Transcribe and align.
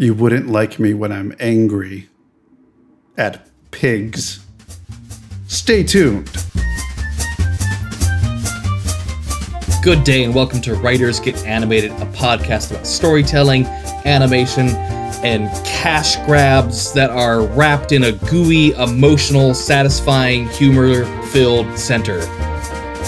You 0.00 0.14
wouldn't 0.14 0.48
like 0.48 0.78
me 0.78 0.94
when 0.94 1.12
I'm 1.12 1.34
angry 1.38 2.08
at 3.18 3.46
pigs. 3.70 4.42
Stay 5.46 5.82
tuned. 5.82 6.24
Good 9.82 10.02
day 10.04 10.24
and 10.24 10.34
welcome 10.34 10.62
to 10.62 10.74
Writers 10.76 11.20
Get 11.20 11.44
Animated, 11.44 11.90
a 11.90 12.06
podcast 12.14 12.70
about 12.70 12.86
storytelling, 12.86 13.66
animation, 14.06 14.68
and 15.22 15.50
cash 15.66 16.16
grabs 16.24 16.94
that 16.94 17.10
are 17.10 17.42
wrapped 17.48 17.92
in 17.92 18.04
a 18.04 18.12
gooey, 18.12 18.70
emotional, 18.82 19.52
satisfying, 19.52 20.48
humor 20.48 21.04
filled 21.26 21.78
center. 21.78 22.22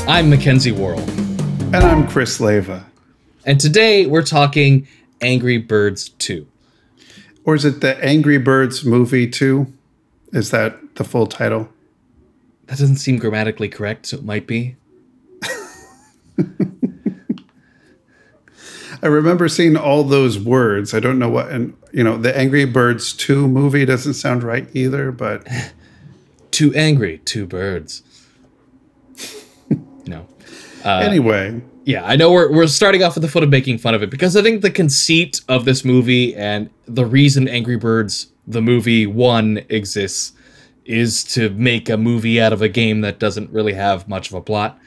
I'm 0.06 0.28
Mackenzie 0.28 0.72
Worrell. 0.72 1.00
And 1.00 1.76
I'm 1.76 2.06
Chris 2.06 2.38
Leva. 2.38 2.84
And 3.46 3.58
today 3.58 4.04
we're 4.04 4.20
talking 4.20 4.86
Angry 5.22 5.56
Birds 5.56 6.10
2. 6.10 6.48
Or 7.44 7.54
is 7.54 7.64
it 7.64 7.80
the 7.80 8.02
Angry 8.04 8.38
Birds 8.38 8.84
movie 8.84 9.28
2? 9.28 9.66
Is 10.32 10.50
that 10.50 10.94
the 10.94 11.04
full 11.04 11.26
title? 11.26 11.68
That 12.66 12.78
doesn't 12.78 12.96
seem 12.96 13.18
grammatically 13.18 13.68
correct, 13.68 14.06
so 14.06 14.18
it 14.18 14.24
might 14.24 14.46
be. 14.46 14.76
I 19.02 19.08
remember 19.08 19.48
seeing 19.48 19.76
all 19.76 20.04
those 20.04 20.38
words. 20.38 20.94
I 20.94 21.00
don't 21.00 21.18
know 21.18 21.28
what, 21.28 21.50
and 21.50 21.76
you 21.92 22.04
know, 22.04 22.16
the 22.16 22.36
Angry 22.36 22.64
Birds 22.64 23.12
2 23.12 23.48
movie 23.48 23.84
doesn't 23.84 24.14
sound 24.14 24.42
right 24.42 24.68
either, 24.72 25.10
but. 25.12 25.46
Too 26.52 26.72
angry, 26.74 27.18
two 27.24 27.46
birds. 27.46 28.02
no. 30.06 30.26
Uh, 30.84 30.98
anyway. 30.98 31.62
Yeah, 31.84 32.04
I 32.04 32.14
know 32.14 32.30
we're, 32.30 32.52
we're 32.52 32.66
starting 32.68 33.02
off 33.02 33.14
with 33.14 33.22
the 33.22 33.28
foot 33.28 33.42
of 33.42 33.48
making 33.48 33.78
fun 33.78 33.94
of 33.94 34.02
it 34.02 34.10
because 34.10 34.36
I 34.36 34.42
think 34.42 34.62
the 34.62 34.70
conceit 34.70 35.40
of 35.48 35.64
this 35.64 35.84
movie 35.84 36.34
and 36.36 36.70
the 36.86 37.04
reason 37.04 37.48
Angry 37.48 37.76
Birds, 37.76 38.28
the 38.46 38.62
movie 38.62 39.06
one, 39.06 39.64
exists 39.68 40.32
is 40.84 41.24
to 41.24 41.50
make 41.50 41.88
a 41.88 41.96
movie 41.96 42.40
out 42.40 42.52
of 42.52 42.62
a 42.62 42.68
game 42.68 43.00
that 43.00 43.18
doesn't 43.18 43.50
really 43.50 43.72
have 43.72 44.08
much 44.08 44.28
of 44.28 44.34
a 44.34 44.40
plot. 44.40 44.78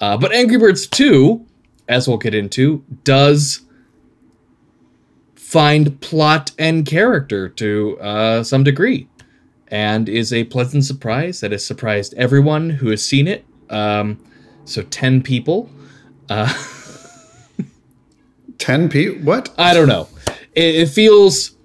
Uh, 0.00 0.16
but 0.16 0.32
Angry 0.32 0.58
Birds 0.58 0.86
2, 0.88 1.44
as 1.88 2.08
we'll 2.08 2.18
get 2.18 2.34
into, 2.34 2.84
does 3.04 3.60
find 5.36 6.00
plot 6.00 6.52
and 6.58 6.86
character 6.86 7.48
to 7.48 7.98
uh, 8.00 8.42
some 8.42 8.64
degree 8.64 9.08
and 9.68 10.08
is 10.08 10.32
a 10.32 10.44
pleasant 10.44 10.84
surprise 10.84 11.40
that 11.40 11.52
has 11.52 11.64
surprised 11.64 12.14
everyone 12.14 12.70
who 12.70 12.88
has 12.88 13.04
seen 13.04 13.28
it. 13.28 13.44
Um, 13.68 14.18
so 14.64 14.82
10 14.82 15.22
people. 15.22 15.70
Uh, 16.30 16.52
10 18.58 18.88
p 18.88 19.10
What? 19.10 19.52
I 19.58 19.74
don't 19.74 19.88
know. 19.88 20.08
It, 20.54 20.76
it 20.76 20.88
feels. 20.88 21.56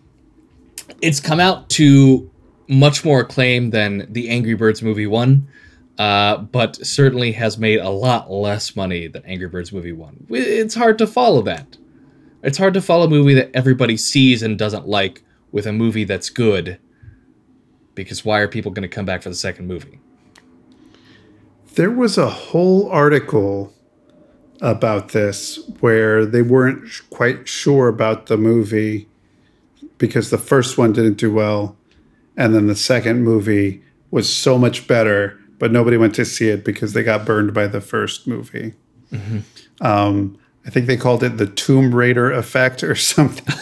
It's 1.01 1.19
come 1.19 1.39
out 1.39 1.69
to 1.71 2.29
much 2.67 3.05
more 3.05 3.21
acclaim 3.21 3.69
than 3.69 4.11
the 4.11 4.29
Angry 4.29 4.55
Birds 4.55 4.81
movie 4.81 5.07
1 5.07 5.47
uh, 5.97 6.37
but 6.37 6.75
certainly 6.85 7.31
has 7.31 7.57
made 7.57 7.79
a 7.79 7.89
lot 7.89 8.29
less 8.31 8.75
money 8.75 9.07
than 9.07 9.23
Angry 9.25 9.47
Birds 9.47 9.71
Movie 9.71 9.93
1. 9.93 10.27
It's 10.29 10.75
hard 10.75 10.97
to 10.97 11.07
follow 11.07 11.41
that. 11.43 11.77
It's 12.43 12.57
hard 12.57 12.73
to 12.73 12.81
follow 12.81 13.05
a 13.05 13.09
movie 13.09 13.33
that 13.35 13.51
everybody 13.53 13.97
sees 13.97 14.43
and 14.43 14.57
doesn't 14.57 14.87
like 14.87 15.23
with 15.51 15.65
a 15.65 15.73
movie 15.73 16.03
that's 16.03 16.29
good, 16.29 16.79
because 17.95 18.25
why 18.25 18.39
are 18.39 18.47
people 18.47 18.71
going 18.71 18.87
to 18.87 18.93
come 18.93 19.05
back 19.05 19.21
for 19.21 19.29
the 19.29 19.35
second 19.35 19.67
movie? 19.67 19.99
There 21.75 21.91
was 21.91 22.17
a 22.17 22.29
whole 22.29 22.89
article 22.89 23.73
about 24.61 25.09
this 25.09 25.59
where 25.79 26.25
they 26.25 26.41
weren't 26.41 26.87
quite 27.09 27.47
sure 27.47 27.87
about 27.87 28.27
the 28.27 28.37
movie 28.37 29.07
because 29.97 30.29
the 30.29 30.37
first 30.37 30.77
one 30.77 30.93
didn't 30.93 31.17
do 31.17 31.33
well, 31.33 31.77
and 32.35 32.53
then 32.53 32.67
the 32.67 32.75
second 32.75 33.23
movie 33.23 33.83
was 34.11 34.33
so 34.33 34.57
much 34.57 34.87
better 34.87 35.39
but 35.59 35.71
nobody 35.71 35.97
went 35.97 36.15
to 36.15 36.25
see 36.25 36.49
it 36.49 36.63
because 36.63 36.93
they 36.93 37.03
got 37.03 37.25
burned 37.25 37.53
by 37.53 37.67
the 37.67 37.81
first 37.81 38.27
movie. 38.27 38.73
Mm-hmm. 39.11 39.39
Um, 39.85 40.37
I 40.65 40.69
think 40.69 40.87
they 40.87 40.97
called 40.97 41.23
it 41.23 41.37
the 41.37 41.47
Tomb 41.47 41.93
Raider 41.93 42.31
effect 42.31 42.83
or 42.83 42.95
something. 42.95 43.55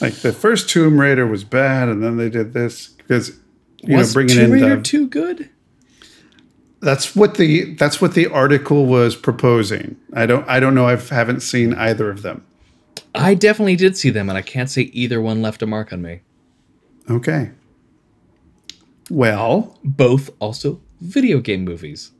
like 0.00 0.14
the 0.14 0.32
first 0.32 0.70
Tomb 0.70 1.00
Raider 1.00 1.26
was 1.26 1.44
bad, 1.44 1.88
and 1.88 2.02
then 2.02 2.16
they 2.16 2.30
did 2.30 2.52
this 2.52 2.88
because 2.88 3.38
you 3.82 3.96
was 3.96 4.10
know 4.10 4.14
bringing 4.14 4.36
Tomb 4.36 4.44
in 4.46 4.52
Raider 4.52 4.76
the, 4.76 4.82
too 4.82 5.06
good. 5.06 5.50
That's 6.82 7.14
what 7.14 7.36
the 7.36 7.74
that's 7.74 8.00
what 8.00 8.14
the 8.14 8.26
article 8.26 8.86
was 8.86 9.14
proposing. 9.14 9.96
I 10.12 10.26
don't 10.26 10.46
I 10.48 10.58
don't 10.58 10.74
know. 10.74 10.86
I 10.86 10.96
haven't 10.96 11.40
seen 11.40 11.74
either 11.74 12.10
of 12.10 12.22
them. 12.22 12.44
I 13.14 13.34
definitely 13.34 13.76
did 13.76 13.96
see 13.96 14.10
them, 14.10 14.28
and 14.28 14.36
I 14.36 14.42
can't 14.42 14.68
say 14.68 14.82
either 14.92 15.20
one 15.20 15.42
left 15.42 15.62
a 15.62 15.66
mark 15.66 15.92
on 15.92 16.02
me. 16.02 16.22
Okay. 17.08 17.52
Well, 19.10 19.78
both 19.84 20.30
also 20.40 20.80
video 21.00 21.40
game 21.40 21.64
movies. 21.64 22.10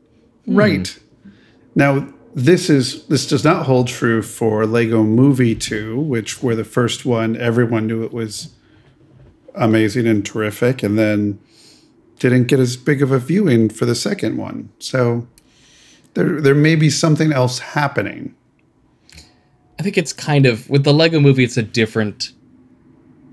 Right. 0.47 0.87
Hmm. 0.87 1.29
Now, 1.75 2.13
this 2.33 2.69
is 2.69 3.05
this 3.07 3.27
does 3.27 3.43
not 3.43 3.65
hold 3.65 3.87
true 3.87 4.21
for 4.21 4.65
Lego 4.65 5.03
Movie 5.03 5.55
2, 5.55 5.99
which 5.99 6.41
were 6.41 6.55
the 6.55 6.63
first 6.63 7.05
one 7.05 7.35
everyone 7.35 7.87
knew 7.87 8.03
it 8.03 8.13
was 8.13 8.53
amazing 9.55 10.07
and 10.07 10.25
terrific 10.25 10.81
and 10.81 10.97
then 10.97 11.39
didn't 12.19 12.45
get 12.45 12.59
as 12.59 12.77
big 12.77 13.01
of 13.01 13.11
a 13.11 13.19
viewing 13.19 13.69
for 13.69 13.85
the 13.85 13.95
second 13.95 14.37
one. 14.37 14.69
So 14.79 15.27
there 16.13 16.41
there 16.41 16.55
may 16.55 16.75
be 16.75 16.89
something 16.89 17.33
else 17.33 17.59
happening. 17.59 18.35
I 19.79 19.83
think 19.83 19.97
it's 19.97 20.13
kind 20.13 20.45
of 20.45 20.69
with 20.69 20.83
the 20.83 20.93
Lego 20.93 21.19
movie 21.19 21.43
it's 21.43 21.57
a 21.57 21.63
different 21.63 22.31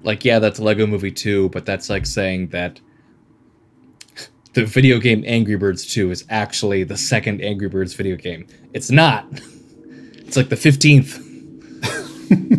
like 0.03 0.25
yeah, 0.25 0.39
that's 0.39 0.59
Lego 0.59 0.87
movie 0.87 1.11
2, 1.11 1.51
but 1.51 1.67
that's 1.67 1.91
like 1.91 2.07
saying 2.07 2.49
that 2.49 2.81
the 4.55 4.65
video 4.65 4.99
game 4.99 5.23
Angry 5.27 5.57
Birds 5.57 5.87
2 5.93 6.11
is 6.11 6.25
actually 6.29 6.85
the 6.85 6.97
second 6.97 7.43
Angry 7.43 7.69
Birds 7.69 7.95
video 7.95 8.17
game. 8.17 8.47
It's 8.73 8.91
not. 8.91 9.27
It's 10.27 10.37
like 10.37 10.49
the 10.49 10.55
15th. 10.55 11.27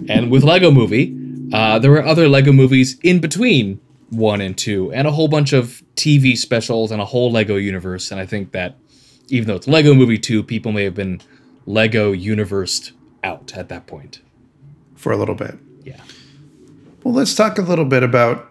and 0.09 0.29
with 0.29 0.43
Lego 0.43 0.71
Movie, 0.71 1.17
uh, 1.53 1.79
there 1.79 1.89
were 1.89 2.03
other 2.03 2.27
Lego 2.27 2.51
movies 2.51 2.99
in 3.01 3.21
between 3.21 3.79
1 4.11 4.41
and 4.41 4.57
2, 4.57 4.94
and 4.94 5.07
a 5.07 5.11
whole 5.11 5.27
bunch 5.27 5.53
of 5.53 5.81
TV 5.95 6.38
specials 6.38 6.91
and 6.91 7.01
a 7.01 7.05
whole 7.05 7.31
Lego 7.31 7.55
universe. 7.55 8.11
And 8.11 8.19
I 8.19 8.25
think 8.25 8.51
that 8.51 8.77
even 9.29 9.47
though 9.47 9.55
it's 9.55 9.67
Lego 9.67 9.94
Movie 9.94 10.17
2, 10.17 10.44
people 10.44 10.72
may 10.72 10.83
have 10.83 10.95
been 10.95 11.22
Lego 11.66 12.11
universed 12.11 12.91
out 13.23 13.55
at 13.55 13.69
that 13.69 13.88
point. 13.88 14.21
For 14.95 15.11
a 15.11 15.17
little 15.17 15.35
bit. 15.35 15.57
Yeah. 15.83 16.01
Well, 17.03 17.13
let's 17.13 17.33
talk 17.33 17.57
a 17.57 17.61
little 17.63 17.85
bit 17.85 18.03
about 18.03 18.47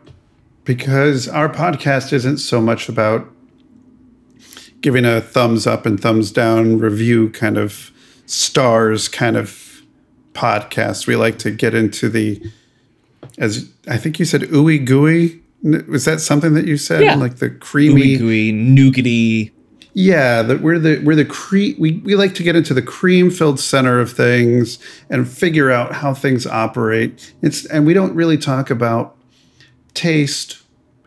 because 0.65 1.28
our 1.28 1.49
podcast 1.49 2.12
isn't 2.12 2.38
so 2.38 2.60
much 2.60 2.88
about 2.88 3.31
giving 4.81 5.04
a 5.04 5.20
thumbs 5.20 5.66
up 5.66 5.84
and 5.84 6.00
thumbs 6.00 6.32
down 6.32 6.78
review 6.78 7.31
kind 7.31 7.59
of 7.59 7.93
stars 8.26 9.09
kind 9.09 9.37
of 9.37 9.82
podcast. 10.32 11.06
We 11.06 11.16
like 11.16 11.38
to 11.41 11.50
get 11.50 11.75
into 11.75 12.09
the, 12.09 12.43
as 13.38 13.70
I 13.87 13.99
think 13.99 14.19
you 14.19 14.25
said, 14.25 14.43
ooey 14.43 14.84
gooey. 14.84 15.40
Was 15.62 16.04
that 16.06 16.21
something 16.21 16.54
that 16.54 16.66
you 16.66 16.76
said? 16.76 17.03
Yeah. 17.03 17.15
Like 17.15 17.37
the 17.37 17.50
creamy, 17.50 18.16
ooey 18.16 18.19
gooey, 18.19 18.53
nougaty. 18.53 19.53
Yeah, 19.93 20.43
that 20.43 20.60
we're 20.60 20.78
the 20.78 21.00
we're 21.04 21.16
the 21.16 21.25
cre- 21.25 21.78
we 21.78 22.00
we 22.04 22.15
like 22.15 22.34
to 22.37 22.43
get 22.43 22.56
into 22.56 22.72
the 22.72 22.82
cream 22.82 23.31
filled 23.31 23.59
center 23.59 23.99
of 24.00 24.12
things 24.12 24.78
and 25.10 25.28
figure 25.28 25.70
out 25.70 25.94
how 25.94 26.15
things 26.15 26.47
operate. 26.47 27.34
It's 27.43 27.66
and 27.66 27.84
we 27.84 27.93
don't 27.93 28.15
really 28.15 28.38
talk 28.38 28.70
about 28.70 29.16
taste 29.94 30.62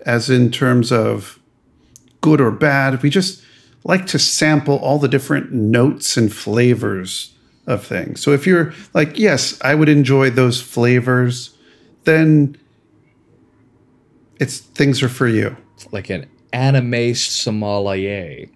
as 0.05 0.29
in 0.29 0.51
terms 0.51 0.91
of 0.91 1.39
good 2.21 2.41
or 2.41 2.51
bad. 2.51 3.01
We 3.01 3.09
just 3.09 3.43
like 3.83 4.05
to 4.07 4.19
sample 4.19 4.77
all 4.77 4.99
the 4.99 5.07
different 5.07 5.51
notes 5.51 6.17
and 6.17 6.31
flavors 6.31 7.33
of 7.67 7.85
things. 7.85 8.21
So 8.21 8.31
if 8.31 8.45
you're 8.45 8.73
like, 8.93 9.17
yes, 9.17 9.59
I 9.61 9.75
would 9.75 9.89
enjoy 9.89 10.29
those 10.29 10.61
flavors, 10.61 11.55
then 12.03 12.57
it's 14.43 14.59
things 14.59 15.01
are 15.01 15.09
for 15.09 15.27
you. 15.27 15.55
Like 15.91 16.09
an 16.09 16.29
anime 16.51 17.15
sommelier. 17.15 18.47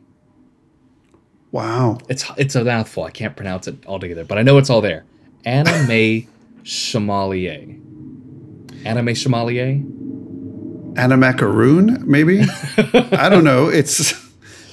Wow. 1.52 2.00
It's 2.10 2.26
it's 2.36 2.56
a 2.56 2.64
mouthful. 2.64 3.06
I 3.06 3.12
can't 3.12 3.36
pronounce 3.36 3.68
it 3.68 3.86
altogether, 3.88 4.26
but 4.26 4.38
I 4.38 4.44
know 4.44 4.58
it's 4.58 4.70
all 4.70 4.82
there. 4.82 5.06
Anime 5.46 6.28
sommelier. 6.66 7.76
Anime 8.86 9.16
sommelier? 9.16 9.82
Animacaroon, 10.96 12.04
maybe? 12.04 12.42
I 13.18 13.30
don't 13.30 13.46
know. 13.46 13.70
It's 13.70 14.14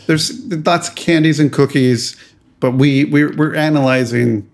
there's 0.07 0.45
lots 0.67 0.89
of 0.89 0.97
candies 0.97 1.39
and 1.39 1.53
cookies, 1.53 2.17
but 2.59 2.73
we 2.73 3.05
we're, 3.05 3.35
we're 3.37 3.55
analyzing. 3.55 4.51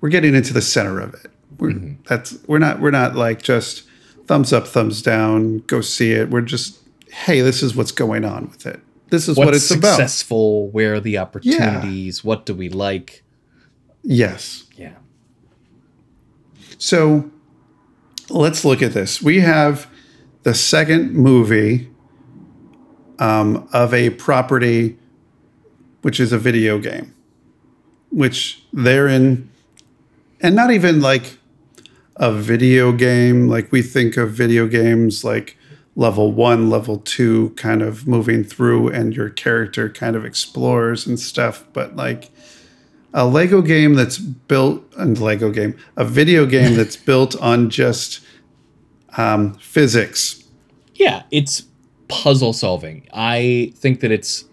We're 0.00 0.10
getting 0.10 0.36
into 0.36 0.52
the 0.52 0.62
center 0.62 1.00
of 1.00 1.14
it. 1.14 1.32
We're 1.58 1.70
mm-hmm. 1.70 1.94
that's 2.06 2.38
we're 2.46 2.60
not 2.60 2.80
we're 2.80 2.92
not 2.92 3.16
like 3.16 3.42
just 3.42 3.85
thumbs 4.26 4.52
up, 4.52 4.66
thumbs 4.66 5.02
down, 5.02 5.58
go 5.66 5.80
see 5.80 6.12
it. 6.12 6.30
We're 6.30 6.40
just 6.40 6.78
hey, 7.10 7.40
this 7.40 7.62
is 7.62 7.74
what's 7.74 7.92
going 7.92 8.24
on 8.24 8.48
with 8.50 8.66
it. 8.66 8.80
This 9.08 9.28
is 9.28 9.36
what's 9.36 9.46
what 9.46 9.54
it's 9.54 9.64
successful, 9.64 9.78
about. 9.78 9.96
Successful. 9.96 10.68
Where 10.70 10.94
are 10.94 11.00
the 11.00 11.18
opportunities? 11.18 12.22
Yeah. 12.22 12.28
What 12.28 12.46
do 12.46 12.54
we 12.54 12.68
like? 12.68 13.22
Yes. 14.02 14.64
Yeah. 14.76 14.94
So 16.78 17.30
let's 18.28 18.64
look 18.64 18.82
at 18.82 18.92
this. 18.92 19.22
We 19.22 19.40
have 19.40 19.88
the 20.42 20.54
second 20.54 21.14
movie 21.14 21.90
um, 23.18 23.68
of 23.72 23.94
a 23.94 24.10
property 24.10 24.98
which 26.02 26.20
is 26.20 26.32
a 26.32 26.38
video 26.38 26.78
game, 26.78 27.12
which 28.10 28.64
they're 28.72 29.08
in, 29.08 29.50
and 30.40 30.54
not 30.54 30.70
even 30.70 31.00
like 31.00 31.38
a 32.16 32.32
video 32.32 32.92
game 32.92 33.48
like 33.48 33.70
we 33.70 33.82
think 33.82 34.16
of 34.16 34.30
video 34.30 34.66
games 34.66 35.24
like 35.24 35.56
level 35.96 36.30
one, 36.30 36.68
level 36.68 36.98
two, 36.98 37.50
kind 37.56 37.82
of 37.82 38.06
moving 38.06 38.44
through, 38.44 38.88
and 38.88 39.16
your 39.16 39.30
character 39.30 39.88
kind 39.88 40.14
of 40.14 40.24
explores 40.24 41.06
and 41.06 41.18
stuff. 41.18 41.64
But 41.72 41.96
like 41.96 42.30
a 43.14 43.26
Lego 43.26 43.62
game 43.62 43.94
that's 43.94 44.18
built, 44.18 44.84
and 44.96 45.18
Lego 45.18 45.50
game, 45.50 45.76
a 45.96 46.04
video 46.04 46.46
game 46.46 46.74
that's 46.76 46.96
built 46.96 47.34
on 47.40 47.70
just 47.70 48.20
um, 49.16 49.54
physics. 49.54 50.44
Yeah, 50.94 51.24
it's 51.30 51.64
puzzle 52.08 52.52
solving. 52.52 53.08
I 53.12 53.72
think 53.76 54.00
that 54.00 54.10
it's 54.10 54.44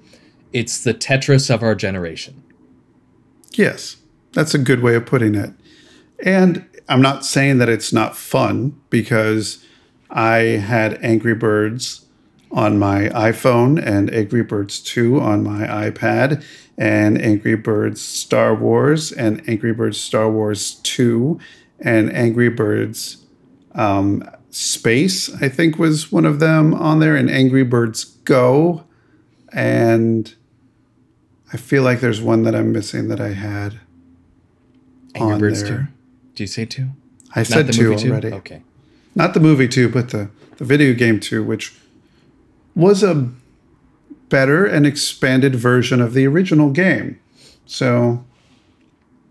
it's 0.53 0.83
the 0.83 0.93
Tetris 0.93 1.53
of 1.53 1.61
our 1.61 1.75
generation. 1.75 2.41
Yes, 3.53 3.97
that's 4.31 4.53
a 4.53 4.57
good 4.57 4.81
way 4.81 4.95
of 4.95 5.05
putting 5.05 5.35
it. 5.35 5.51
And 6.23 6.65
I'm 6.87 7.01
not 7.01 7.25
saying 7.25 7.59
that 7.59 7.69
it's 7.69 7.93
not 7.93 8.17
fun 8.17 8.79
because 8.89 9.65
I 10.09 10.37
had 10.37 11.03
Angry 11.03 11.33
Birds 11.33 12.05
on 12.51 12.77
my 12.77 13.09
iPhone 13.09 13.83
and 13.83 14.13
Angry 14.13 14.43
Birds 14.43 14.79
2 14.79 15.19
on 15.19 15.43
my 15.43 15.65
iPad 15.65 16.43
and 16.77 17.19
Angry 17.19 17.55
Birds 17.55 18.01
Star 18.01 18.53
Wars 18.53 19.11
and 19.11 19.41
Angry 19.49 19.73
Birds 19.73 19.99
Star 19.99 20.29
Wars 20.29 20.75
2 20.83 21.39
and 21.79 22.13
Angry 22.13 22.49
Birds 22.49 23.25
um, 23.73 24.29
Space, 24.51 25.33
I 25.41 25.49
think 25.49 25.79
was 25.79 26.11
one 26.11 26.25
of 26.25 26.39
them 26.39 26.75
on 26.75 26.99
there, 26.99 27.15
and 27.15 27.27
Angry 27.27 27.63
Birds 27.63 28.03
Go. 28.03 28.83
And 29.51 30.33
I 31.51 31.57
feel 31.57 31.81
like 31.81 32.01
there's 32.01 32.21
one 32.21 32.43
that 32.43 32.53
I'm 32.53 32.71
missing 32.71 33.07
that 33.07 33.19
I 33.19 33.29
had. 33.29 33.79
Angry 35.15 35.33
on 35.33 35.39
Birds 35.39 35.63
there. 35.63 35.77
2. 35.77 36.02
Do 36.35 36.43
you 36.43 36.47
say 36.47 36.65
2? 36.65 36.89
I 37.35 37.43
said 37.43 37.71
two 37.73 37.89
movie 37.89 38.03
2? 38.03 38.11
already. 38.11 38.33
Okay. 38.33 38.61
Not 39.15 39.33
the 39.33 39.39
movie 39.39 39.67
two, 39.67 39.89
but 39.89 40.09
the, 40.09 40.29
the 40.57 40.65
video 40.65 40.93
game 40.93 41.19
two, 41.19 41.43
which 41.43 41.75
was 42.75 43.03
a 43.03 43.29
better 44.29 44.65
and 44.65 44.85
expanded 44.85 45.55
version 45.55 46.01
of 46.01 46.13
the 46.13 46.25
original 46.25 46.71
game. 46.71 47.19
So 47.65 48.25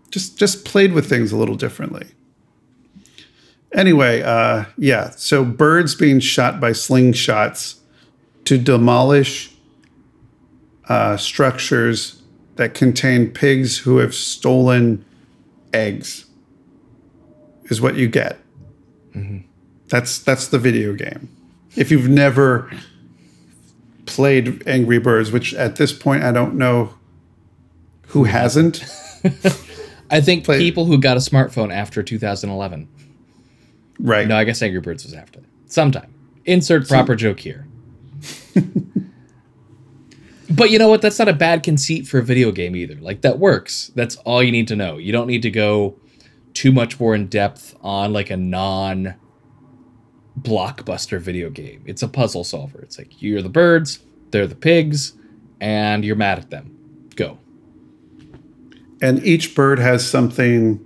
just 0.09 0.37
just 0.37 0.63
played 0.63 0.93
with 0.93 1.09
things 1.09 1.31
a 1.31 1.37
little 1.37 1.55
differently. 1.55 2.07
Anyway, 3.73 4.21
uh, 4.21 4.65
yeah. 4.77 5.09
So 5.11 5.43
birds 5.43 5.95
being 5.95 6.19
shot 6.19 6.59
by 6.61 6.71
slingshots 6.71 7.79
to 8.45 8.57
demolish 8.57 9.53
uh, 10.87 11.17
structures 11.17 12.21
that 12.55 12.73
contain 12.73 13.31
pigs 13.31 13.79
who 13.79 13.97
have 13.97 14.13
stolen 14.13 15.03
eggs 15.73 16.27
is 17.65 17.81
what 17.81 17.95
you 17.95 18.07
get. 18.07 18.39
Mm-hmm. 19.15 19.39
That's 19.89 20.19
that's 20.19 20.47
the 20.47 20.59
video 20.59 20.93
game. 20.93 21.29
If 21.75 21.91
you've 21.91 22.09
never 22.09 22.71
played 24.05 24.67
Angry 24.67 24.99
Birds, 24.99 25.31
which 25.31 25.53
at 25.53 25.75
this 25.75 25.93
point 25.93 26.23
I 26.23 26.31
don't 26.31 26.55
know 26.55 26.93
who 28.07 28.25
hasn't. 28.25 28.83
I 30.09 30.21
think 30.21 30.45
Play- 30.45 30.59
people 30.59 30.85
who 30.85 30.97
got 30.99 31.17
a 31.17 31.19
smartphone 31.19 31.73
after 31.73 32.03
2011. 32.03 32.87
Right. 33.99 34.27
No, 34.27 34.35
I 34.35 34.43
guess 34.43 34.61
Angry 34.61 34.81
Birds 34.81 35.03
was 35.03 35.13
after. 35.13 35.39
Sometime. 35.65 36.13
Insert 36.45 36.87
proper 36.87 37.15
joke 37.15 37.39
here. 37.39 37.65
but 40.49 40.69
you 40.69 40.77
know 40.77 40.89
what? 40.89 41.01
That's 41.01 41.17
not 41.19 41.29
a 41.29 41.33
bad 41.33 41.63
conceit 41.63 42.07
for 42.07 42.19
a 42.19 42.23
video 42.23 42.51
game 42.51 42.75
either. 42.75 42.95
Like 42.95 43.21
that 43.21 43.39
works. 43.39 43.91
That's 43.95 44.17
all 44.17 44.43
you 44.43 44.51
need 44.51 44.67
to 44.67 44.75
know. 44.75 44.97
You 44.97 45.11
don't 45.11 45.27
need 45.27 45.41
to 45.43 45.51
go 45.51 45.95
too 46.53 46.71
much 46.71 46.99
more 46.99 47.15
in 47.15 47.27
depth 47.27 47.75
on 47.81 48.13
like 48.13 48.29
a 48.29 48.37
non 48.37 49.15
blockbuster 50.39 51.19
video 51.19 51.49
game. 51.49 51.83
It's 51.85 52.01
a 52.01 52.07
puzzle 52.07 52.43
solver. 52.43 52.81
It's 52.81 52.97
like 52.97 53.21
you're 53.21 53.41
the 53.41 53.49
birds, 53.49 53.99
they're 54.31 54.47
the 54.47 54.55
pigs, 54.55 55.13
and 55.61 56.03
you're 56.03 56.15
mad 56.15 56.39
at 56.39 56.49
them. 56.49 56.69
Go. 57.15 57.37
and 59.01 59.23
each 59.23 59.53
bird 59.53 59.79
has 59.79 60.09
something 60.09 60.83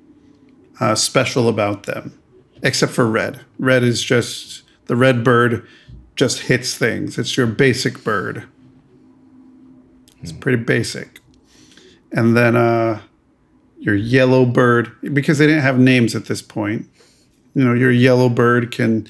uh, 0.79 0.95
special 0.95 1.47
about 1.47 1.83
them, 1.83 2.19
except 2.63 2.91
for 2.91 3.05
red. 3.07 3.41
Red 3.59 3.83
is 3.83 4.03
just 4.03 4.63
the 4.85 4.95
red 4.95 5.23
bird 5.23 5.65
just 6.15 6.39
hits 6.41 6.75
things. 6.75 7.17
It's 7.17 7.37
your 7.37 7.47
basic 7.47 8.03
bird. 8.03 8.47
It's 10.21 10.31
pretty 10.31 10.63
basic. 10.63 11.19
And 12.11 12.35
then 12.35 12.55
uh, 12.55 13.01
your 13.79 13.95
yellow 13.95 14.45
bird, 14.45 14.91
because 15.13 15.37
they 15.37 15.47
didn't 15.47 15.61
have 15.63 15.79
names 15.79 16.15
at 16.15 16.25
this 16.25 16.41
point. 16.41 16.87
You 17.53 17.63
know, 17.63 17.73
your 17.73 17.91
yellow 17.91 18.29
bird 18.29 18.71
can 18.71 19.07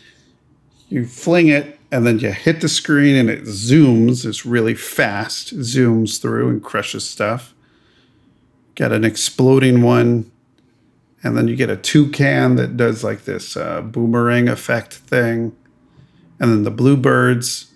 you 0.90 1.06
fling 1.06 1.48
it 1.48 1.80
and 1.92 2.06
then 2.06 2.20
you 2.20 2.32
hit 2.32 2.62
the 2.62 2.70
screen 2.70 3.16
and 3.16 3.30
it 3.30 3.44
zooms. 3.44 4.26
It's 4.26 4.46
really 4.46 4.74
fast, 4.76 5.58
zooms 5.58 6.22
through 6.22 6.50
and 6.50 6.64
crushes 6.64 7.08
stuff 7.08 7.54
Got 8.78 8.92
an 8.92 9.04
exploding 9.04 9.82
one, 9.82 10.32
and 11.24 11.36
then 11.36 11.48
you 11.48 11.56
get 11.56 11.72
a 11.72 11.76
toucan 11.76 12.58
that 12.58 12.78
does 12.78 13.04
like 13.04 13.26
this 13.26 13.58
uh, 13.58 13.82
boomerang 13.82 14.48
effect 14.48 14.94
thing, 14.94 15.56
and 16.40 16.52
then 16.52 16.62
the 16.62 16.70
bluebirds 16.70 17.72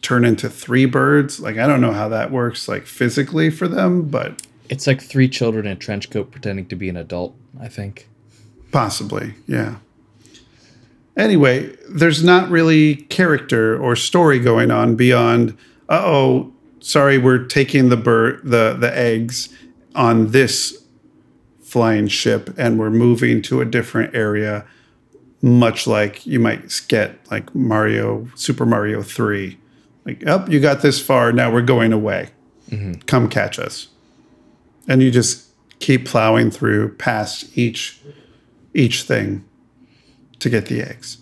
turn 0.00 0.24
into 0.24 0.48
three 0.48 0.86
birds. 0.86 1.40
Like 1.40 1.58
I 1.58 1.66
don't 1.66 1.80
know 1.80 1.90
how 1.90 2.08
that 2.10 2.30
works 2.30 2.68
like 2.68 2.86
physically 2.86 3.50
for 3.50 3.66
them, 3.66 4.10
but 4.10 4.46
It's 4.72 4.86
like 4.86 5.02
three 5.02 5.28
children 5.28 5.66
in 5.66 5.72
a 5.72 5.76
trench 5.76 6.08
coat 6.08 6.30
pretending 6.30 6.64
to 6.68 6.76
be 6.76 6.88
an 6.88 6.96
adult, 6.96 7.36
I 7.60 7.68
think. 7.68 8.08
possibly, 8.70 9.34
yeah. 9.46 9.76
Anyway, 11.14 11.76
there's 11.90 12.24
not 12.24 12.48
really 12.48 12.96
character 12.96 13.78
or 13.78 13.94
story 13.94 14.38
going 14.38 14.70
on 14.70 14.96
beyond, 14.96 15.50
uh 15.90 16.02
oh, 16.02 16.54
sorry, 16.80 17.18
we're 17.18 17.44
taking 17.44 17.90
the 17.90 17.98
bird 17.98 18.40
the 18.44 18.74
the 18.80 18.90
eggs 18.96 19.50
on 19.94 20.28
this 20.28 20.82
flying 21.60 22.08
ship 22.08 22.48
and 22.56 22.78
we're 22.78 22.88
moving 22.90 23.42
to 23.42 23.60
a 23.60 23.66
different 23.66 24.14
area, 24.14 24.64
much 25.42 25.86
like 25.86 26.26
you 26.26 26.40
might 26.40 26.80
get 26.88 27.18
like 27.30 27.54
Mario, 27.54 28.26
Super 28.36 28.64
Mario 28.64 29.02
3. 29.02 29.58
Like, 30.06 30.26
up, 30.26 30.48
you 30.48 30.60
got 30.60 30.80
this 30.80 30.98
far, 30.98 31.30
now 31.30 31.52
we're 31.52 31.60
going 31.60 31.92
away. 31.92 32.30
Come 33.06 33.28
catch 33.28 33.58
us. 33.58 33.88
And 34.88 35.02
you 35.02 35.10
just 35.10 35.48
keep 35.78 36.06
plowing 36.06 36.50
through 36.50 36.96
past 36.96 37.56
each 37.56 38.00
each 38.74 39.02
thing 39.02 39.44
to 40.38 40.48
get 40.48 40.66
the 40.66 40.80
eggs. 40.80 41.18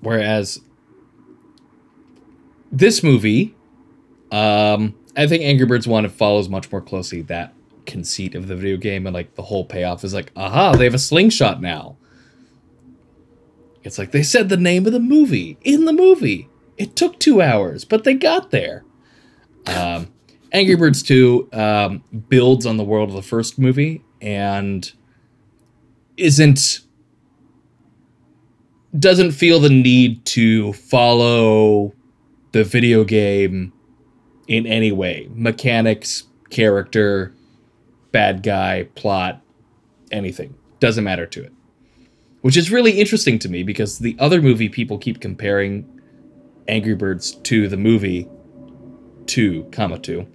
Whereas 0.00 0.60
this 2.72 3.02
movie, 3.02 3.54
um, 4.30 4.94
I 5.16 5.26
think 5.26 5.42
Angry 5.42 5.66
Birds 5.66 5.86
1 5.86 6.08
follows 6.10 6.48
much 6.48 6.70
more 6.70 6.80
closely 6.80 7.22
that 7.22 7.54
conceit 7.86 8.34
of 8.34 8.48
the 8.48 8.56
video 8.56 8.76
game 8.76 9.06
and 9.06 9.14
like 9.14 9.34
the 9.34 9.42
whole 9.42 9.64
payoff 9.64 10.04
is 10.04 10.14
like, 10.14 10.32
aha, 10.36 10.72
they 10.72 10.84
have 10.84 10.94
a 10.94 10.98
slingshot 10.98 11.60
now. 11.60 11.96
It's 13.82 13.98
like 13.98 14.10
they 14.10 14.22
said 14.22 14.48
the 14.48 14.56
name 14.56 14.86
of 14.86 14.92
the 14.92 15.00
movie 15.00 15.58
in 15.62 15.84
the 15.84 15.92
movie. 15.92 16.48
It 16.76 16.96
took 16.96 17.18
two 17.18 17.40
hours, 17.40 17.84
but 17.84 18.04
they 18.04 18.14
got 18.14 18.50
there. 18.50 18.84
Um, 19.66 20.12
Angry 20.52 20.74
Birds 20.74 21.02
2 21.02 21.48
um, 21.52 22.04
builds 22.28 22.66
on 22.66 22.76
the 22.76 22.84
world 22.84 23.08
of 23.08 23.14
the 23.14 23.22
first 23.22 23.58
movie 23.58 24.02
and 24.20 24.92
isn't 26.16 26.80
doesn't 28.98 29.32
feel 29.32 29.60
the 29.60 29.68
need 29.68 30.24
to 30.24 30.72
follow 30.72 31.92
the 32.52 32.64
video 32.64 33.04
game 33.04 33.72
in 34.48 34.66
any 34.66 34.90
way. 34.90 35.28
Mechanics 35.34 36.24
character 36.48 37.34
bad 38.12 38.42
guy 38.42 38.88
plot 38.94 39.42
anything. 40.10 40.54
Doesn't 40.80 41.04
matter 41.04 41.26
to 41.26 41.42
it. 41.42 41.52
Which 42.40 42.56
is 42.56 42.70
really 42.70 42.92
interesting 42.92 43.38
to 43.40 43.48
me 43.48 43.62
because 43.62 43.98
the 43.98 44.16
other 44.18 44.40
movie 44.40 44.68
people 44.68 44.96
keep 44.96 45.20
comparing 45.20 46.00
angry 46.68 46.94
birds 46.94 47.34
to 47.34 47.68
the 47.68 47.76
movie 47.76 48.28
2 49.26 49.68
comma 49.72 49.98
2 49.98 50.26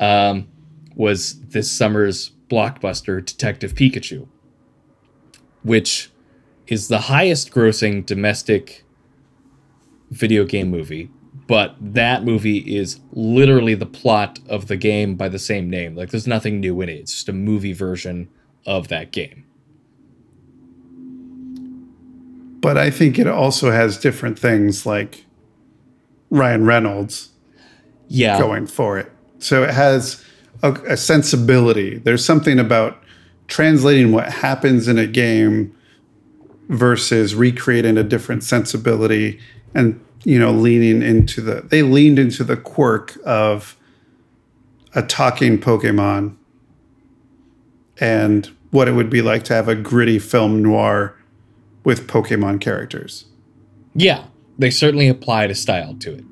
um, 0.00 0.48
was 0.94 1.40
this 1.48 1.70
summer's 1.70 2.30
blockbuster 2.48 3.24
detective 3.24 3.74
pikachu 3.74 4.28
which 5.62 6.10
is 6.66 6.88
the 6.88 6.98
highest 7.02 7.50
grossing 7.50 8.04
domestic 8.04 8.84
video 10.10 10.44
game 10.44 10.70
movie 10.70 11.10
but 11.46 11.74
that 11.80 12.22
movie 12.24 12.58
is 12.76 13.00
literally 13.12 13.74
the 13.74 13.86
plot 13.86 14.38
of 14.48 14.66
the 14.68 14.76
game 14.76 15.14
by 15.16 15.28
the 15.28 15.38
same 15.38 15.68
name 15.68 15.94
like 15.96 16.10
there's 16.10 16.26
nothing 16.26 16.60
new 16.60 16.80
in 16.80 16.88
it 16.88 16.92
it's 16.92 17.12
just 17.12 17.28
a 17.28 17.32
movie 17.32 17.72
version 17.72 18.28
of 18.66 18.88
that 18.88 19.10
game 19.10 19.44
but 22.60 22.78
I 22.78 22.90
think 22.90 23.18
it 23.18 23.26
also 23.26 23.70
has 23.70 23.98
different 23.98 24.38
things 24.38 24.86
like 24.86 25.26
Ryan 26.30 26.64
Reynolds 26.64 27.28
Yeah. 28.08 28.38
going 28.38 28.66
for 28.66 28.98
it. 28.98 29.12
So 29.38 29.62
it 29.62 29.70
has 29.70 30.24
a, 30.62 30.72
a 30.72 30.96
sensibility. 30.96 31.98
There's 31.98 32.24
something 32.24 32.58
about 32.58 33.02
translating 33.48 34.12
what 34.12 34.32
happens 34.32 34.88
in 34.88 34.98
a 34.98 35.06
game 35.06 35.74
versus 36.68 37.34
recreating 37.34 37.98
a 37.98 38.02
different 38.02 38.42
sensibility 38.42 39.38
and 39.74 40.02
you 40.24 40.38
know 40.38 40.50
leaning 40.50 41.02
into 41.02 41.42
the 41.42 41.60
they 41.60 41.82
leaned 41.82 42.18
into 42.18 42.42
the 42.42 42.56
quirk 42.56 43.18
of 43.26 43.76
a 44.94 45.02
talking 45.02 45.58
pokemon 45.58 46.34
and 48.00 48.50
what 48.70 48.88
it 48.88 48.92
would 48.92 49.10
be 49.10 49.20
like 49.20 49.44
to 49.44 49.52
have 49.52 49.68
a 49.68 49.74
gritty 49.74 50.18
film 50.18 50.62
noir 50.62 51.14
with 51.84 52.06
pokemon 52.06 52.58
characters 52.62 53.26
Yeah, 53.94 54.24
they 54.58 54.70
certainly 54.70 55.08
applied 55.08 55.50
a 55.50 55.54
style 55.54 55.94
to 56.00 56.14
it. 56.14 56.24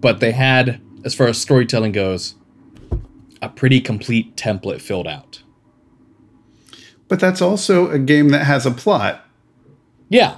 But 0.00 0.20
they 0.20 0.32
had, 0.32 0.80
as 1.08 1.14
far 1.14 1.26
as 1.26 1.38
storytelling 1.40 1.90
goes, 1.92 2.34
a 3.40 3.48
pretty 3.48 3.80
complete 3.80 4.36
template 4.36 4.82
filled 4.82 5.06
out. 5.08 5.42
but 7.08 7.18
that's 7.18 7.40
also 7.40 7.88
a 7.90 7.98
game 7.98 8.28
that 8.28 8.44
has 8.44 8.66
a 8.66 8.70
plot 8.70 9.24
Yeah, 10.10 10.36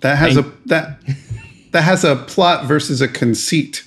that 0.00 0.16
has 0.18 0.36
I- 0.38 0.42
a 0.42 0.44
that 0.66 1.00
that 1.72 1.82
has 1.82 2.04
a 2.04 2.14
plot 2.14 2.66
versus 2.66 3.00
a 3.00 3.08
conceit 3.08 3.82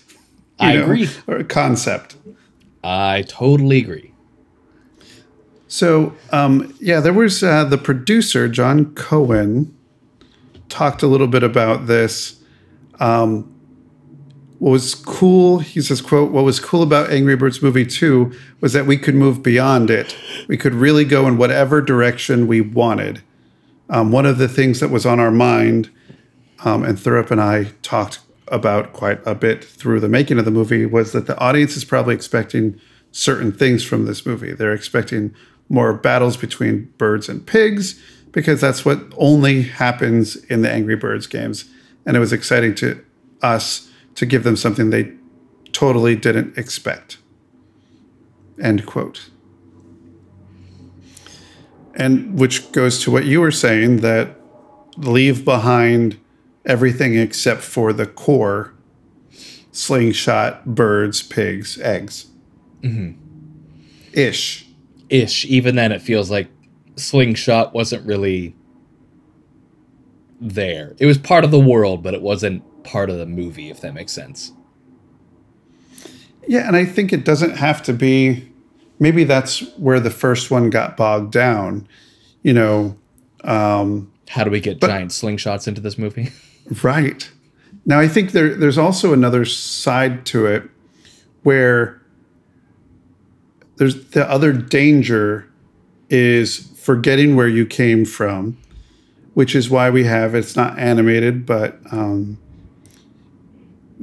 I 0.60 0.74
agree. 0.74 1.08
or 1.28 1.38
a 1.38 1.44
concept 1.46 2.18
I 2.84 3.22
totally 3.24 3.78
agree. 3.80 4.12
So, 5.68 6.14
um, 6.32 6.74
yeah, 6.80 7.00
there 7.00 7.14
was 7.14 7.42
uh, 7.42 7.64
the 7.66 7.78
producer, 7.80 8.48
John 8.48 8.94
Cohen, 8.94 9.76
talked 10.70 11.02
a 11.02 11.08
little 11.08 11.28
bit 11.28 11.42
about 11.44 11.88
this. 11.88 12.40
Um, 13.00 13.55
what 14.60 14.72
was 14.72 14.96
cool, 14.96 15.60
he 15.60 15.82
says, 15.82 16.02
quote, 16.02 16.32
what 16.32 16.46
was 16.46 16.60
cool 16.60 16.82
about 16.82 17.12
Angry 17.12 17.36
Birds 17.36 17.62
Movie 17.62 17.86
2 17.86 18.32
was 18.62 18.74
that 18.74 18.86
we 18.86 18.98
could 18.98 19.16
move 19.16 19.44
beyond 19.44 19.90
it. 19.90 20.16
We 20.48 20.58
could 20.58 20.74
really 20.74 21.04
go 21.04 21.28
in 21.28 21.38
whatever 21.38 21.82
direction 21.82 22.48
we 22.48 22.62
wanted. 22.62 23.22
Um, 23.90 24.12
one 24.12 24.26
of 24.26 24.38
the 24.38 24.48
things 24.48 24.80
that 24.80 24.90
was 24.90 25.06
on 25.06 25.20
our 25.20 25.32
mind, 25.32 25.90
um, 26.64 26.84
and 26.84 26.98
Thurop 26.98 27.32
and 27.32 27.42
I 27.42 27.72
talked 27.82 28.20
about 28.48 28.94
quite 28.94 29.20
a 29.26 29.36
bit 29.36 29.64
through 29.64 30.00
the 30.00 30.10
making 30.10 30.40
of 30.40 30.46
the 30.46 30.52
movie, 30.52 30.86
was 30.86 31.12
that 31.12 31.28
the 31.28 31.38
audience 31.38 31.76
is 31.76 31.84
probably 31.84 32.16
expecting 32.16 32.80
certain 33.12 33.52
things 33.52 33.84
from 33.84 34.06
this 34.06 34.26
movie. 34.26 34.54
They're 34.54 34.74
expecting 34.74 35.36
more 35.68 35.94
battles 35.94 36.38
between 36.38 36.94
birds 36.98 37.28
and 37.28 37.46
pigs 37.46 38.02
because 38.32 38.62
that's 38.62 38.86
what 38.86 39.02
only 39.18 39.64
happens 39.64 40.36
in 40.46 40.62
the 40.62 40.72
Angry 40.72 40.96
Birds 40.96 41.28
games. 41.28 41.66
And 42.06 42.16
it 42.16 42.20
was 42.20 42.34
exciting 42.34 42.76
to 42.76 43.04
us 43.42 43.90
to 44.16 44.26
give 44.26 44.44
them 44.44 44.56
something 44.56 44.90
they 44.90 45.12
totally 45.72 46.16
didn't 46.16 46.58
expect. 46.58 47.18
End 48.62 48.86
quote. 48.86 49.30
And 51.94 52.38
which 52.40 52.72
goes 52.72 53.02
to 53.04 53.12
what 53.12 53.26
you 53.26 53.42
were 53.42 53.52
saying 53.52 53.98
that 53.98 54.36
leave 54.98 55.46
behind 55.46 56.20
everything 56.66 57.16
except 57.16 57.62
for 57.62 57.94
the 57.94 58.06
core 58.06 58.74
slingshot, 59.72 60.66
birds, 60.66 61.22
pigs, 61.22 61.80
eggs. 61.82 62.28
Mm-hmm. 62.82 63.20
Ish. 64.14 64.68
Ish. 65.10 65.46
Even 65.46 65.76
then, 65.76 65.92
it 65.92 66.02
feels 66.02 66.32
like 66.32 66.48
Slingshot 66.96 67.74
wasn't 67.74 68.06
really 68.06 68.56
there. 70.40 70.96
It 70.98 71.06
was 71.06 71.18
part 71.18 71.44
of 71.44 71.52
the 71.52 71.60
world, 71.60 72.04
but 72.04 72.14
it 72.14 72.22
wasn't 72.22 72.64
part 72.86 73.10
of 73.10 73.18
the 73.18 73.26
movie, 73.26 73.70
if 73.70 73.82
that 73.82 73.94
makes 73.94 74.14
sense. 74.14 74.54
Yeah, 76.48 76.68
and 76.68 76.76
I 76.76 76.86
think 76.86 77.12
it 77.12 77.26
doesn't 77.26 77.58
have 77.58 77.82
to 77.84 77.94
be. 77.94 78.48
Maybe 79.00 79.24
that's 79.24 79.62
where 79.78 80.00
the 80.00 80.12
first 80.12 80.52
one 80.52 80.70
got 80.70 80.96
bogged 80.96 81.34
down. 81.34 81.88
You 82.44 82.54
know, 82.54 82.98
um, 83.44 84.12
How 84.30 84.44
do 84.44 84.52
we 84.52 84.60
get 84.60 84.80
giant 84.80 85.12
slingshots 85.12 85.68
into 85.68 85.82
this 85.82 85.98
movie? 85.98 86.32
right. 86.84 87.30
Now, 87.86 88.00
I 88.00 88.08
think 88.08 88.32
there, 88.32 88.56
there's 88.56 88.78
also 88.78 89.14
another 89.14 89.46
side 89.46 90.26
to 90.28 90.46
it 90.46 90.64
where 91.44 92.02
there's 93.78 94.10
the 94.10 94.30
other 94.30 94.54
danger 94.54 95.48
is 96.10 96.72
forgetting 96.78 97.36
where 97.36 97.48
you 97.48 97.66
came 97.66 98.06
from, 98.06 98.58
which 99.34 99.56
is 99.56 99.70
why 99.70 99.90
we 99.90 100.06
have 100.06 100.34
it's 100.34 100.56
not 100.56 100.78
animated, 100.80 101.46
but 101.46 101.80
um, 101.92 102.38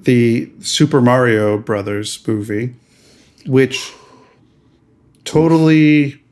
the 0.05 0.51
Super 0.61 1.01
Mario 1.01 1.59
Brothers 1.59 2.27
movie, 2.27 2.75
which 3.47 3.93
totally 5.25 6.23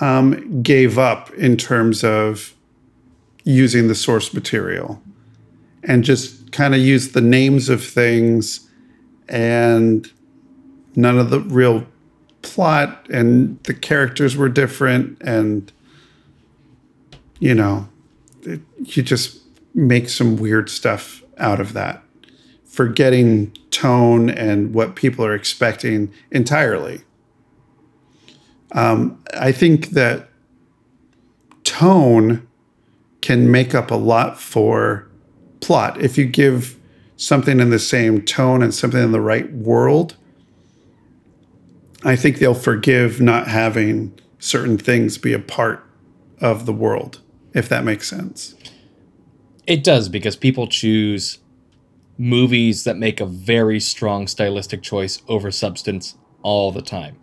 um, 0.00 0.62
gave 0.62 0.98
up 0.98 1.30
in 1.34 1.56
terms 1.56 2.04
of 2.04 2.54
using 3.44 3.88
the 3.88 3.94
source 3.94 4.34
material 4.34 5.02
and 5.82 6.04
just 6.04 6.52
kind 6.52 6.74
of 6.74 6.80
used 6.80 7.14
the 7.14 7.20
names 7.20 7.68
of 7.68 7.84
things 7.84 8.68
and 9.28 10.10
none 10.96 11.18
of 11.18 11.30
the 11.30 11.40
real 11.40 11.86
plot 12.42 13.06
and 13.10 13.62
the 13.64 13.74
characters 13.74 14.36
were 14.36 14.48
different 14.48 15.16
and 15.20 15.72
you 17.38 17.54
know 17.54 17.88
it, 18.42 18.60
you 18.78 19.02
just 19.02 19.38
make 19.74 20.08
some 20.08 20.36
weird 20.36 20.68
stuff 20.68 21.22
out 21.38 21.60
of 21.60 21.72
that 21.74 22.02
forgetting 22.70 23.52
tone 23.70 24.30
and 24.30 24.72
what 24.72 24.94
people 24.94 25.24
are 25.24 25.34
expecting 25.34 26.12
entirely 26.30 27.00
um, 28.72 29.22
i 29.34 29.52
think 29.52 29.90
that 29.90 30.28
tone 31.64 32.46
can 33.20 33.50
make 33.50 33.74
up 33.74 33.90
a 33.90 33.96
lot 33.96 34.40
for 34.40 35.06
plot 35.60 36.00
if 36.00 36.16
you 36.16 36.24
give 36.24 36.76
something 37.16 37.60
in 37.60 37.70
the 37.70 37.78
same 37.78 38.22
tone 38.22 38.62
and 38.62 38.74
something 38.74 39.02
in 39.02 39.12
the 39.12 39.20
right 39.20 39.52
world 39.52 40.16
I 42.02 42.16
think 42.16 42.38
they'll 42.38 42.54
forgive 42.54 43.20
not 43.20 43.48
having 43.48 44.18
certain 44.38 44.78
things 44.78 45.18
be 45.18 45.32
a 45.32 45.38
part 45.38 45.84
of 46.40 46.64
the 46.64 46.72
world, 46.72 47.20
if 47.52 47.68
that 47.68 47.84
makes 47.84 48.08
sense. 48.08 48.54
It 49.66 49.84
does 49.84 50.08
because 50.08 50.36
people 50.36 50.66
choose 50.66 51.38
movies 52.20 52.84
that 52.84 52.98
make 52.98 53.18
a 53.18 53.24
very 53.24 53.80
strong 53.80 54.26
stylistic 54.26 54.82
choice 54.82 55.22
over 55.26 55.50
substance 55.50 56.16
all 56.42 56.70
the 56.70 56.82
time. 56.82 57.16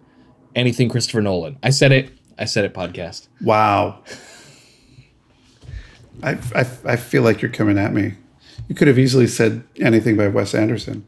Anything 0.56 0.89
Christopher 0.89 1.22
Nolan. 1.22 1.60
I 1.62 1.70
said 1.70 1.92
it. 1.92 2.12
I 2.39 2.46
said 2.46 2.66
it 2.66 2.74
podcast. 2.74 3.27
Wow. 3.39 4.01
I, 6.24 6.32
I, 6.56 6.66
I 6.84 6.96
feel 6.96 7.22
like 7.22 7.44
you're 7.44 7.51
coming 7.51 7.77
at 7.77 7.94
me. 7.94 8.13
You 8.68 8.74
could 8.74 8.88
have 8.88 8.98
easily 8.98 9.27
said 9.27 9.63
anything 9.80 10.18
by 10.18 10.30
Wes 10.30 10.56
Anderson. 10.56 11.06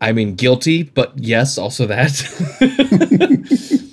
I 0.00 0.12
mean, 0.12 0.36
guilty, 0.36 0.84
but 0.84 1.12
yes, 1.16 1.58
also 1.58 1.86
that. 1.86 2.10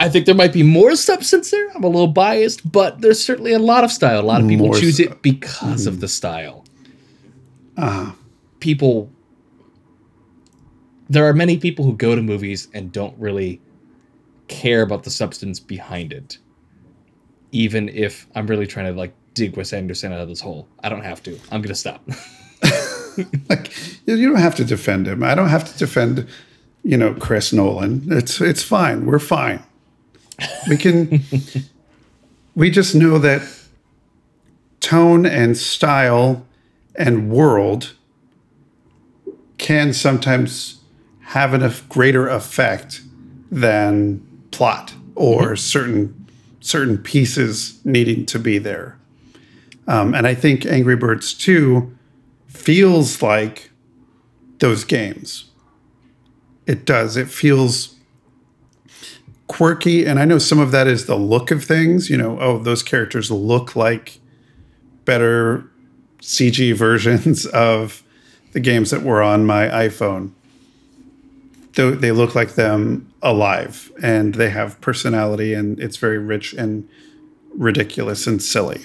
I 0.00 0.10
think 0.10 0.26
there 0.26 0.34
might 0.34 0.52
be 0.52 0.62
more 0.62 0.96
substance 0.96 1.50
there. 1.50 1.70
I'm 1.70 1.82
a 1.82 1.88
little 1.88 2.08
biased, 2.08 2.70
but 2.70 3.00
there's 3.00 3.24
certainly 3.24 3.54
a 3.54 3.58
lot 3.58 3.84
of 3.84 3.90
style. 3.90 4.20
A 4.20 4.22
lot 4.22 4.42
of 4.42 4.48
people 4.48 4.66
More 4.66 4.74
choose 4.74 5.00
it 5.00 5.22
because 5.22 5.86
of 5.86 6.00
the 6.00 6.08
style. 6.08 6.63
Ah, 7.76 8.14
People. 8.60 9.10
There 11.10 11.28
are 11.28 11.34
many 11.34 11.58
people 11.58 11.84
who 11.84 11.94
go 11.94 12.14
to 12.16 12.22
movies 12.22 12.68
and 12.72 12.90
don't 12.90 13.16
really 13.18 13.60
care 14.48 14.82
about 14.82 15.02
the 15.02 15.10
substance 15.10 15.60
behind 15.60 16.12
it. 16.12 16.38
Even 17.52 17.88
if 17.90 18.26
I'm 18.34 18.46
really 18.46 18.66
trying 18.66 18.86
to 18.86 18.98
like 18.98 19.14
dig 19.34 19.56
Wes 19.56 19.72
Anderson 19.72 20.12
out 20.12 20.20
of 20.20 20.28
this 20.28 20.40
hole. 20.40 20.66
I 20.82 20.88
don't 20.88 21.04
have 21.04 21.22
to. 21.24 21.38
I'm 21.52 21.60
gonna 21.60 21.74
stop. 21.74 22.02
like 23.50 23.72
you 24.06 24.28
don't 24.30 24.40
have 24.40 24.54
to 24.56 24.64
defend 24.64 25.06
him. 25.06 25.22
I 25.22 25.34
don't 25.34 25.48
have 25.48 25.70
to 25.70 25.78
defend, 25.78 26.26
you 26.82 26.96
know, 26.96 27.14
Chris 27.14 27.52
Nolan. 27.52 28.06
It's 28.10 28.40
it's 28.40 28.62
fine. 28.62 29.06
We're 29.06 29.18
fine. 29.18 29.62
We 30.68 30.76
can. 30.76 31.22
we 32.54 32.70
just 32.70 32.94
know 32.94 33.18
that 33.18 33.42
tone 34.80 35.26
and 35.26 35.56
style 35.56 36.46
and 36.94 37.30
world 37.30 37.94
can 39.58 39.92
sometimes 39.92 40.80
have 41.20 41.54
a 41.54 41.74
greater 41.88 42.28
effect 42.28 43.02
than 43.50 44.26
plot 44.50 44.94
or 45.14 45.56
certain 45.56 46.26
certain 46.60 46.96
pieces 46.96 47.78
needing 47.84 48.24
to 48.24 48.38
be 48.38 48.58
there. 48.58 48.98
Um, 49.86 50.14
and 50.14 50.26
I 50.26 50.34
think 50.34 50.64
Angry 50.64 50.96
Birds 50.96 51.34
2 51.34 51.94
feels 52.46 53.20
like 53.20 53.70
those 54.60 54.82
games. 54.84 55.50
It 56.66 56.86
does. 56.86 57.18
It 57.18 57.28
feels 57.28 57.96
quirky, 59.46 60.06
and 60.06 60.18
I 60.18 60.24
know 60.24 60.38
some 60.38 60.58
of 60.58 60.70
that 60.70 60.86
is 60.86 61.04
the 61.04 61.16
look 61.16 61.50
of 61.50 61.62
things. 61.62 62.08
You 62.08 62.16
know, 62.16 62.40
oh, 62.40 62.58
those 62.58 62.82
characters 62.82 63.30
look 63.30 63.76
like 63.76 64.20
better 65.04 65.70
CG 66.24 66.74
versions 66.74 67.46
of 67.46 68.02
the 68.52 68.60
games 68.60 68.90
that 68.90 69.02
were 69.02 69.22
on 69.22 69.46
my 69.46 69.66
iPhone. 69.66 70.32
They, 71.74 72.12
look 72.12 72.36
like 72.36 72.54
them 72.54 73.12
alive, 73.20 73.90
and 74.00 74.34
they 74.34 74.50
have 74.50 74.80
personality, 74.80 75.54
and 75.54 75.80
it's 75.80 75.96
very 75.96 76.18
rich 76.18 76.52
and 76.52 76.88
ridiculous 77.52 78.28
and 78.28 78.40
silly. 78.40 78.84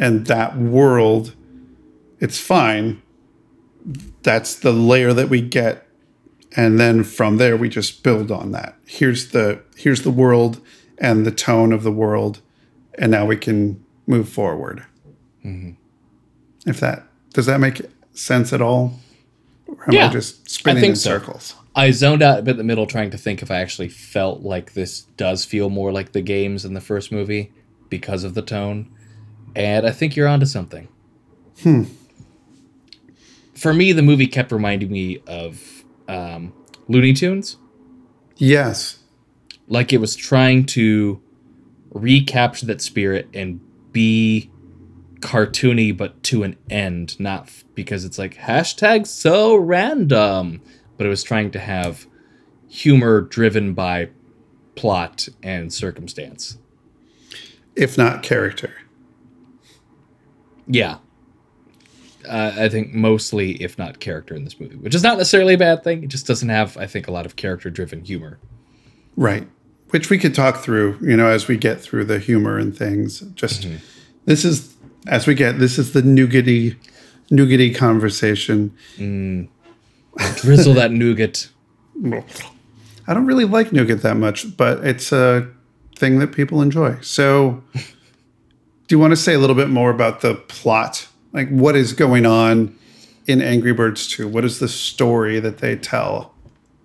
And 0.00 0.26
that 0.26 0.58
world, 0.58 1.36
it's 2.18 2.40
fine. 2.40 3.02
That's 4.22 4.56
the 4.56 4.72
layer 4.72 5.12
that 5.12 5.28
we 5.28 5.40
get 5.42 5.86
and 6.56 6.78
then 6.78 7.04
from 7.04 7.38
there 7.38 7.56
we 7.56 7.68
just 7.68 8.02
build 8.02 8.30
on 8.30 8.52
that 8.52 8.76
here's 8.86 9.30
the 9.30 9.60
here's 9.76 10.02
the 10.02 10.10
world 10.10 10.60
and 10.98 11.26
the 11.26 11.30
tone 11.30 11.72
of 11.72 11.82
the 11.82 11.92
world 11.92 12.40
and 12.98 13.10
now 13.10 13.24
we 13.24 13.36
can 13.36 13.82
move 14.06 14.28
forward 14.28 14.84
mm-hmm. 15.44 15.72
If 16.66 16.80
that 16.80 17.04
does 17.34 17.46
that 17.46 17.58
make 17.60 17.82
sense 18.12 18.52
at 18.52 18.60
all 18.62 18.98
or 19.66 19.84
am 19.88 19.92
Yeah, 19.94 20.08
i 20.08 20.12
just 20.12 20.48
spinning 20.50 20.80
think 20.80 20.90
in 20.90 20.96
so. 20.96 21.10
circles 21.10 21.54
I 21.74 21.90
zoned 21.90 22.22
out 22.22 22.38
a 22.38 22.42
bit 22.42 22.50
in 22.50 22.56
the 22.58 22.64
middle 22.64 22.86
trying 22.86 23.08
to 23.12 23.16
think 23.16 23.40
if 23.40 23.50
I 23.50 23.56
actually 23.62 23.88
felt 23.88 24.42
like 24.42 24.74
this 24.74 25.04
does 25.16 25.46
feel 25.46 25.70
more 25.70 25.90
like 25.90 26.12
the 26.12 26.20
games 26.20 26.66
in 26.66 26.74
the 26.74 26.82
first 26.82 27.10
movie 27.10 27.50
because 27.88 28.24
of 28.24 28.34
the 28.34 28.42
tone. 28.42 28.90
And 29.56 29.86
I 29.86 29.90
think 29.90 30.14
you're 30.14 30.28
onto 30.28 30.44
something. 30.44 30.88
Hmm. 31.62 31.84
For 33.54 33.72
me, 33.72 33.92
the 33.92 34.02
movie 34.02 34.26
kept 34.26 34.52
reminding 34.52 34.90
me 34.92 35.22
of 35.26 35.82
um, 36.08 36.52
Looney 36.88 37.14
Tunes. 37.14 37.56
yes 38.36 38.98
Like 39.66 39.94
it 39.94 39.98
was 39.98 40.14
trying 40.14 40.66
to 40.66 41.22
recapture 41.90 42.66
that 42.66 42.82
spirit 42.82 43.28
and 43.32 43.60
be 43.92 44.50
cartoony, 45.22 45.96
but 45.96 46.22
to 46.24 46.42
an 46.42 46.56
end, 46.68 47.18
not 47.18 47.44
f- 47.44 47.64
because 47.74 48.04
it's 48.04 48.18
like 48.18 48.34
hashtag 48.36 49.06
so 49.06 49.56
random, 49.56 50.60
but 50.98 51.06
it 51.06 51.10
was 51.10 51.22
trying 51.22 51.50
to 51.52 51.58
have 51.58 52.06
humor 52.68 53.20
driven 53.20 53.72
by 53.74 54.10
plot 54.74 55.28
and 55.42 55.72
circumstance. 55.72 56.58
if 57.76 57.96
not 57.96 58.22
character 58.22 58.74
Yeah. 60.66 60.98
Uh, 62.28 62.52
I 62.56 62.68
think 62.68 62.92
mostly, 62.94 63.60
if 63.62 63.76
not 63.78 63.98
character, 63.98 64.34
in 64.34 64.44
this 64.44 64.60
movie, 64.60 64.76
which 64.76 64.94
is 64.94 65.02
not 65.02 65.18
necessarily 65.18 65.54
a 65.54 65.58
bad 65.58 65.82
thing. 65.82 66.04
It 66.04 66.06
just 66.08 66.24
doesn't 66.26 66.48
have, 66.50 66.76
I 66.76 66.86
think, 66.86 67.08
a 67.08 67.10
lot 67.10 67.26
of 67.26 67.34
character-driven 67.36 68.04
humor. 68.04 68.38
right 69.16 69.46
which 69.90 70.08
we 70.08 70.16
could 70.16 70.34
talk 70.34 70.56
through 70.56 70.96
you 71.02 71.14
know 71.16 71.26
as 71.26 71.48
we 71.48 71.56
get 71.58 71.78
through 71.78 72.02
the 72.04 72.18
humor 72.18 72.56
and 72.56 72.74
things 72.74 73.20
just 73.34 73.66
this 74.24 74.42
is 74.42 74.71
as 75.06 75.26
we 75.26 75.34
get 75.34 75.58
this 75.58 75.78
is 75.78 75.92
the 75.92 76.02
nougaty 76.02 76.76
nougaty 77.30 77.74
conversation 77.74 78.76
Drizzle 80.36 80.74
that 80.74 80.92
nougat. 80.92 81.48
I 83.08 83.14
don't 83.14 83.26
really 83.26 83.44
like 83.44 83.72
nougat 83.72 84.02
that 84.02 84.16
much, 84.16 84.56
but 84.56 84.84
it's 84.84 85.12
a 85.12 85.48
thing 85.96 86.18
that 86.18 86.32
people 86.32 86.62
enjoy. 86.62 86.98
So, 87.00 87.62
do 87.74 87.80
you 88.90 88.98
want 88.98 89.12
to 89.12 89.16
say 89.16 89.34
a 89.34 89.38
little 89.38 89.56
bit 89.56 89.70
more 89.70 89.90
about 89.90 90.20
the 90.20 90.34
plot? 90.34 91.08
Like, 91.32 91.48
what 91.48 91.74
is 91.76 91.92
going 91.92 92.26
on 92.26 92.76
in 93.26 93.40
Angry 93.40 93.72
Birds 93.72 94.06
2? 94.08 94.28
What 94.28 94.44
is 94.44 94.58
the 94.58 94.68
story 94.68 95.40
that 95.40 95.58
they 95.58 95.76
tell? 95.76 96.34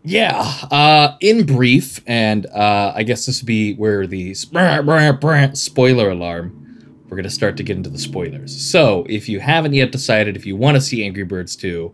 Yeah. 0.03 0.39
Uh, 0.71 1.17
in 1.19 1.45
brief, 1.45 2.01
and 2.07 2.45
uh, 2.47 2.93
I 2.95 3.03
guess 3.03 3.25
this 3.25 3.41
would 3.41 3.47
be 3.47 3.75
where 3.75 4.07
the 4.07 4.33
spoiler 4.33 6.09
alarm. 6.09 6.66
We're 7.07 7.17
gonna 7.17 7.29
start 7.29 7.57
to 7.57 7.63
get 7.63 7.77
into 7.77 7.89
the 7.89 7.97
spoilers. 7.97 8.55
So, 8.55 9.05
if 9.09 9.29
you 9.29 9.39
haven't 9.39 9.73
yet 9.73 9.91
decided 9.91 10.35
if 10.35 10.45
you 10.45 10.55
want 10.55 10.75
to 10.75 10.81
see 10.81 11.03
Angry 11.03 11.23
Birds 11.23 11.55
2, 11.55 11.93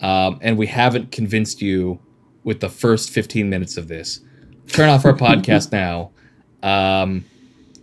um, 0.00 0.38
and 0.42 0.56
we 0.56 0.66
haven't 0.66 1.10
convinced 1.12 1.60
you 1.60 1.98
with 2.44 2.60
the 2.60 2.68
first 2.68 3.10
15 3.10 3.48
minutes 3.48 3.76
of 3.76 3.88
this, 3.88 4.20
turn 4.68 4.88
off 4.88 5.04
our 5.04 5.12
podcast 5.14 5.72
now. 5.72 6.10
Um, 6.62 7.24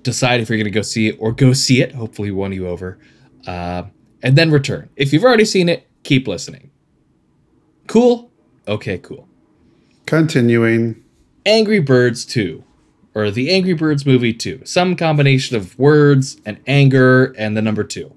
decide 0.03 0.39
if 0.39 0.49
you're 0.49 0.57
gonna 0.57 0.69
go 0.69 0.81
see 0.81 1.07
it 1.07 1.17
or 1.19 1.31
go 1.31 1.53
see 1.53 1.81
it. 1.81 1.93
Hopefully, 1.93 2.31
we 2.31 2.37
won 2.37 2.51
you 2.53 2.67
over, 2.67 2.97
uh, 3.45 3.83
and 4.23 4.37
then 4.37 4.51
return. 4.51 4.89
If 4.95 5.13
you've 5.13 5.23
already 5.23 5.45
seen 5.45 5.69
it, 5.69 5.87
keep 6.03 6.27
listening. 6.27 6.71
Cool. 7.87 8.31
Okay. 8.67 8.97
Cool. 8.97 9.27
Continuing. 10.05 11.03
Angry 11.45 11.79
Birds 11.79 12.23
2, 12.25 12.63
or 13.13 13.31
the 13.31 13.51
Angry 13.51 13.73
Birds 13.73 14.05
movie 14.05 14.33
2. 14.33 14.61
Some 14.65 14.95
combination 14.95 15.55
of 15.57 15.77
words 15.77 16.37
and 16.45 16.59
anger 16.67 17.33
and 17.37 17.55
the 17.57 17.61
number 17.61 17.83
2. 17.83 18.13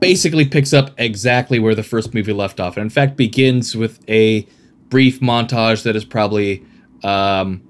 Basically 0.00 0.44
picks 0.44 0.72
up 0.72 0.90
exactly 0.98 1.58
where 1.58 1.74
the 1.74 1.82
first 1.82 2.12
movie 2.12 2.32
left 2.32 2.58
off, 2.60 2.76
and 2.76 2.82
in 2.82 2.90
fact 2.90 3.16
begins 3.16 3.76
with 3.76 4.00
a 4.08 4.46
brief 4.88 5.20
montage 5.20 5.84
that 5.84 5.94
is 5.94 6.04
probably 6.04 6.64
um, 7.04 7.62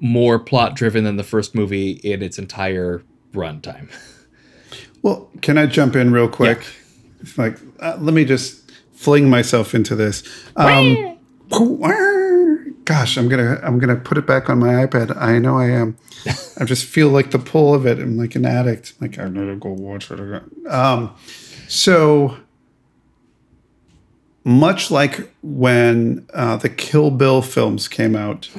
more 0.00 0.38
plot 0.38 0.74
driven 0.74 1.04
than 1.04 1.16
the 1.16 1.24
first 1.24 1.54
movie 1.54 1.92
in 1.92 2.22
its 2.22 2.38
entire 2.38 3.02
runtime. 3.32 3.90
Well, 5.02 5.30
can 5.42 5.58
I 5.58 5.66
jump 5.66 5.96
in 5.96 6.12
real 6.12 6.28
quick? 6.28 6.64
It's 7.20 7.36
like, 7.38 7.58
uh, 7.78 7.96
let 8.00 8.14
me 8.14 8.24
just 8.24 8.70
fling 8.92 9.30
myself 9.30 9.74
into 9.74 9.94
this. 9.94 10.22
Um, 10.56 11.18
gosh, 12.90 13.16
I'm 13.16 13.28
gonna 13.28 13.60
I'm 13.62 13.78
gonna 13.78 13.94
put 13.94 14.18
it 14.18 14.26
back 14.26 14.50
on 14.50 14.58
my 14.58 14.84
iPad. 14.84 15.16
I 15.16 15.38
know 15.38 15.56
I 15.56 15.70
am. 15.70 15.96
I 16.58 16.64
just 16.64 16.84
feel 16.84 17.08
like 17.08 17.30
the 17.30 17.38
pull 17.38 17.72
of 17.72 17.86
it. 17.86 18.00
I'm 18.00 18.16
like 18.16 18.34
an 18.34 18.44
addict. 18.44 18.94
Like 19.00 19.16
I 19.16 19.28
gotta 19.28 19.54
go 19.54 19.70
watch 19.70 20.10
it 20.10 20.18
again. 20.18 20.50
Um, 20.68 21.14
so 21.68 22.36
much 24.42 24.90
like 24.90 25.32
when 25.40 26.26
uh, 26.34 26.56
the 26.56 26.68
Kill 26.68 27.12
Bill 27.12 27.42
films 27.42 27.86
came 27.86 28.16
out, 28.16 28.50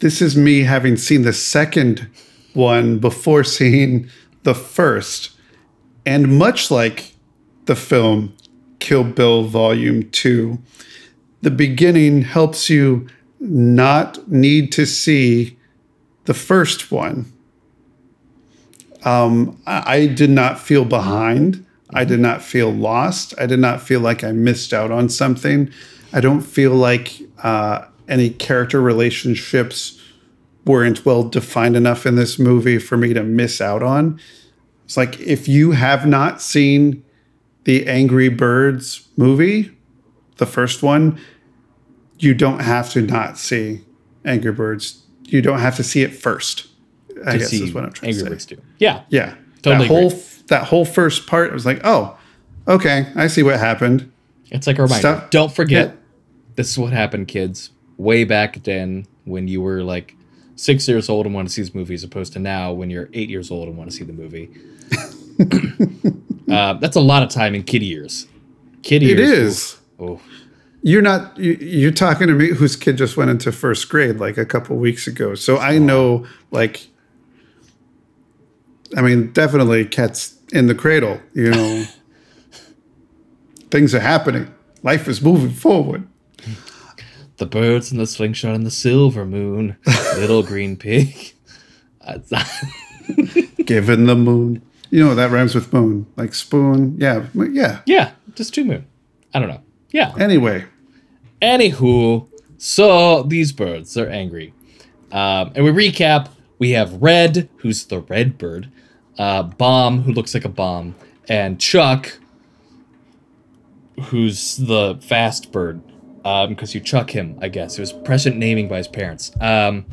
this 0.00 0.20
is 0.20 0.36
me 0.36 0.64
having 0.64 0.96
seen 0.96 1.22
the 1.22 1.32
second 1.32 2.08
one 2.54 2.98
before 2.98 3.44
seeing 3.44 4.10
the 4.42 4.54
first, 4.54 5.30
and 6.04 6.36
much 6.40 6.72
like 6.72 7.12
the 7.66 7.76
film 7.76 8.34
Kill 8.80 9.04
Bill 9.04 9.44
Volume 9.44 10.10
Two 10.10 10.58
the 11.44 11.50
beginning 11.50 12.22
helps 12.22 12.70
you 12.70 13.06
not 13.38 14.26
need 14.28 14.72
to 14.72 14.86
see 14.86 15.58
the 16.24 16.32
first 16.32 16.90
one. 16.90 17.30
Um, 19.02 19.60
I, 19.66 19.94
I 19.94 20.06
did 20.06 20.30
not 20.30 20.58
feel 20.58 20.86
behind. 20.86 21.64
I 21.90 22.04
did 22.04 22.20
not 22.20 22.40
feel 22.40 22.70
lost. 22.72 23.34
I 23.38 23.44
did 23.44 23.58
not 23.58 23.82
feel 23.82 24.00
like 24.00 24.24
I 24.24 24.32
missed 24.32 24.72
out 24.72 24.90
on 24.90 25.10
something. 25.10 25.70
I 26.14 26.20
don't 26.20 26.40
feel 26.40 26.72
like 26.72 27.20
uh, 27.42 27.84
any 28.08 28.30
character 28.30 28.80
relationships 28.80 30.00
weren't 30.64 31.04
well 31.04 31.24
defined 31.24 31.76
enough 31.76 32.06
in 32.06 32.14
this 32.14 32.38
movie 32.38 32.78
for 32.78 32.96
me 32.96 33.12
to 33.12 33.22
miss 33.22 33.60
out 33.60 33.82
on. 33.82 34.18
It's 34.86 34.96
like 34.96 35.20
if 35.20 35.46
you 35.46 35.72
have 35.72 36.06
not 36.06 36.40
seen 36.40 37.04
the 37.64 37.86
Angry 37.86 38.30
Birds 38.30 39.06
movie, 39.18 39.70
the 40.36 40.46
first 40.46 40.82
one, 40.82 41.20
you 42.18 42.34
don't 42.34 42.60
have 42.60 42.90
to 42.92 43.02
not 43.02 43.38
see 43.38 43.80
Angry 44.24 44.52
Birds. 44.52 45.02
You 45.24 45.42
don't 45.42 45.58
have 45.58 45.76
to 45.76 45.82
see 45.82 46.02
it 46.02 46.14
first. 46.14 46.66
I 47.26 47.32
To 47.32 47.38
guess 47.38 47.48
see 47.50 47.64
is 47.64 47.72
what 47.72 47.84
I'm 47.84 47.92
trying 47.92 48.10
Angry 48.10 48.22
to 48.22 48.26
say. 48.26 48.30
Birds 48.30 48.46
2. 48.46 48.62
Yeah. 48.78 49.02
Yeah, 49.08 49.34
Totally 49.62 49.86
that 49.86 49.94
whole 49.94 50.06
agree. 50.08 50.20
that 50.48 50.64
whole 50.64 50.84
first 50.84 51.26
part, 51.26 51.50
I 51.50 51.54
was 51.54 51.64
like, 51.66 51.80
oh, 51.84 52.16
okay, 52.68 53.06
I 53.16 53.26
see 53.28 53.42
what 53.42 53.58
happened. 53.58 54.10
It's 54.50 54.66
like 54.66 54.78
a 54.78 54.82
reminder. 54.82 55.00
Stuff- 55.00 55.30
Don't 55.30 55.52
forget, 55.52 55.88
Yeah. 55.88 55.94
this 56.56 56.70
is 56.70 56.78
what 56.78 56.92
happened, 56.92 57.28
kids. 57.28 57.70
Way 57.96 58.24
back 58.24 58.62
then, 58.64 59.06
when 59.24 59.48
you 59.48 59.60
were 59.62 59.82
like 59.82 60.14
six 60.56 60.86
years 60.88 61.08
old 61.08 61.26
and 61.26 61.34
want 61.34 61.48
to 61.48 61.54
see 61.54 61.62
this 61.62 61.74
movie, 61.74 61.94
as 61.94 62.04
opposed 62.04 62.32
to 62.34 62.38
now 62.38 62.72
when 62.72 62.90
you're 62.90 63.08
eight 63.14 63.28
years 63.30 63.50
old 63.50 63.68
and 63.68 63.76
want 63.76 63.90
to 63.90 63.96
see 63.96 64.04
the 64.04 64.12
movie. 64.12 64.50
uh, 66.50 66.74
that's 66.74 66.96
a 66.96 67.00
lot 67.00 67.22
of 67.22 67.28
time 67.28 67.54
in 67.54 67.62
kid 67.62 67.82
years. 67.82 68.26
Kid 68.82 69.02
It 69.02 69.18
years. 69.18 69.30
is. 69.30 69.80
Oh, 69.98 70.20
You're 70.86 71.00
not. 71.00 71.38
You, 71.38 71.52
you're 71.54 71.90
talking 71.90 72.26
to 72.26 72.34
me, 72.34 72.48
whose 72.48 72.76
kid 72.76 72.98
just 72.98 73.16
went 73.16 73.30
into 73.30 73.50
first 73.50 73.88
grade 73.88 74.18
like 74.18 74.36
a 74.36 74.44
couple 74.44 74.76
weeks 74.76 75.06
ago. 75.06 75.34
So 75.34 75.56
I 75.56 75.78
know, 75.78 76.26
like, 76.50 76.88
I 78.94 79.00
mean, 79.00 79.32
definitely 79.32 79.86
cats 79.86 80.36
in 80.52 80.66
the 80.66 80.74
cradle. 80.74 81.20
You 81.32 81.52
know, 81.52 81.84
things 83.70 83.94
are 83.94 84.00
happening. 84.00 84.52
Life 84.82 85.08
is 85.08 85.22
moving 85.22 85.52
forward. 85.52 86.06
the 87.38 87.46
birds 87.46 87.90
and 87.90 87.98
the 87.98 88.06
slingshot 88.06 88.54
and 88.54 88.66
the 88.66 88.70
silver 88.70 89.24
moon, 89.24 89.78
little 90.16 90.42
green 90.42 90.76
pig. 90.76 91.32
Given 93.64 94.04
the 94.04 94.16
moon, 94.16 94.60
you 94.90 95.02
know 95.02 95.14
that 95.14 95.30
rhymes 95.30 95.54
with 95.54 95.72
moon, 95.72 96.04
like 96.16 96.34
spoon. 96.34 96.96
Yeah, 96.98 97.24
yeah. 97.34 97.80
yeah, 97.86 98.10
just 98.34 98.52
two 98.52 98.66
moon. 98.66 98.84
I 99.32 99.38
don't 99.38 99.48
know. 99.48 99.62
Yeah. 99.90 100.12
Anyway, 100.18 100.66
Anywho, 101.44 102.26
So 102.56 103.22
these 103.24 103.52
birds, 103.52 103.92
they're 103.92 104.08
angry. 104.10 104.54
Um, 105.12 105.52
and 105.54 105.62
we 105.64 105.70
recap. 105.70 106.30
We 106.58 106.70
have 106.70 107.02
Red, 107.02 107.50
who's 107.58 107.84
the 107.84 108.00
red 108.00 108.38
bird, 108.38 108.70
uh, 109.18 109.42
Bomb, 109.42 110.02
who 110.04 110.12
looks 110.12 110.32
like 110.32 110.46
a 110.46 110.48
bomb, 110.48 110.94
and 111.28 111.60
Chuck, 111.60 112.18
who's 114.04 114.56
the 114.56 114.98
fast 115.02 115.52
bird. 115.52 115.82
Because 116.22 116.74
you 116.74 116.80
chuck 116.80 117.10
him, 117.10 117.38
I 117.42 117.48
guess. 117.48 117.76
It 117.76 117.82
was 117.82 117.92
prescient 117.92 118.38
naming 118.38 118.66
by 118.66 118.78
his 118.78 118.88
parents. 118.88 119.30
Um, 119.42 119.84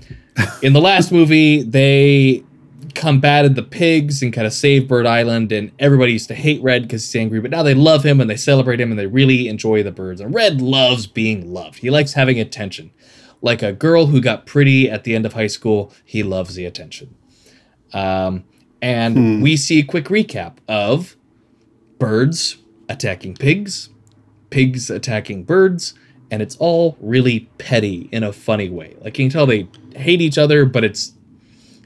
in 0.61 0.71
the 0.71 0.79
last 0.79 1.11
movie, 1.11 1.61
they 1.61 2.45
combated 2.95 3.55
the 3.55 3.63
pigs 3.63 4.21
and 4.21 4.33
kind 4.33 4.47
of 4.47 4.53
saved 4.53 4.87
Bird 4.87 5.05
Island, 5.05 5.51
and 5.51 5.71
everybody 5.79 6.13
used 6.13 6.27
to 6.29 6.35
hate 6.35 6.61
Red 6.61 6.83
because 6.83 7.05
he's 7.05 7.19
angry, 7.19 7.39
but 7.39 7.51
now 7.51 7.63
they 7.63 7.73
love 7.73 8.05
him 8.05 8.21
and 8.21 8.29
they 8.29 8.37
celebrate 8.37 8.79
him 8.79 8.91
and 8.91 8.99
they 8.99 9.07
really 9.07 9.47
enjoy 9.47 9.83
the 9.83 9.91
birds. 9.91 10.21
And 10.21 10.33
Red 10.33 10.61
loves 10.61 11.07
being 11.07 11.53
loved. 11.53 11.79
He 11.79 11.89
likes 11.89 12.13
having 12.13 12.39
attention. 12.39 12.91
Like 13.41 13.63
a 13.63 13.73
girl 13.73 14.07
who 14.07 14.21
got 14.21 14.45
pretty 14.45 14.89
at 14.89 15.03
the 15.03 15.15
end 15.15 15.25
of 15.25 15.33
high 15.33 15.47
school, 15.47 15.91
he 16.05 16.21
loves 16.23 16.55
the 16.55 16.65
attention. 16.65 17.15
Um, 17.93 18.45
and 18.81 19.43
we 19.43 19.57
see 19.57 19.79
a 19.79 19.83
quick 19.83 20.05
recap 20.05 20.57
of 20.67 21.15
birds 21.99 22.57
attacking 22.89 23.35
pigs, 23.35 23.89
pigs 24.49 24.89
attacking 24.89 25.43
birds, 25.43 25.93
and 26.31 26.41
it's 26.41 26.55
all 26.57 26.97
really 26.99 27.41
petty 27.57 28.09
in 28.11 28.23
a 28.23 28.31
funny 28.31 28.69
way. 28.69 28.95
Like 29.01 29.17
you 29.19 29.25
can 29.25 29.31
tell 29.31 29.45
they 29.45 29.67
hate 29.95 30.21
each 30.21 30.37
other, 30.37 30.65
but 30.65 30.83
it's 30.83 31.13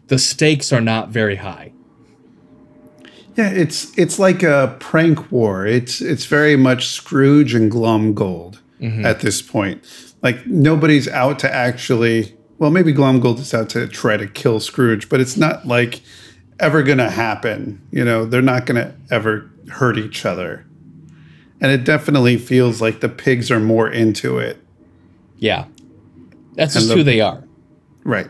the 0.07 0.19
stakes 0.19 0.71
are 0.71 0.81
not 0.81 1.09
very 1.09 1.37
high. 1.37 1.71
Yeah, 3.35 3.49
it's 3.49 3.97
it's 3.97 4.17
like 4.17 4.43
a 4.43 4.75
prank 4.79 5.31
war. 5.31 5.65
It's 5.65 6.01
it's 6.01 6.25
very 6.25 6.55
much 6.55 6.87
Scrooge 6.87 7.53
and 7.53 7.71
Glomgold 7.71 8.59
mm-hmm. 8.79 9.05
at 9.05 9.19
this 9.19 9.41
point. 9.41 9.83
Like 10.21 10.45
nobody's 10.47 11.07
out 11.07 11.39
to 11.39 11.53
actually. 11.53 12.37
Well, 12.57 12.71
maybe 12.71 12.93
Glomgold 12.93 13.39
is 13.39 13.53
out 13.53 13.69
to 13.71 13.85
try 13.87 14.15
to 14.15 14.27
kill 14.27 14.61
Scrooge, 14.61 15.09
but 15.09 15.19
it's 15.19 15.35
not 15.35 15.67
like 15.67 15.99
ever 16.59 16.83
going 16.83 16.99
to 16.99 17.09
happen. 17.09 17.85
You 17.91 18.05
know, 18.05 18.25
they're 18.25 18.41
not 18.41 18.65
going 18.65 18.81
to 18.81 18.95
ever 19.11 19.51
hurt 19.69 19.97
each 19.97 20.25
other. 20.25 20.65
And 21.59 21.71
it 21.71 21.83
definitely 21.83 22.37
feels 22.37 22.81
like 22.81 23.01
the 23.01 23.09
pigs 23.09 23.49
are 23.51 23.59
more 23.59 23.89
into 23.89 24.37
it. 24.37 24.61
Yeah. 25.37 25.65
That's 26.53 26.73
just 26.73 26.87
the- 26.87 26.95
who 26.95 27.03
they 27.03 27.21
are. 27.21 27.43
Right. 28.03 28.27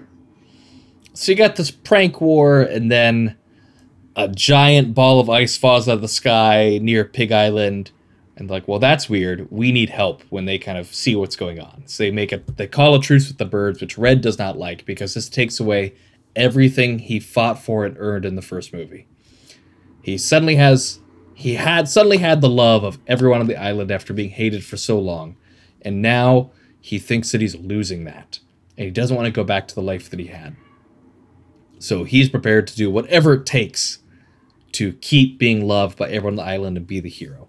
So 1.15 1.32
you 1.32 1.38
got 1.38 1.56
this 1.56 1.71
prank 1.71 2.19
war, 2.19 2.62
and 2.62 2.91
then 2.91 3.38
a 4.17 4.28
giant 4.28 4.93
ball 4.93 5.19
of 5.19 5.30
ice 5.30 5.58
falls 5.58 5.88
out 5.88 5.95
of 5.95 6.01
the 6.01 6.08
sky 6.08 6.78
near 6.82 7.06
Pig 7.06 7.32
Island. 7.32 7.91
And 8.38 8.49
like, 8.49 8.67
well, 8.67 8.80
that's 8.80 9.10
weird. 9.10 9.49
We 9.49 9.71
need 9.71 9.89
help 9.89 10.21
when 10.30 10.43
they 10.43 10.58
kind 10.58 10.78
of 10.78 10.93
see 10.93 11.15
what's 11.15 11.38
going 11.38 11.58
on. 11.58 11.84
So 11.86 12.04
they 12.04 12.12
make 12.12 12.34
it, 12.34 12.58
they 12.58 12.67
call 12.67 12.93
a 12.93 13.01
truce 13.01 13.30
with 13.30 13.38
the 13.38 13.45
birds, 13.45 13.80
which 13.80 13.97
Red 13.97 14.19
does 14.19 14.38
not 14.38 14.58
like 14.58 14.86
because 14.86 15.13
this 15.13 15.30
takes 15.30 15.58
away 15.58 15.95
everything 16.36 16.99
he 16.99 17.21
fought 17.21 17.63
for 17.63 17.86
and 17.86 17.95
earned 17.97 18.25
in 18.25 18.36
the 18.36 18.41
first 18.41 18.73
movie. 18.73 19.08
He 20.01 20.17
suddenly 20.17 20.58
has, 20.58 20.99
he 21.34 21.54
had 21.54 21.88
suddenly 21.88 22.17
had 22.17 22.41
the 22.41 22.49
love 22.49 22.84
of 22.84 22.99
everyone 23.08 23.39
on 23.39 23.47
the 23.47 23.56
island 23.56 23.89
after 23.89 24.13
being 24.13 24.32
hated 24.32 24.65
for 24.65 24.75
so 24.75 24.99
long. 24.99 25.38
And 25.82 26.01
now 26.01 26.51
he 26.82 26.99
thinks 26.99 27.32
that 27.32 27.39
he's 27.39 27.56
losing 27.56 28.04
that. 28.04 28.39
And 28.78 28.84
he 28.84 28.91
doesn't 28.91 29.15
want 29.15 29.28
to 29.28 29.32
go 29.32 29.45
back 29.45 29.69
to 29.69 29.75
the 29.75 29.82
life 29.82 30.10
that 30.10 30.19
he 30.19 30.28
had. 30.28 30.58
So 31.86 32.04
he's 32.04 32.30
prepared 32.30 32.65
to 32.67 32.76
do 32.76 32.89
whatever 32.89 33.34
it 33.34 33.45
takes 33.45 34.00
to 34.71 34.93
keep 34.93 35.38
being 35.38 35.67
loved 35.67 35.98
by 35.98 36.10
everyone 36.10 36.39
on 36.39 36.45
the 36.45 36.52
island 36.52 36.78
and 36.78 36.88
be 36.88 37.00
the 37.00 37.10
hero. 37.10 37.48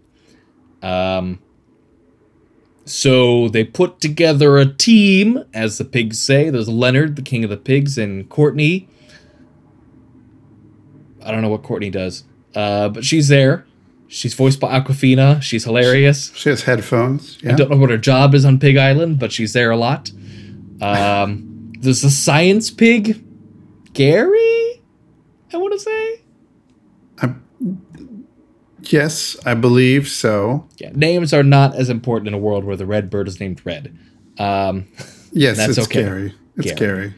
Um, 0.82 1.40
so 2.84 3.48
they 3.48 3.64
put 3.64 4.00
together 4.00 4.58
a 4.58 4.66
team, 4.66 5.42
as 5.54 5.78
the 5.78 5.84
pigs 5.84 6.20
say. 6.20 6.50
There's 6.50 6.68
Leonard, 6.68 7.16
the 7.16 7.22
king 7.22 7.44
of 7.44 7.50
the 7.50 7.56
pigs, 7.56 7.96
and 7.96 8.28
Courtney. 8.28 8.88
I 11.24 11.32
don't 11.32 11.40
know 11.40 11.48
what 11.48 11.62
Courtney 11.62 11.90
does, 11.90 12.24
uh, 12.54 12.90
but 12.90 13.04
she's 13.04 13.28
there. 13.28 13.66
She's 14.06 14.34
voiced 14.34 14.60
by 14.60 14.78
Awkwafina. 14.78 15.42
She's 15.42 15.64
hilarious. 15.64 16.30
She 16.36 16.50
has 16.50 16.62
headphones. 16.62 17.42
Yeah. 17.42 17.54
I 17.54 17.56
don't 17.56 17.70
know 17.70 17.78
what 17.78 17.90
her 17.90 17.98
job 17.98 18.34
is 18.34 18.44
on 18.44 18.60
Pig 18.60 18.76
Island, 18.76 19.18
but 19.18 19.32
she's 19.32 19.52
there 19.54 19.70
a 19.72 19.76
lot. 19.76 20.12
Um, 20.80 21.72
there's 21.80 22.04
a 22.04 22.10
science 22.10 22.70
pig, 22.70 23.22
Gary. 23.96 24.82
I 25.52 25.56
want 25.56 25.72
to 25.72 25.78
say. 25.80 26.20
yes, 28.82 29.36
I 29.44 29.54
believe 29.54 30.08
so. 30.08 30.66
Yeah, 30.78 30.90
names 30.94 31.32
are 31.32 31.42
not 31.42 31.74
as 31.74 31.88
important 31.90 32.28
in 32.28 32.34
a 32.34 32.38
world 32.38 32.64
where 32.64 32.76
the 32.76 32.86
red 32.86 33.10
bird 33.10 33.28
is 33.28 33.40
named 33.40 33.60
Red. 33.64 33.96
Um, 34.38 34.86
Yes, 35.32 35.58
That's 35.58 35.76
it's 35.76 35.86
okay. 35.88 36.02
scary. 36.02 36.34
It's 36.56 36.72
Gary. 36.72 36.76
scary. 36.76 37.14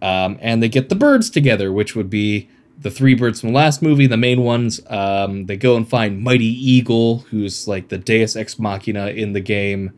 um, 0.00 0.38
and 0.40 0.62
they 0.62 0.68
get 0.68 0.90
the 0.90 0.94
birds 0.94 1.28
together, 1.28 1.72
which 1.72 1.96
would 1.96 2.08
be 2.08 2.48
the 2.78 2.90
three 2.90 3.14
birds 3.14 3.40
from 3.40 3.48
the 3.50 3.56
last 3.56 3.82
movie, 3.82 4.06
the 4.06 4.16
main 4.16 4.42
ones. 4.42 4.80
Um, 4.88 5.46
they 5.46 5.56
go 5.56 5.74
and 5.76 5.88
find 5.88 6.22
Mighty 6.22 6.44
Eagle, 6.44 7.20
who's 7.30 7.66
like 7.66 7.88
the 7.88 7.98
Deus 7.98 8.36
Ex 8.36 8.60
Machina 8.60 9.08
in 9.08 9.32
the 9.32 9.40
game, 9.40 9.92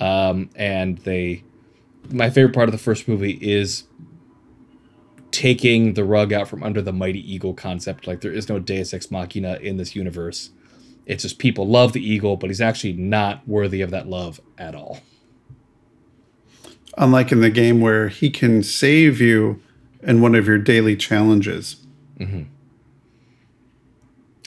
um, 0.00 0.50
and 0.56 0.98
they. 0.98 1.44
My 2.10 2.28
favorite 2.28 2.54
part 2.54 2.68
of 2.68 2.72
the 2.72 2.78
first 2.78 3.06
movie 3.06 3.38
is 3.40 3.84
taking 5.30 5.94
the 5.94 6.04
rug 6.04 6.32
out 6.32 6.48
from 6.48 6.62
under 6.62 6.82
the 6.82 6.92
Mighty 6.92 7.32
Eagle 7.32 7.54
concept. 7.54 8.06
Like 8.06 8.20
there 8.20 8.32
is 8.32 8.48
no 8.48 8.58
Deus 8.58 8.92
Ex 8.92 9.10
Machina 9.10 9.58
in 9.60 9.76
this 9.76 9.94
universe. 9.94 10.50
It's 11.06 11.22
just 11.22 11.38
people 11.38 11.66
love 11.66 11.92
the 11.92 12.04
eagle, 12.04 12.36
but 12.36 12.50
he's 12.50 12.60
actually 12.60 12.92
not 12.92 13.46
worthy 13.48 13.80
of 13.80 13.90
that 13.90 14.06
love 14.06 14.40
at 14.58 14.74
all. 14.74 15.00
Unlike 16.96 17.32
in 17.32 17.40
the 17.40 17.50
game 17.50 17.80
where 17.80 18.08
he 18.08 18.30
can 18.30 18.62
save 18.62 19.20
you 19.20 19.60
in 20.02 20.20
one 20.20 20.34
of 20.34 20.46
your 20.46 20.58
daily 20.58 20.96
challenges. 20.96 21.76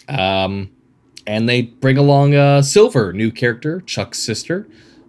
Um, 0.08 0.70
and 1.26 1.48
they 1.48 1.64
bring 1.64 1.98
along 1.98 2.36
uh, 2.36 2.62
Silver, 2.62 3.14
new 3.14 3.32
character, 3.32 3.82
Chuck's 3.82 4.20
sister, 4.20 4.68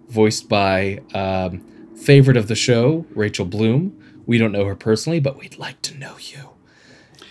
voiced 0.09 0.49
by 0.49 1.01
um, 1.13 1.61
favorite 1.97 2.37
of 2.37 2.49
the 2.49 2.55
show, 2.55 3.07
Rachel 3.15 3.45
Bloom. 3.45 4.01
We 4.27 4.39
don't 4.39 4.53
know 4.53 4.65
her 4.65 4.75
personally, 4.77 5.21
but 5.21 5.39
we'd 5.39 5.59
like 5.59 5.81
to 5.83 5.97
know 5.97 6.17
you. 6.19 6.51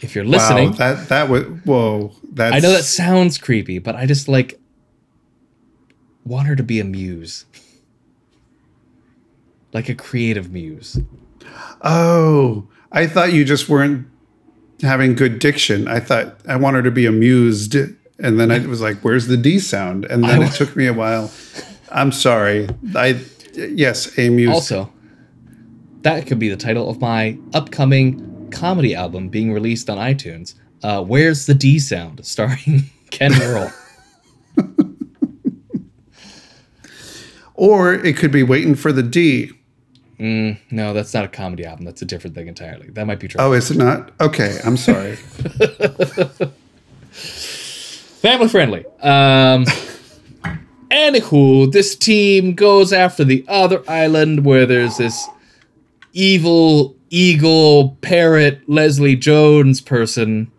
If 0.01 0.15
you're 0.15 0.25
listening, 0.25 0.71
Wow, 0.71 0.77
that 0.77 1.09
that 1.09 1.29
was 1.29 1.43
whoa. 1.63 2.13
That's 2.31 2.55
I 2.55 2.59
know 2.59 2.71
that 2.71 2.83
sounds 2.83 3.37
creepy, 3.37 3.79
but 3.79 3.95
I 3.95 4.05
just 4.05 4.27
like 4.27 4.59
want 6.25 6.47
her 6.47 6.55
to 6.55 6.63
be 6.63 6.79
a 6.79 6.83
muse, 6.83 7.45
like 9.73 9.89
a 9.89 9.95
creative 9.95 10.51
muse. 10.51 10.99
Oh, 11.81 12.67
I 12.91 13.07
thought 13.07 13.33
you 13.33 13.45
just 13.45 13.69
weren't 13.69 14.07
having 14.81 15.15
good 15.15 15.39
diction. 15.39 15.87
I 15.87 15.99
thought 15.99 16.37
I 16.47 16.55
want 16.57 16.75
her 16.75 16.81
to 16.83 16.91
be 16.91 17.05
amused, 17.05 17.75
and 17.75 18.39
then 18.39 18.51
I 18.51 18.59
was 18.59 18.81
like, 18.81 18.99
"Where's 18.99 19.27
the 19.27 19.37
D 19.37 19.57
sound?" 19.59 20.05
And 20.05 20.23
then 20.23 20.43
I- 20.43 20.47
it 20.47 20.53
took 20.53 20.75
me 20.75 20.85
a 20.87 20.93
while. 20.93 21.31
I'm 21.91 22.11
sorry. 22.11 22.67
I 22.95 23.19
yes, 23.55 24.17
amused. 24.17 24.53
Also, 24.53 24.91
that 26.03 26.27
could 26.27 26.39
be 26.39 26.49
the 26.49 26.57
title 26.57 26.89
of 26.89 27.01
my 27.01 27.37
upcoming 27.53 28.49
comedy 28.51 28.93
album 28.95 29.29
being 29.29 29.51
released 29.51 29.89
on 29.89 29.97
iTunes. 29.97 30.53
Uh, 30.83 31.01
Where's 31.03 31.45
the 31.45 31.53
D 31.53 31.79
Sound, 31.79 32.25
starring 32.25 32.89
Ken 33.09 33.31
Merle. 33.37 33.71
or 37.55 37.93
it 37.93 38.17
could 38.17 38.31
be 38.31 38.43
waiting 38.43 38.75
for 38.75 38.91
the 38.91 39.03
D. 39.03 39.51
no, 40.19 40.93
that's 40.93 41.13
not 41.13 41.25
a 41.25 41.29
comedy 41.29 41.65
album. 41.65 41.85
That's 41.85 42.01
a 42.01 42.05
different 42.05 42.35
thing 42.35 42.47
entirely. 42.47 42.89
That 42.89 43.07
might 43.07 43.19
be 43.19 43.27
true. 43.27 43.41
Oh, 43.41 43.53
is 43.53 43.71
it 43.71 43.77
not? 43.77 44.11
Okay, 44.21 44.59
I'm 44.63 44.77
sorry. 44.77 45.15
Family 48.23 48.47
friendly. 48.47 48.85
Um, 49.01 49.65
anywho, 50.91 51.71
this 51.71 51.95
team 51.95 52.53
goes 52.55 52.93
after 52.93 53.23
the 53.25 53.43
other 53.47 53.83
island 53.89 54.45
where 54.45 54.65
there's 54.65 54.97
this 54.97 55.27
evil 56.13 56.95
eagle 57.09 57.97
parrot 58.01 58.61
Leslie 58.69 59.15
Jones 59.15 59.81
person, 59.81 60.51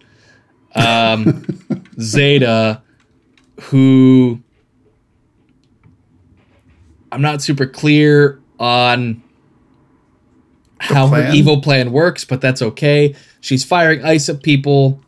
um, 0.75 1.45
Zeta, 2.01 2.83
who 3.63 4.41
I'm 7.13 7.23
not 7.23 7.43
super 7.43 7.67
clear 7.67 8.41
on 8.59 9.23
how 10.81 11.07
her 11.09 11.31
evil 11.33 11.61
plan 11.61 11.93
works, 11.93 12.25
but 12.25 12.41
that's 12.41 12.61
okay. 12.61 13.15
She's 13.41 13.65
firing 13.65 14.05
ice 14.05 14.29
at 14.29 14.43
people. 14.43 15.01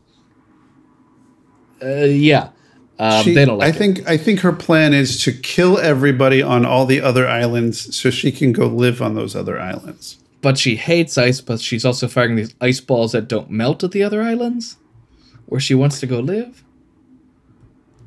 Uh, 1.82 2.04
yeah. 2.04 2.50
Um, 2.98 3.24
She- 3.24 3.34
they 3.34 3.44
don't 3.44 3.58
like 3.58 3.66
I 3.66 3.76
it. 3.76 3.78
think 3.78 4.08
I 4.08 4.16
think 4.16 4.40
her 4.40 4.52
plan 4.52 4.94
is 4.94 5.22
to 5.24 5.32
kill 5.32 5.78
everybody 5.78 6.40
on 6.42 6.64
all 6.64 6.86
the 6.86 7.00
other 7.02 7.28
islands 7.28 7.94
so 7.94 8.08
she 8.10 8.32
can 8.32 8.52
go 8.52 8.66
live 8.66 9.02
on 9.02 9.14
those 9.14 9.36
other 9.36 9.60
islands. 9.60 10.16
But 10.46 10.56
she 10.56 10.76
hates 10.76 11.18
ice, 11.18 11.40
but 11.40 11.60
she's 11.60 11.84
also 11.84 12.06
firing 12.06 12.36
these 12.36 12.54
ice 12.60 12.78
balls 12.78 13.10
that 13.10 13.26
don't 13.26 13.50
melt 13.50 13.82
at 13.82 13.90
the 13.90 14.04
other 14.04 14.22
islands 14.22 14.76
where 15.46 15.60
she 15.60 15.74
wants 15.74 15.98
to 15.98 16.06
go 16.06 16.20
live. 16.20 16.62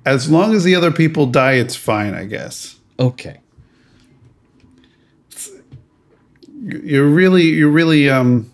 As 0.06 0.32
long 0.32 0.56
as 0.56 0.64
the 0.64 0.74
other 0.74 0.90
people 0.90 1.26
die, 1.26 1.56
it's 1.56 1.76
fine, 1.76 2.14
I 2.14 2.24
guess. 2.24 2.78
Okay. 2.98 3.42
you're 6.62 7.10
really 7.10 7.44
you're 7.44 7.70
really 7.70 8.10
um 8.10 8.50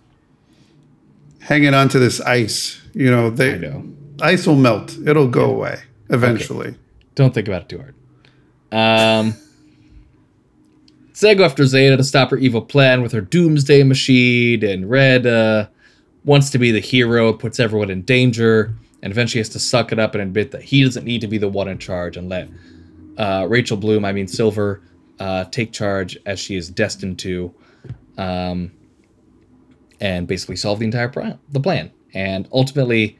hanging 1.41 1.75
on 1.75 1.87
to 1.89 1.99
this 1.99 2.19
ice. 2.21 2.81
You 2.95 3.11
know, 3.11 3.29
they 3.29 3.53
I 3.53 3.57
know. 3.59 3.85
ice 4.19 4.47
will 4.47 4.55
melt. 4.55 4.97
It'll 5.05 5.27
go 5.27 5.45
away 5.45 5.83
eventually. 6.09 6.73
Don't 7.13 7.35
think 7.35 7.47
about 7.47 7.61
it 7.61 7.69
too 7.69 7.83
hard. 7.83 7.93
Um, 8.71 9.35
go 11.21 11.45
after 11.45 11.65
Zeta 11.65 11.97
to 11.97 12.03
stop 12.03 12.31
her 12.31 12.37
evil 12.37 12.61
plan 12.61 13.01
with 13.01 13.11
her 13.13 13.21
doomsday 13.21 13.83
machine, 13.83 14.63
and 14.63 14.89
Red 14.89 15.25
uh, 15.25 15.67
wants 16.25 16.49
to 16.51 16.57
be 16.57 16.71
the 16.71 16.79
hero, 16.79 17.31
puts 17.31 17.59
everyone 17.59 17.89
in 17.89 18.01
danger, 18.01 18.75
and 19.01 19.11
eventually 19.11 19.39
has 19.39 19.49
to 19.49 19.59
suck 19.59 19.91
it 19.91 19.99
up 19.99 20.13
and 20.13 20.21
admit 20.21 20.51
that 20.51 20.63
he 20.63 20.83
doesn't 20.83 21.05
need 21.05 21.21
to 21.21 21.27
be 21.27 21.37
the 21.37 21.47
one 21.47 21.67
in 21.67 21.77
charge 21.77 22.17
and 22.17 22.27
let 22.27 22.49
uh, 23.17 23.45
Rachel 23.47 23.77
Bloom, 23.77 24.03
I 24.03 24.11
mean 24.11 24.27
Silver, 24.27 24.81
uh, 25.19 25.45
take 25.45 25.71
charge 25.71 26.17
as 26.25 26.39
she 26.39 26.55
is 26.55 26.69
destined 26.69 27.19
to, 27.19 27.53
um, 28.17 28.71
and 30.01 30.27
basically 30.27 30.57
solve 30.57 30.79
the 30.79 30.85
entire 30.85 31.07
plan, 31.07 31.39
the 31.49 31.59
plan. 31.59 31.91
And 32.13 32.47
ultimately, 32.51 33.17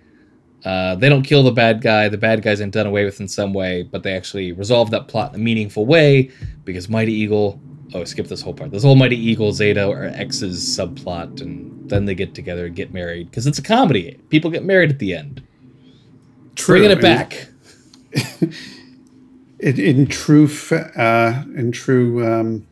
uh, 0.66 0.96
they 0.96 1.08
don't 1.08 1.24
kill 1.24 1.44
the 1.44 1.52
bad 1.52 1.82
guy. 1.82 2.10
The 2.10 2.18
bad 2.18 2.42
guy's 2.42 2.60
done 2.60 2.88
away 2.88 3.06
with 3.06 3.22
in 3.22 3.28
some 3.28 3.54
way, 3.54 3.84
but 3.84 4.04
they 4.04 4.14
actually 4.14 4.52
resolve 4.52 4.90
that 4.92 5.08
plot 5.08 5.34
in 5.34 5.40
a 5.40 5.44
meaningful 5.44 5.86
way 5.86 6.32
because 6.66 6.90
Mighty 6.90 7.14
Eagle. 7.14 7.62
Oh, 7.94 8.04
skip 8.04 8.28
this 8.28 8.42
whole 8.42 8.54
part. 8.54 8.72
This 8.72 8.84
whole 8.84 8.96
Mighty 8.96 9.18
Eagle 9.18 9.52
Zeta 9.54 9.86
or 9.88 10.06
X's 10.06 10.60
subplot, 10.78 11.42
and 11.42 11.90
then 11.90 12.06
they 12.06 12.16
get 12.16 12.34
together 12.34 12.66
and 12.66 12.76
get 12.76 12.94
married 12.94 13.30
because 13.30 13.48
it's 13.48 13.60
a 13.60 13.64
comedy. 13.64 14.20
People 14.30 14.52
get 14.52 14.64
married 14.64 14.90
at 14.90 15.00
the 15.00 15.14
end. 15.14 15.44
True. 16.56 16.80
Bringing 16.80 16.98
it 16.98 17.02
back. 17.02 17.48
in, 19.60 19.80
in 19.80 20.08
true 20.08 20.48
fa- 20.48 20.92
uh, 21.00 21.44
in 21.58 21.72
true 21.72 22.26
um, 22.26 22.68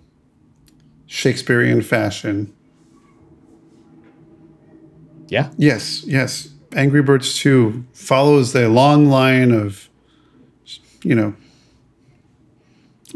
Shakespearean 1.06 1.82
fashion. 1.82 2.54
Yeah. 5.28 5.52
Yes, 5.58 6.04
yes. 6.06 6.50
Angry 6.76 7.02
Birds 7.02 7.38
2 7.40 7.86
follows 7.94 8.54
the 8.54 8.68
long 8.68 9.08
line 9.08 9.52
of, 9.52 9.90
you 11.04 11.16
know, 11.16 11.36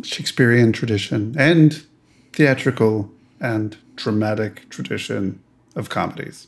Shakespearean 0.04 0.72
tradition 0.72 1.36
and 1.38 1.86
theatrical 2.34 3.12
and 3.40 3.78
dramatic 3.96 4.70
tradition 4.70 5.42
of 5.76 5.90
comedies. 5.90 6.48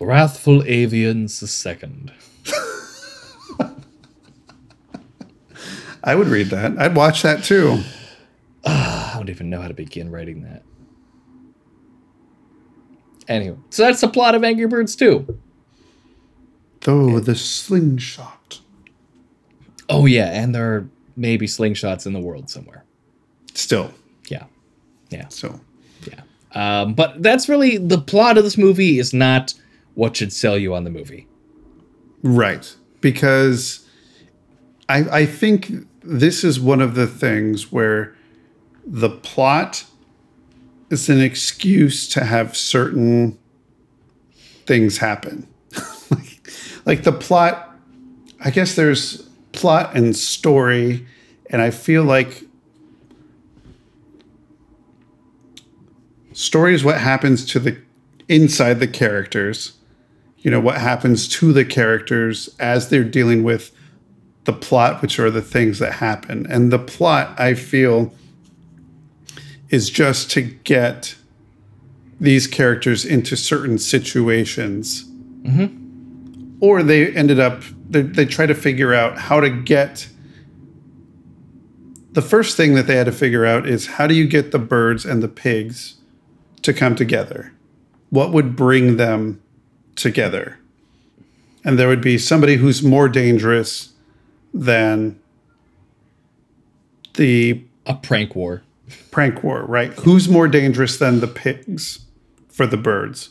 Wrathful 0.00 0.62
Avians 0.62 1.40
the 1.40 1.46
Second. 1.46 2.12
I 6.04 6.14
would 6.14 6.28
read 6.28 6.48
that. 6.48 6.78
I'd 6.78 6.94
watch 6.94 7.22
that 7.22 7.42
too. 7.44 7.82
I 8.66 9.12
don't 9.14 9.30
even 9.30 9.48
know 9.48 9.62
how 9.62 9.68
to 9.68 9.74
begin 9.74 10.10
writing 10.10 10.42
that. 10.42 10.62
Anyway, 13.26 13.56
so 13.70 13.82
that's 13.84 14.02
the 14.02 14.08
plot 14.08 14.34
of 14.34 14.44
Angry 14.44 14.66
Birds 14.66 14.94
2. 14.96 15.38
Though 16.82 17.18
the 17.20 17.34
slingshot. 17.34 18.60
Oh, 19.88 20.04
yeah, 20.04 20.26
and 20.26 20.54
there 20.54 20.74
are 20.74 20.88
maybe 21.16 21.46
slingshots 21.46 22.06
in 22.06 22.12
the 22.12 22.20
world 22.20 22.50
somewhere. 22.50 22.84
Still, 23.54 23.92
Yeah. 24.28 24.44
Yeah. 25.10 25.28
so 25.28 25.60
Yeah. 26.06 26.20
Um, 26.52 26.94
but 26.94 27.22
that's 27.22 27.48
really 27.48 27.78
the 27.78 27.98
plot 27.98 28.38
of 28.38 28.44
this 28.44 28.58
movie 28.58 28.98
is 28.98 29.12
not 29.12 29.54
what 29.94 30.16
should 30.16 30.32
sell 30.32 30.58
you 30.58 30.74
on 30.74 30.84
the 30.84 30.90
movie. 30.90 31.26
Right. 32.22 32.74
Because 33.00 33.86
I 34.88 35.20
I 35.20 35.26
think 35.26 35.70
this 36.02 36.44
is 36.44 36.60
one 36.60 36.80
of 36.80 36.94
the 36.94 37.06
things 37.06 37.70
where 37.70 38.14
the 38.86 39.10
plot 39.10 39.84
is 40.90 41.08
an 41.08 41.20
excuse 41.20 42.08
to 42.10 42.24
have 42.24 42.56
certain 42.56 43.38
things 44.66 44.98
happen. 44.98 45.48
like, 46.10 46.50
like 46.84 47.02
the 47.04 47.12
plot 47.12 47.74
I 48.44 48.50
guess 48.50 48.74
there's 48.74 49.23
plot 49.54 49.96
and 49.96 50.16
story 50.16 51.06
and 51.50 51.62
I 51.62 51.70
feel 51.70 52.04
like 52.04 52.44
story 56.32 56.74
is 56.74 56.82
what 56.84 56.98
happens 56.98 57.44
to 57.46 57.60
the 57.60 57.78
inside 58.28 58.80
the 58.80 58.88
characters 58.88 59.74
you 60.38 60.50
know 60.50 60.60
what 60.60 60.78
happens 60.78 61.26
to 61.26 61.52
the 61.52 61.64
characters 61.64 62.54
as 62.60 62.90
they're 62.90 63.02
dealing 63.02 63.42
with 63.42 63.72
the 64.44 64.52
plot 64.52 65.00
which 65.00 65.18
are 65.18 65.30
the 65.30 65.42
things 65.42 65.78
that 65.78 65.94
happen. 65.94 66.46
And 66.48 66.70
the 66.70 66.78
plot 66.78 67.38
i 67.40 67.54
feel 67.54 68.12
is 69.70 69.90
just 69.90 70.30
to 70.32 70.42
get 70.42 71.16
these 72.20 72.46
characters 72.46 73.04
into 73.04 73.36
certain 73.36 73.78
situations. 73.78 75.04
Mm-hmm. 75.42 76.58
Or 76.60 76.82
they 76.82 77.08
ended 77.12 77.40
up 77.40 77.62
they, 77.94 78.02
they 78.02 78.26
try 78.26 78.44
to 78.44 78.54
figure 78.54 78.92
out 78.92 79.16
how 79.18 79.40
to 79.40 79.48
get 79.48 80.08
the 82.12 82.22
first 82.22 82.56
thing 82.56 82.74
that 82.74 82.86
they 82.86 82.94
had 82.94 83.06
to 83.06 83.12
figure 83.12 83.44
out 83.44 83.66
is 83.66 83.86
how 83.86 84.06
do 84.06 84.14
you 84.14 84.26
get 84.26 84.52
the 84.52 84.58
birds 84.58 85.04
and 85.04 85.22
the 85.22 85.28
pigs 85.28 85.96
to 86.62 86.72
come 86.72 86.94
together 86.94 87.54
what 88.14 88.32
would 88.32 88.54
bring 88.54 88.96
them 88.96 89.42
together. 89.96 90.56
And 91.64 91.76
there 91.76 91.88
would 91.88 92.00
be 92.00 92.16
somebody 92.16 92.56
who's 92.56 92.80
more 92.80 93.08
dangerous 93.08 93.92
than 94.52 95.18
the 97.14 97.64
A 97.86 97.94
prank 97.94 98.36
war. 98.36 98.62
prank 99.10 99.42
war, 99.42 99.64
right? 99.64 99.92
Who's 99.94 100.28
more 100.28 100.46
dangerous 100.46 100.96
than 100.96 101.18
the 101.18 101.26
pigs 101.26 102.06
for 102.48 102.66
the 102.66 102.76
birds? 102.76 103.30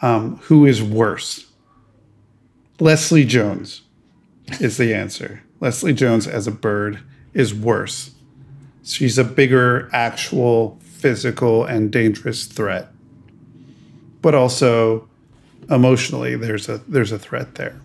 Um, 0.00 0.36
who 0.42 0.64
is 0.64 0.80
worse? 0.80 1.46
Leslie 2.80 3.24
Jones 3.24 3.82
is 4.60 4.76
the 4.76 4.92
answer. 4.92 5.42
Leslie 5.60 5.92
Jones 5.92 6.26
as 6.26 6.46
a 6.46 6.52
bird 6.52 7.00
is 7.32 7.54
worse. 7.54 8.10
She's 8.82 9.16
a 9.16 9.24
bigger, 9.24 9.88
actual, 9.92 10.78
physical, 10.80 11.64
and 11.64 11.90
dangerous 11.92 12.46
threat. 12.46 12.88
But 14.20 14.34
also 14.34 15.08
emotionally, 15.70 16.36
there's 16.36 16.68
a 16.68 16.78
there's 16.88 17.12
a 17.12 17.18
threat 17.18 17.54
there. 17.54 17.80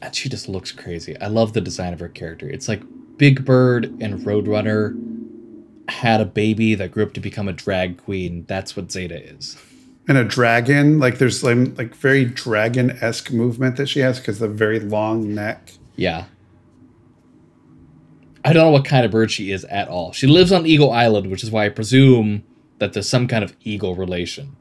And 0.00 0.14
she 0.14 0.28
just 0.28 0.48
looks 0.48 0.72
crazy. 0.72 1.18
I 1.20 1.28
love 1.28 1.52
the 1.52 1.60
design 1.60 1.92
of 1.92 2.00
her 2.00 2.08
character. 2.08 2.48
It's 2.48 2.68
like 2.68 2.82
Big 3.16 3.44
Bird 3.44 3.84
and 4.00 4.20
Roadrunner 4.26 4.98
had 5.88 6.20
a 6.20 6.24
baby 6.24 6.74
that 6.74 6.90
grew 6.90 7.04
up 7.04 7.12
to 7.14 7.20
become 7.20 7.48
a 7.48 7.52
drag 7.52 8.02
queen. 8.02 8.44
That's 8.48 8.76
what 8.76 8.90
Zeta 8.90 9.22
is. 9.22 9.56
And 10.08 10.18
a 10.18 10.24
dragon 10.24 10.98
like 10.98 11.18
there's 11.18 11.42
like, 11.44 11.78
like 11.78 11.94
very 11.94 12.24
dragon-esque 12.24 13.30
movement 13.32 13.76
that 13.76 13.88
she 13.88 14.00
has 14.00 14.18
because 14.18 14.38
the 14.38 14.48
very 14.48 14.80
long 14.80 15.34
neck 15.34 15.72
Yeah. 15.96 16.24
I 18.44 18.52
don't 18.52 18.64
know 18.66 18.70
what 18.72 18.84
kind 18.84 19.04
of 19.04 19.12
bird 19.12 19.30
she 19.30 19.52
is 19.52 19.64
at 19.66 19.86
all. 19.86 20.10
She 20.12 20.26
lives 20.26 20.50
on 20.50 20.66
Eagle 20.66 20.90
Island, 20.90 21.30
which 21.30 21.44
is 21.44 21.50
why 21.52 21.64
I 21.64 21.68
presume 21.68 22.42
that 22.78 22.92
there's 22.92 23.08
some 23.08 23.28
kind 23.28 23.44
of 23.44 23.54
eagle 23.62 23.94
relation. 23.94 24.56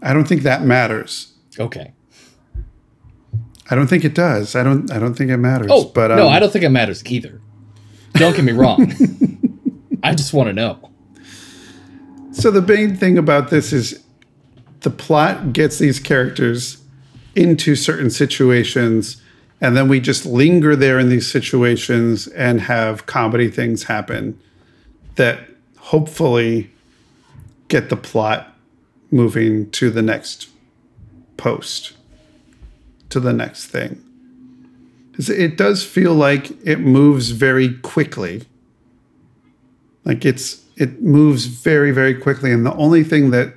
i 0.00 0.12
don't 0.12 0.26
think 0.28 0.42
that 0.42 0.62
matters 0.62 1.32
Okay. 1.58 1.92
i 3.70 3.74
don't 3.74 3.86
think 3.88 4.04
it 4.04 4.14
does 4.14 4.54
i 4.54 4.62
don't 4.62 4.90
i 4.92 4.98
don't 4.98 5.14
think 5.14 5.30
it 5.30 5.36
matters 5.38 5.68
Oh, 5.70 5.84
but 5.94 6.10
um, 6.12 6.18
no, 6.18 6.28
I 6.28 6.38
don't 6.38 6.52
think 6.52 6.64
it 6.64 6.70
matters 6.70 7.04
either. 7.06 7.40
Don't 8.14 8.36
get 8.36 8.44
me 8.44 8.52
wrong. 8.52 8.92
I 10.02 10.14
just 10.14 10.32
want 10.34 10.48
to 10.48 10.52
know. 10.52 10.90
So 12.32 12.50
the 12.50 12.62
main 12.62 12.96
thing 12.96 13.18
about 13.18 13.50
this 13.50 13.72
is 13.72 14.02
the 14.80 14.90
plot 14.90 15.52
gets 15.52 15.78
these 15.78 16.00
characters 16.00 16.82
into 17.34 17.76
certain 17.76 18.10
situations 18.10 19.22
and 19.60 19.76
then 19.76 19.88
we 19.88 20.00
just 20.00 20.26
linger 20.26 20.74
there 20.74 20.98
in 20.98 21.08
these 21.08 21.30
situations 21.30 22.26
and 22.28 22.62
have 22.62 23.06
comedy 23.06 23.48
things 23.48 23.84
happen 23.84 24.38
that 25.14 25.48
hopefully 25.78 26.70
get 27.68 27.88
the 27.88 27.96
plot 27.96 28.56
moving 29.10 29.70
to 29.70 29.88
the 29.90 30.02
next 30.02 30.48
post 31.36 31.92
to 33.08 33.20
the 33.20 33.32
next 33.32 33.66
thing. 33.66 34.02
It 35.18 35.58
does 35.58 35.84
feel 35.84 36.14
like 36.14 36.50
it 36.66 36.80
moves 36.80 37.30
very 37.30 37.74
quickly. 37.80 38.42
Like 40.04 40.24
it's 40.24 40.61
it 40.76 41.02
moves 41.02 41.46
very 41.46 41.90
very 41.90 42.14
quickly 42.14 42.52
and 42.52 42.64
the 42.64 42.74
only 42.74 43.04
thing 43.04 43.30
that 43.30 43.54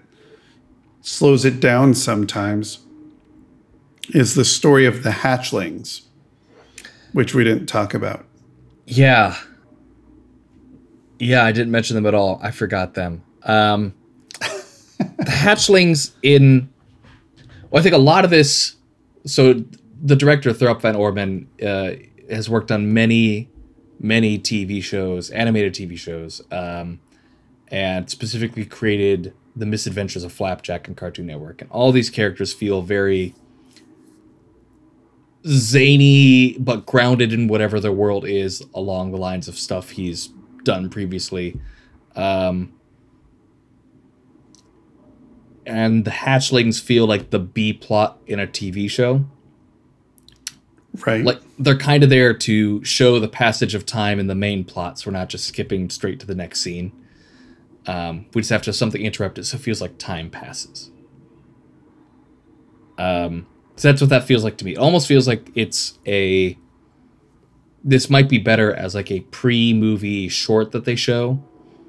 slows 1.01 1.45
it 1.45 1.60
down 1.60 1.93
sometimes 1.93 2.80
is 4.10 4.36
the 4.36 4.45
story 4.45 4.86
of 4.86 5.04
the 5.04 5.10
hatchlings 5.10 6.01
which 7.13 7.34
we 7.34 7.43
didn't 7.43 7.65
talk 7.67 7.93
about 7.93 8.25
Yeah. 8.86 9.36
Yeah, 11.19 11.43
I 11.45 11.51
didn't 11.51 11.71
mention 11.71 11.95
them 11.95 12.06
at 12.06 12.13
all. 12.13 12.39
I 12.43 12.51
forgot 12.51 12.93
them. 12.93 13.23
Um, 13.43 13.93
the 14.39 15.25
hatchlings 15.28 16.12
in. 16.21 16.69
Well, 17.69 17.80
I 17.80 17.84
think 17.84 17.95
a 17.95 17.99
lot 17.99 18.25
of 18.25 18.32
this. 18.32 18.75
So 19.25 19.63
the 20.04 20.15
director 20.15 20.51
Thurop 20.51 20.82
Van 20.82 20.95
Orman 20.95 21.47
uh, 21.65 21.91
has 22.30 22.49
worked 22.49 22.71
on 22.71 22.93
many, 22.93 23.49
many 23.99 24.38
TV 24.38 24.84
shows, 24.84 25.30
animated 25.30 25.73
TV 25.73 25.97
shows, 25.97 26.41
um, 26.51 26.99
and 27.69 28.10
specifically 28.10 28.65
created 28.65 29.34
the 29.56 29.65
Misadventures 29.65 30.23
of 30.23 30.34
Flapjack 30.34 30.88
and 30.88 30.97
Cartoon 30.97 31.28
Network, 31.28 31.62
and 31.62 31.71
all 31.71 31.91
these 31.91 32.10
characters 32.10 32.54
feel 32.54 32.82
very 32.82 33.34
zany 35.47 36.58
but 36.58 36.86
grounded 36.86 37.32
in 37.32 37.47
whatever 37.47 37.80
their 37.80 37.91
world 37.91 38.25
is 38.28 38.63
along 38.73 39.12
the 39.12 39.17
lines 39.17 39.47
of 39.47 39.58
stuff 39.58 39.91
he's 39.91 40.30
done 40.63 40.89
previously. 40.89 41.60
Um, 42.15 42.73
and 45.65 46.06
the 46.06 46.12
hatchlings 46.12 46.82
feel 46.82 47.06
like 47.06 47.30
the 47.30 47.39
B 47.39 47.73
plot 47.73 48.19
in 48.28 48.39
a 48.39 48.47
TV 48.47 48.89
show. 48.89 49.25
Right. 51.06 51.23
Like 51.23 51.41
they're 51.60 51.78
kind 51.78 52.04
of 52.04 52.10
there 52.10 52.34
to 52.34 52.84
show 52.84 53.19
the 53.19 53.28
passage 53.28 53.75
of 53.75 53.86
time 53.86 54.19
in 54.19 54.28
the 54.28 54.36
main 54.36 54.63
plot, 54.63 54.99
so 54.99 55.10
we're 55.10 55.17
not 55.17 55.30
just 55.30 55.45
skipping 55.45 55.89
straight 55.89 56.19
to 56.21 56.25
the 56.25 56.36
next 56.36 56.62
scene. 56.62 56.91
Um, 57.88 58.26
we 58.34 58.41
just 58.41 58.50
have 58.50 58.62
to 58.63 58.69
have 58.69 58.76
something 58.76 59.02
interrupted, 59.02 59.45
so 59.45 59.56
it 59.58 59.62
feels 59.62 59.82
like 59.82 59.98
time 59.98 60.30
passes. 60.30 60.89
Um, 62.98 63.45
so 63.76 63.89
that's 63.89 64.02
what 64.02 64.10
that 64.10 64.24
feels 64.24 64.43
like 64.43 64.58
to 64.58 64.65
me. 64.65 64.74
It 64.74 64.78
almost 64.78 65.08
feels 65.08 65.28
like 65.28 65.50
it's 65.56 65.98
a. 66.06 66.58
This 67.84 68.10
might 68.10 68.28
be 68.28 68.39
better 68.39 68.74
as 68.74 68.95
like 68.95 69.12
a 69.12 69.19
pre-movie 69.19 70.28
short 70.30 70.71
that 70.71 70.86
they 70.86 70.95
show, 70.95 71.43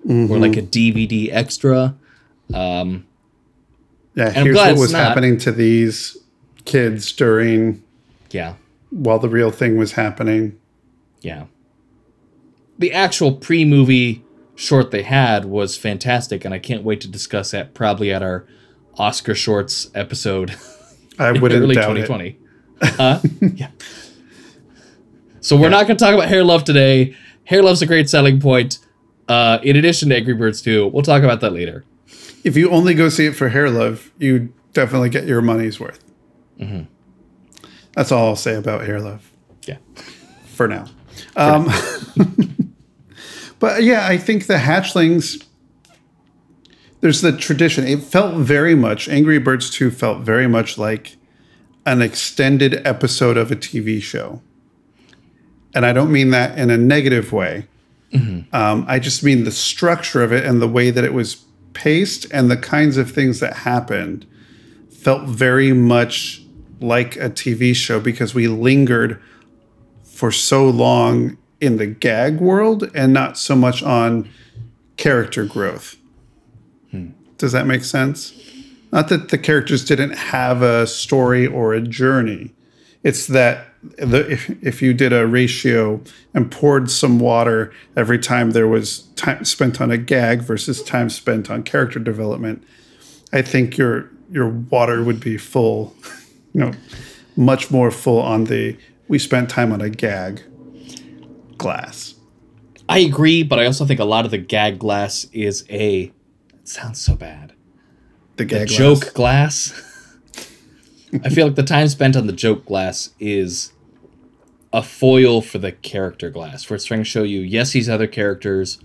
or 0.05 0.39
like 0.39 0.57
a 0.57 0.63
DVD 0.63 1.31
extra. 1.33 1.95
Um, 2.53 3.07
yeah, 4.15 4.31
here's 4.31 4.57
what 4.57 4.77
was 4.77 4.93
not. 4.93 5.09
happening 5.09 5.39
to 5.39 5.53
these 5.53 6.17
kids 6.67 7.13
during 7.13 7.83
yeah, 8.31 8.57
while 8.91 9.19
the 9.19 9.29
real 9.29 9.51
thing 9.51 9.77
was 9.77 9.93
happening. 9.93 10.59
yeah. 11.21 11.45
The 12.79 12.93
actual 12.93 13.33
pre-movie 13.33 14.23
short 14.57 14.91
they 14.91 15.03
had 15.03 15.45
was 15.45 15.77
fantastic, 15.77 16.45
and 16.45 16.53
I 16.53 16.59
can't 16.59 16.83
wait 16.83 17.01
to 17.03 17.09
discuss 17.09 17.53
that 17.53 17.73
probably 17.75 18.13
at 18.13 18.23
our 18.23 18.47
Oscar 18.99 19.35
Shorts 19.35 19.91
episode. 19.95 20.57
I 21.19 21.33
wouldn't 21.33 21.63
early 21.63 21.75
doubt 21.77 21.97
it. 21.97 22.07
2020. 22.07 22.39
Uh, 22.99 23.21
yeah. 23.55 23.71
So 25.41 25.57
we're 25.57 25.71
not 25.71 25.87
going 25.87 25.97
to 25.97 26.05
talk 26.05 26.13
about 26.15 26.29
Hair 26.29 26.45
Love 26.45 26.65
today. 26.65 27.15
Hair 27.45 27.63
Love's 27.63 27.81
a 27.81 27.87
great 27.87 28.11
selling 28.11 28.39
point. 28.41 28.81
Uh, 29.29 29.59
in 29.63 29.77
addition 29.77 30.11
to 30.11 30.17
Angry 30.17 30.35
Birds 30.35 30.61
2, 30.61 30.89
we'll 30.89 31.03
talk 31.03 31.23
about 31.23 31.41
that 31.41 31.53
later. 31.53 31.85
If 32.45 32.55
you 32.57 32.69
only 32.71 32.93
go 32.95 33.09
see 33.09 33.27
it 33.27 33.33
for 33.35 33.49
hair 33.49 33.71
love, 33.71 34.13
you 34.19 34.53
definitely 34.75 35.09
get 35.09 35.25
your 35.27 35.41
money's 35.41 35.81
worth. 35.81 36.05
Mm-hmm. 36.61 36.83
That's 37.95 38.13
all 38.13 38.27
I'll 38.29 38.37
say 38.37 38.55
about 38.57 38.85
hair 38.85 39.01
love 39.01 39.33
Yeah. 39.67 39.79
for 40.47 40.69
now. 40.69 40.85
Um, 41.35 41.71
but 43.59 43.83
yeah, 43.83 44.07
I 44.07 44.19
think 44.19 44.47
the 44.47 44.55
hatchlings. 44.55 45.45
There's 47.01 47.21
the 47.21 47.37
tradition. 47.37 47.87
It 47.87 48.03
felt 48.03 48.37
very 48.37 48.75
much. 48.75 49.09
Angry 49.09 49.39
Birds 49.39 49.71
2 49.71 49.91
felt 49.91 50.23
very 50.23 50.47
much 50.47 50.79
like 50.79 51.17
an 51.85 52.03
extended 52.03 52.85
episode 52.87 53.37
of 53.37 53.53
a 53.53 53.57
TV 53.57 54.03
show. 54.03 54.41
And 55.75 55.85
I 55.85 55.93
don't 55.93 56.11
mean 56.11 56.31
that 56.31 56.59
in 56.59 56.71
a 56.71 56.79
negative 56.79 57.33
way. 57.33 57.67
Um, 58.53 58.87
I 58.89 58.99
just 58.99 59.23
mean 59.23 59.45
the 59.45 59.51
structure 59.51 60.23
of 60.23 60.33
it 60.33 60.45
and 60.47 60.63
the 60.63 60.69
way 60.69 60.91
that 60.91 61.05
it 61.05 61.13
was 61.13 61.45
paced 61.75 62.27
and 62.33 62.51
the 62.51 62.57
kinds 62.57 62.97
of 62.97 63.11
things 63.11 63.41
that 63.41 63.53
happened 63.59 64.27
felt 64.89 65.29
very 65.29 65.73
much 65.73 66.43
like 66.81 67.17
a 67.17 67.29
TV 67.29 67.75
show 67.75 68.01
because 68.01 68.35
we 68.35 68.49
lingered 68.49 69.21
for 70.03 70.33
so 70.33 70.67
long 70.69 71.37
in 71.61 71.77
the 71.77 71.87
gag 71.87 72.41
world 72.41 72.91
and 72.95 73.13
not 73.13 73.39
so 73.39 73.57
much 73.57 73.83
on 73.83 74.29
character 74.97 75.45
growth. 75.45 75.97
Hmm. 76.91 77.11
Does 77.39 77.53
that 77.53 77.67
make 77.67 77.85
sense? 77.85 78.33
Not 78.93 79.09
that 79.09 79.29
the 79.31 79.39
characters 79.39 79.85
didn't 79.85 80.13
have 80.13 80.63
a 80.63 80.87
story 80.87 81.47
or 81.47 81.75
a 81.75 81.81
journey. 81.81 82.53
It's 83.03 83.27
that 83.29 83.69
the, 83.83 84.31
if, 84.31 84.51
if 84.63 84.83
you 84.83 84.95
did 84.95 85.13
a 85.13 85.27
ratio 85.27 86.01
and 86.35 86.51
poured 86.51 86.91
some 86.91 87.19
water 87.19 87.73
every 87.97 88.19
time 88.19 88.51
there 88.51 88.67
was 88.67 89.03
time 89.17 89.45
spent 89.45 89.81
on 89.81 89.91
a 89.91 89.99
gag 89.99 90.43
versus 90.43 90.83
time 90.83 91.11
spent 91.11 91.51
on 91.51 91.63
character 91.63 91.99
development, 91.99 92.65
I 93.33 93.43
think 93.43 93.77
your 93.77 94.11
your 94.31 94.49
water 94.49 95.05
would 95.05 95.21
be 95.21 95.37
full, 95.37 95.95
you 96.53 96.61
know, 96.61 96.73
much 97.37 97.71
more 97.71 97.91
full 97.91 98.21
on 98.21 98.45
the 98.45 98.77
we 99.09 99.19
spent 99.19 99.49
time 99.49 99.73
on 99.73 99.81
a 99.81 99.91
gag 99.91 100.43
glass. 101.67 102.15
I 102.89 103.01
agree, 103.01 103.43
but 103.43 103.59
I 103.59 103.67
also 103.67 103.85
think 103.85 103.99
a 103.99 104.05
lot 104.05 104.25
of 104.25 104.31
the 104.31 104.39
gag 104.39 104.79
glass 104.79 105.27
is 105.33 105.65
a. 105.69 106.13
It 106.55 106.69
sounds 106.69 107.01
so 107.01 107.17
bad. 107.17 107.55
The 108.37 108.45
The 108.45 108.67
glass. 108.67 108.71
joke 108.71 109.15
glass. 109.15 109.83
I 111.25 111.29
feel 111.29 111.47
like 111.47 111.57
the 111.57 111.65
time 111.65 111.89
spent 111.89 112.15
on 112.15 112.29
the 112.29 112.33
joke 112.33 112.67
glass 112.67 113.11
is 113.19 113.73
a 114.73 114.81
foil 114.81 115.41
for 115.41 115.59
the 115.59 115.73
character 115.73 116.31
glass, 116.31 116.71
where 116.71 116.77
it's 116.77 116.85
trying 116.85 117.01
to 117.01 117.05
show 117.05 117.25
you 117.25 117.41
yes, 117.41 117.73
these 117.73 117.89
other 117.89 118.07
characters 118.07 118.79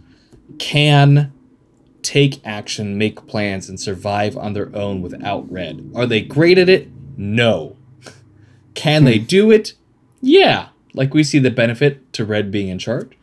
can 0.58 1.32
take 2.02 2.41
action, 2.44 2.98
make 2.98 3.28
plans, 3.28 3.70
and 3.70 3.80
survive 3.80 4.36
on 4.36 4.54
their 4.54 4.76
own 4.76 5.04
without 5.04 5.52
Red. 5.52 5.91
Are 5.94 6.08
they 6.08 6.22
great 6.22 6.58
at 6.58 6.67
it? 6.67 6.89
No. 7.15 7.76
Can 8.74 9.04
they 9.04 9.20
hmm. 9.20 9.26
do 9.26 9.52
it? 9.52 9.74
Yeah. 10.20 10.70
Like 10.93 11.13
we 11.13 11.23
see 11.23 11.39
the 11.39 11.51
benefit 11.51 12.12
to 12.13 12.25
Red 12.25 12.51
being 12.51 12.67
in 12.67 12.80
charge. 12.80 13.17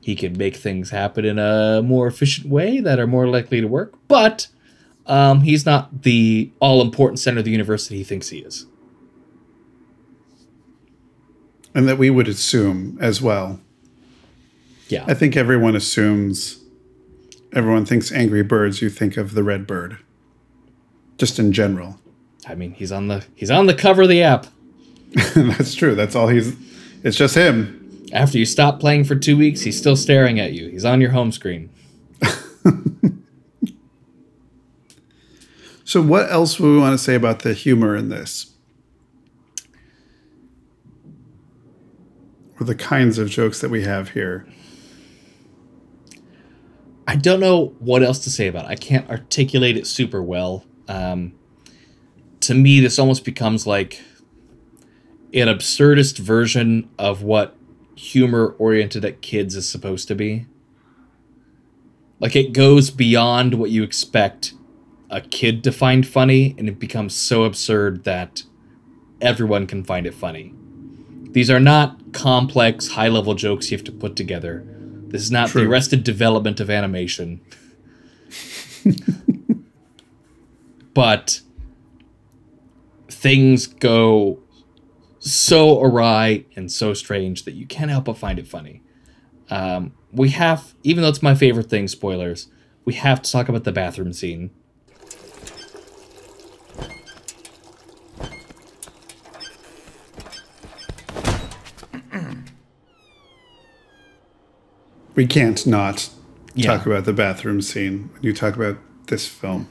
He 0.00 0.14
can 0.14 0.36
make 0.36 0.56
things 0.56 0.90
happen 0.90 1.24
in 1.24 1.38
a 1.38 1.82
more 1.82 2.06
efficient 2.06 2.48
way 2.48 2.80
that 2.80 2.98
are 2.98 3.06
more 3.06 3.28
likely 3.28 3.60
to 3.60 3.66
work, 3.66 3.94
but 4.08 4.48
um, 5.06 5.42
he's 5.42 5.66
not 5.66 6.02
the 6.02 6.50
all 6.58 6.80
important 6.80 7.18
center 7.18 7.40
of 7.40 7.44
the 7.44 7.50
universe 7.50 7.88
that 7.88 7.94
he 7.94 8.04
thinks 8.04 8.30
he 8.30 8.38
is. 8.38 8.66
and 11.74 11.88
that 11.88 11.98
we 11.98 12.10
would 12.10 12.28
assume 12.28 12.98
as 13.00 13.22
well. 13.22 13.60
Yeah. 14.88 15.04
I 15.06 15.14
think 15.14 15.36
everyone 15.36 15.76
assumes, 15.76 16.64
everyone 17.52 17.84
thinks 17.84 18.10
Angry 18.10 18.42
Birds, 18.42 18.82
you 18.82 18.90
think 18.90 19.16
of 19.16 19.34
the 19.34 19.42
red 19.42 19.66
bird, 19.66 19.98
just 21.16 21.38
in 21.38 21.52
general. 21.52 22.00
I 22.46 22.54
mean, 22.54 22.72
he's 22.72 22.90
on 22.90 23.08
the 23.08 23.24
he's 23.34 23.50
on 23.50 23.66
the 23.66 23.74
cover 23.74 24.02
of 24.02 24.08
the 24.08 24.22
app. 24.22 24.46
That's 25.34 25.74
true. 25.74 25.94
That's 25.94 26.16
all 26.16 26.28
he's, 26.28 26.56
it's 27.02 27.16
just 27.16 27.34
him. 27.34 27.76
After 28.12 28.38
you 28.38 28.44
stop 28.44 28.80
playing 28.80 29.04
for 29.04 29.14
two 29.14 29.36
weeks, 29.36 29.60
he's 29.62 29.78
still 29.78 29.96
staring 29.96 30.40
at 30.40 30.52
you. 30.52 30.68
He's 30.68 30.84
on 30.84 31.00
your 31.00 31.10
home 31.10 31.32
screen. 31.32 31.70
So, 35.90 36.00
what 36.00 36.30
else 36.30 36.60
would 36.60 36.68
we 36.68 36.78
want 36.78 36.96
to 36.96 37.04
say 37.04 37.16
about 37.16 37.40
the 37.40 37.52
humor 37.52 37.96
in 37.96 38.10
this? 38.10 38.54
Or 42.60 42.64
the 42.64 42.76
kinds 42.76 43.18
of 43.18 43.28
jokes 43.28 43.60
that 43.60 43.70
we 43.70 43.82
have 43.82 44.10
here? 44.10 44.46
I 47.08 47.16
don't 47.16 47.40
know 47.40 47.74
what 47.80 48.04
else 48.04 48.20
to 48.20 48.30
say 48.30 48.46
about 48.46 48.66
it. 48.66 48.68
I 48.68 48.76
can't 48.76 49.10
articulate 49.10 49.76
it 49.76 49.84
super 49.84 50.22
well. 50.22 50.64
Um, 50.86 51.32
to 52.42 52.54
me, 52.54 52.78
this 52.78 53.00
almost 53.00 53.24
becomes 53.24 53.66
like 53.66 54.00
an 55.32 55.48
absurdist 55.48 56.18
version 56.18 56.88
of 56.98 57.22
what 57.22 57.56
humor 57.94 58.54
oriented 58.58 59.04
at 59.04 59.20
kids 59.20 59.54
is 59.54 59.68
supposed 59.68 60.08
to 60.08 60.14
be. 60.14 60.46
Like 62.18 62.34
it 62.36 62.52
goes 62.52 62.90
beyond 62.90 63.54
what 63.54 63.70
you 63.70 63.82
expect 63.82 64.54
a 65.08 65.20
kid 65.20 65.64
to 65.64 65.72
find 65.72 66.06
funny, 66.06 66.54
and 66.56 66.68
it 66.68 66.78
becomes 66.78 67.14
so 67.14 67.44
absurd 67.44 68.04
that 68.04 68.44
everyone 69.20 69.66
can 69.66 69.82
find 69.84 70.06
it 70.06 70.14
funny. 70.14 70.54
These 71.32 71.50
are 71.50 71.60
not 71.60 72.12
complex, 72.12 72.88
high 72.88 73.08
level 73.08 73.34
jokes 73.34 73.70
you 73.70 73.76
have 73.76 73.84
to 73.84 73.92
put 73.92 74.16
together. 74.16 74.64
This 75.08 75.22
is 75.22 75.30
not 75.30 75.48
the 75.48 75.60
True. 75.60 75.70
arrested 75.70 76.04
development 76.04 76.60
of 76.60 76.70
animation. 76.70 77.40
but 80.94 81.40
things 83.08 83.66
go 83.66 84.40
so 85.20 85.80
awry 85.82 86.46
and 86.56 86.72
so 86.72 86.94
strange 86.94 87.44
that 87.44 87.52
you 87.52 87.66
can't 87.66 87.90
help 87.90 88.06
but 88.06 88.18
find 88.18 88.38
it 88.38 88.48
funny. 88.48 88.82
Um, 89.50 89.92
we 90.12 90.30
have, 90.30 90.74
even 90.82 91.02
though 91.02 91.08
it's 91.08 91.22
my 91.22 91.34
favorite 91.34 91.68
thing, 91.68 91.86
spoilers, 91.88 92.48
we 92.84 92.94
have 92.94 93.20
to 93.22 93.30
talk 93.30 93.48
about 93.48 93.64
the 93.64 93.72
bathroom 93.72 94.12
scene. 94.12 94.50
We 105.14 105.26
can't 105.26 105.66
not 105.66 106.08
Yeah. 106.54 106.66
talk 106.76 106.86
about 106.86 107.04
the 107.04 107.12
bathroom 107.12 107.60
scene 107.60 108.10
when 108.12 108.22
you 108.22 108.32
talk 108.32 108.56
about 108.56 108.78
this 109.06 109.26
film. 109.26 109.68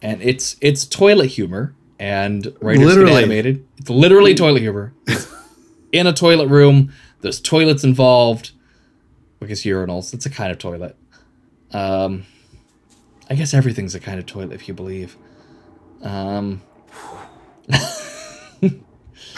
and 0.00 0.22
it's 0.22 0.54
it's 0.60 0.84
toilet 0.86 1.26
humor 1.30 1.74
and 1.98 2.46
right 2.60 2.78
Literally. 2.78 3.10
it's 3.12 3.18
animated 3.18 3.66
it's 3.78 3.90
literally 3.90 4.34
toilet 4.34 4.60
humor 4.60 4.92
It's 5.06 5.32
in 5.92 6.06
a 6.06 6.12
toilet 6.12 6.48
room 6.48 6.92
there's 7.20 7.40
toilets 7.40 7.82
involved 7.84 8.52
i 9.42 9.46
guess 9.46 9.62
urinals 9.62 10.14
it's 10.14 10.26
a 10.26 10.30
kind 10.30 10.50
of 10.52 10.58
toilet 10.58 10.96
um 11.72 12.24
I 13.30 13.34
guess 13.34 13.52
everything's 13.52 13.94
a 13.94 14.00
kind 14.00 14.18
of 14.18 14.24
toilet 14.24 14.52
if 14.54 14.68
you 14.68 14.72
believe. 14.74 15.14
Um, 16.02 16.62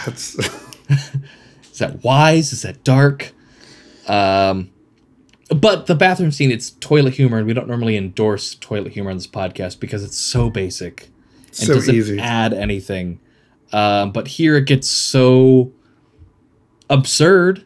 That's 0.07 0.39
is 0.39 1.79
that 1.79 2.03
wise? 2.05 2.53
Is 2.53 2.63
that 2.63 2.85
dark? 2.85 3.33
Um, 4.07 4.71
but 5.55 5.87
the 5.87 5.95
bathroom 5.97 6.31
scene, 6.31 6.53
it's 6.53 6.71
toilet 6.71 7.15
humor, 7.15 7.39
and 7.39 7.47
we 7.49 7.53
don't 7.53 7.67
normally 7.69 7.97
endorse 7.97 8.55
toilet 8.55 8.93
humor 8.93 9.11
on 9.11 9.17
this 9.17 9.27
podcast 9.27 9.81
because 9.81 10.05
it's 10.05 10.17
so 10.17 10.49
basic 10.51 11.10
and 11.59 11.67
so 11.67 11.75
doesn't 11.75 11.95
easy. 11.95 12.19
add 12.19 12.53
anything. 12.53 13.21
Um, 13.73 14.13
but 14.13 14.29
here 14.29 14.57
it 14.57 14.67
gets 14.67 14.89
so 14.89 15.73
absurd, 16.89 17.65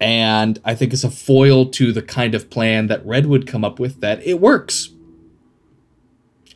and 0.00 0.58
I 0.64 0.74
think 0.74 0.92
it's 0.92 1.04
a 1.04 1.10
foil 1.10 1.66
to 1.70 1.92
the 1.92 2.02
kind 2.02 2.34
of 2.34 2.50
plan 2.50 2.88
that 2.88 3.04
Red 3.06 3.26
would 3.26 3.46
come 3.46 3.64
up 3.64 3.80
with 3.80 4.00
that 4.00 4.22
it 4.26 4.40
works. 4.40 4.90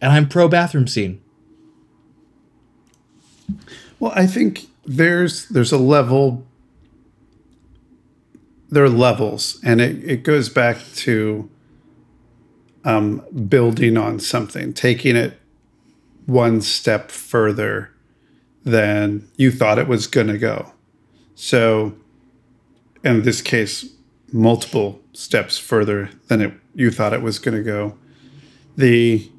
And 0.02 0.12
I'm 0.12 0.28
pro 0.28 0.48
bathroom 0.48 0.86
scene. 0.86 1.20
Well, 3.98 4.12
I 4.14 4.26
think 4.26 4.66
there's 4.84 5.46
there's 5.48 5.72
a 5.72 5.78
level. 5.78 6.46
There 8.68 8.84
are 8.84 8.88
levels, 8.88 9.58
and 9.64 9.80
it, 9.80 10.04
it 10.04 10.22
goes 10.22 10.48
back 10.48 10.78
to 10.96 11.50
um, 12.84 13.22
building 13.48 13.96
on 13.96 14.20
something, 14.20 14.72
taking 14.72 15.16
it 15.16 15.39
one 16.30 16.60
step 16.60 17.10
further 17.10 17.90
than 18.64 19.28
you 19.36 19.50
thought 19.50 19.78
it 19.78 19.88
was 19.88 20.06
going 20.06 20.28
to 20.28 20.38
go. 20.38 20.72
So, 21.34 21.94
in 23.02 23.22
this 23.22 23.40
case, 23.40 23.86
multiple 24.32 25.00
steps 25.12 25.58
further 25.58 26.10
than 26.28 26.40
it 26.40 26.54
you 26.74 26.90
thought 26.90 27.12
it 27.12 27.22
was 27.22 27.38
going 27.38 27.56
to 27.56 27.62
go. 27.62 27.98
The 28.76 29.30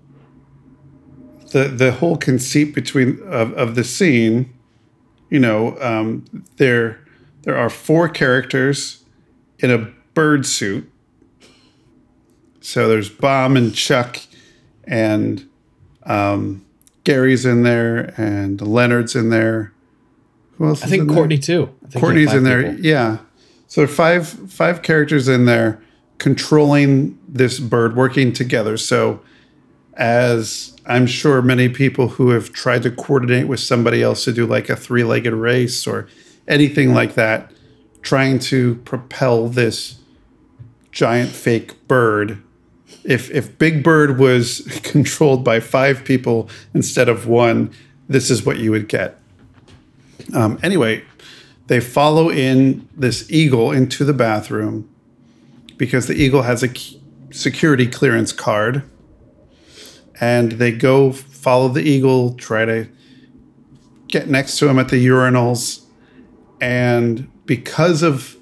the 1.52 1.68
the 1.68 1.92
whole 1.94 2.18
conceit 2.18 2.76
between 2.76 3.22
of, 3.24 3.54
of 3.54 3.76
the 3.76 3.84
scene, 3.84 4.54
you 5.30 5.40
know, 5.40 5.80
um, 5.80 6.26
there 6.58 7.00
there 7.44 7.56
are 7.56 7.70
four 7.70 8.10
characters 8.10 9.06
in 9.60 9.72
a 9.72 9.92
bird 10.14 10.46
suit. 10.46 10.92
So 12.60 12.88
there's 12.88 13.10
Bomb 13.10 13.58
and 13.58 13.74
Chuck, 13.74 14.20
and 14.84 15.48
um, 16.04 16.66
Gary's 17.04 17.46
in 17.46 17.64
there, 17.64 18.14
and 18.18 18.62
Leonard's 18.62 19.16
in 19.16 19.30
there. 19.30 19.74
Who 20.58 20.68
else? 20.68 20.82
I 20.82 20.86
is 20.86 20.92
think 20.92 21.02
in 21.02 21.08
there? 21.08 21.16
Courtney 21.16 21.38
too. 21.38 21.70
I 21.84 21.88
think 21.90 22.04
Courtney's 22.04 22.34
in 22.34 22.44
there. 22.44 22.64
people. 22.74 22.86
Yeah. 22.86 23.18
So 23.68 23.88
five 23.88 24.28
five 24.28 24.82
characters 24.82 25.28
in 25.28 25.46
there 25.46 25.82
controlling 26.18 27.18
this 27.28 27.60
bird, 27.60 27.96
working 27.96 28.32
together. 28.32 28.78
So 28.78 29.22
as 29.96 30.76
I'm 30.86 31.08
sure 31.08 31.42
many 31.42 31.70
people 31.70 32.10
who 32.10 32.30
have 32.30 32.54
tried 32.54 32.84
to 32.84 32.92
coordinate 32.92 33.48
with 33.48 33.60
somebody 33.60 34.02
else 34.04 34.24
to 34.26 34.32
do 34.32 34.46
like 34.46 34.70
a 34.70 34.76
three-legged 34.76 35.34
race 35.34 35.88
or 35.88 36.08
anything 36.48 36.94
like 36.94 37.16
that, 37.16 37.52
trying 38.02 38.40
to 38.40 38.76
propel 38.76 39.48
this 39.48 40.00
giant 40.92 41.30
fake 41.32 41.88
bird. 41.88 42.42
If 43.04 43.32
if 43.32 43.58
Big 43.58 43.84
Bird 43.84 44.20
was 44.20 44.62
controlled 44.84 45.44
by 45.44 45.60
five 45.60 46.04
people 46.04 46.50
instead 46.74 47.10
of 47.10 47.28
one, 47.28 47.72
this 48.08 48.30
is 48.30 48.46
what 48.46 48.60
you 48.60 48.72
would 48.72 48.88
get. 48.88 49.18
Um, 50.34 50.60
anyway, 50.62 51.04
they 51.68 51.80
follow 51.80 52.30
in 52.30 52.88
this 52.96 53.30
eagle 53.32 53.72
into 53.72 54.04
the 54.04 54.14
bathroom 54.14 54.90
because 55.78 56.08
the 56.08 56.14
eagle 56.14 56.44
has 56.44 56.64
a 56.64 56.70
security 57.32 57.88
clearance 57.88 58.32
card. 58.32 58.84
And 60.20 60.54
they 60.54 60.72
go 60.72 61.12
follow 61.12 61.70
the 61.70 61.82
eagle, 61.82 62.36
try 62.36 62.66
to 62.66 62.88
get 64.08 64.30
next 64.30 64.60
to 64.60 64.68
him 64.70 64.78
at 64.78 64.90
the 64.90 65.04
urinals. 65.04 65.84
And 66.60 67.32
because 67.46 68.04
of 68.04 68.38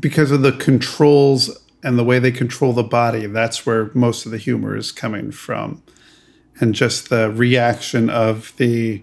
because 0.00 0.30
of 0.30 0.42
the 0.42 0.52
controls 0.52 1.50
and 1.84 1.98
the 1.98 2.04
way 2.04 2.18
they 2.18 2.32
control 2.32 2.72
the 2.72 2.82
body, 2.82 3.26
that's 3.26 3.66
where 3.66 3.90
most 3.92 4.24
of 4.24 4.32
the 4.32 4.38
humor 4.38 4.74
is 4.74 4.90
coming 4.90 5.30
from. 5.30 5.82
And 6.58 6.74
just 6.74 7.10
the 7.10 7.30
reaction 7.30 8.08
of 8.08 8.56
the 8.56 9.02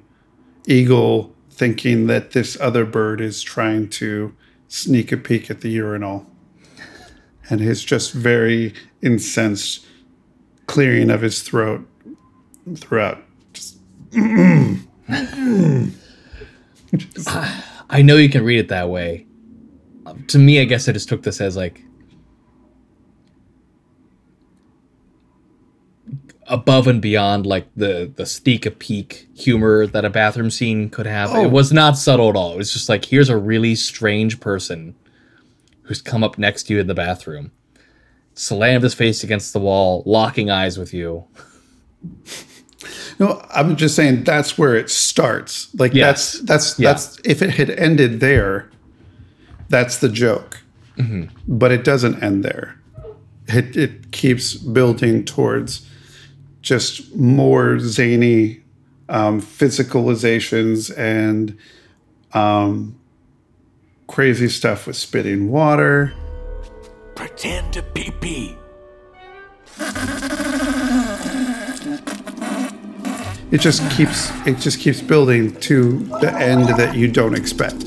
eagle 0.65 1.35
thinking 1.51 2.07
that 2.07 2.31
this 2.31 2.59
other 2.59 2.83
bird 2.83 3.21
is 3.21 3.43
trying 3.43 3.87
to 3.89 4.35
sneak 4.67 5.11
a 5.11 5.17
peek 5.17 5.51
at 5.51 5.61
the 5.61 5.69
urinal. 5.69 6.25
And 7.51 7.61
his 7.61 7.83
just 7.83 8.13
very 8.13 8.73
incensed 9.03 9.85
clearing 10.65 11.11
of 11.11 11.21
his 11.21 11.43
throat 11.43 11.87
throughout. 12.77 13.23
Just, 13.53 13.77
I 17.89 18.01
know 18.01 18.15
you 18.15 18.29
can 18.29 18.43
read 18.43 18.59
it 18.59 18.69
that 18.69 18.89
way. 18.89 19.27
To 20.29 20.39
me, 20.39 20.59
I 20.59 20.63
guess 20.63 20.89
I 20.89 20.93
just 20.93 21.09
took 21.09 21.21
this 21.21 21.39
as 21.39 21.55
like 21.55 21.83
above 26.47 26.87
and 26.87 27.01
beyond 27.01 27.45
like 27.45 27.67
the 27.75 28.11
the 28.15 28.25
sneak 28.25 28.65
a 28.65 28.71
peek 28.71 29.27
humor 29.35 29.85
that 29.87 30.03
a 30.05 30.09
bathroom 30.09 30.49
scene 30.51 30.89
could 30.89 31.05
have. 31.05 31.31
Oh. 31.31 31.43
It 31.43 31.51
was 31.51 31.71
not 31.71 31.97
subtle 31.97 32.29
at 32.29 32.35
all. 32.35 32.53
It 32.53 32.57
was 32.57 32.73
just 32.73 32.89
like 32.89 33.05
here's 33.05 33.29
a 33.29 33.37
really 33.37 33.75
strange 33.75 34.39
person 34.39 34.95
who's 35.83 36.01
come 36.01 36.23
up 36.23 36.37
next 36.37 36.63
to 36.63 36.73
you 36.73 36.79
in 36.79 36.87
the 36.87 36.93
bathroom, 36.93 37.51
slammed 38.33 38.83
his 38.83 38.93
face 38.93 39.23
against 39.23 39.53
the 39.53 39.59
wall, 39.59 40.03
locking 40.05 40.49
eyes 40.49 40.77
with 40.77 40.93
you. 40.93 41.25
no, 43.19 43.43
I'm 43.53 43.75
just 43.75 43.95
saying 43.95 44.23
that's 44.23 44.57
where 44.57 44.75
it 44.75 44.89
starts. 44.89 45.73
Like 45.75 45.93
Yes. 45.93 46.33
that's 46.33 46.41
that's 46.41 46.79
Yeah. 46.79 46.93
that's 46.93 47.19
if 47.23 47.41
it 47.41 47.51
had 47.51 47.69
ended 47.71 48.19
there, 48.19 48.69
that's 49.69 49.97
the 49.97 50.09
joke. 50.09 50.59
Mm-hmm. 50.97 51.25
But 51.47 51.71
it 51.71 51.83
doesn't 51.83 52.21
end 52.23 52.43
there. 52.43 52.77
It 53.47 53.75
it 53.77 54.11
keeps 54.11 54.55
building 54.55 55.23
towards 55.25 55.85
just 56.61 57.15
more 57.15 57.79
zany 57.79 58.61
um, 59.09 59.41
physicalizations 59.41 60.95
and 60.97 61.57
um, 62.33 62.97
crazy 64.07 64.47
stuff 64.47 64.87
with 64.87 64.95
spitting 64.95 65.49
water. 65.49 66.13
Pretend 67.15 67.73
to 67.73 67.83
pee 67.83 68.11
pee. 68.21 68.57
It 73.51 73.59
just 73.59 73.89
keeps 73.91 74.31
it 74.47 74.59
just 74.59 74.79
keeps 74.79 75.01
building 75.01 75.53
to 75.59 75.99
the 76.21 76.33
end 76.33 76.69
that 76.69 76.95
you 76.95 77.09
don't 77.09 77.35
expect. 77.35 77.83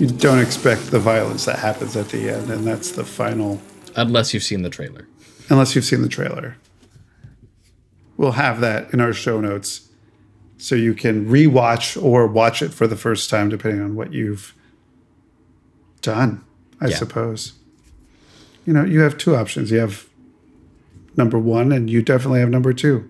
You 0.00 0.06
don't 0.06 0.38
expect 0.38 0.90
the 0.90 0.98
violence 0.98 1.44
that 1.44 1.58
happens 1.58 1.96
at 1.96 2.08
the 2.08 2.30
end, 2.30 2.50
and 2.50 2.66
that's 2.66 2.92
the 2.92 3.04
final. 3.04 3.60
Unless 3.96 4.32
you've 4.32 4.42
seen 4.42 4.62
the 4.62 4.70
trailer. 4.70 5.06
Unless 5.50 5.74
you've 5.74 5.84
seen 5.84 6.00
the 6.00 6.08
trailer, 6.08 6.56
we'll 8.20 8.32
have 8.32 8.60
that 8.60 8.92
in 8.92 9.00
our 9.00 9.14
show 9.14 9.40
notes, 9.40 9.88
so 10.58 10.74
you 10.74 10.92
can 10.92 11.24
rewatch 11.26 12.00
or 12.00 12.26
watch 12.26 12.60
it 12.60 12.68
for 12.68 12.86
the 12.86 12.94
first 12.94 13.30
time, 13.30 13.48
depending 13.48 13.80
on 13.82 13.94
what 13.96 14.12
you've 14.12 14.54
done. 16.02 16.44
I 16.82 16.88
Yeah. 16.88 16.96
suppose. 16.96 17.54
You 18.66 18.74
know, 18.74 18.84
you 18.84 19.00
have 19.00 19.16
two 19.16 19.34
options. 19.34 19.70
You 19.70 19.78
have 19.78 20.04
number 21.16 21.38
one, 21.38 21.72
and 21.72 21.88
you 21.88 22.02
definitely 22.02 22.40
have 22.40 22.50
number 22.50 22.74
two. 22.74 23.08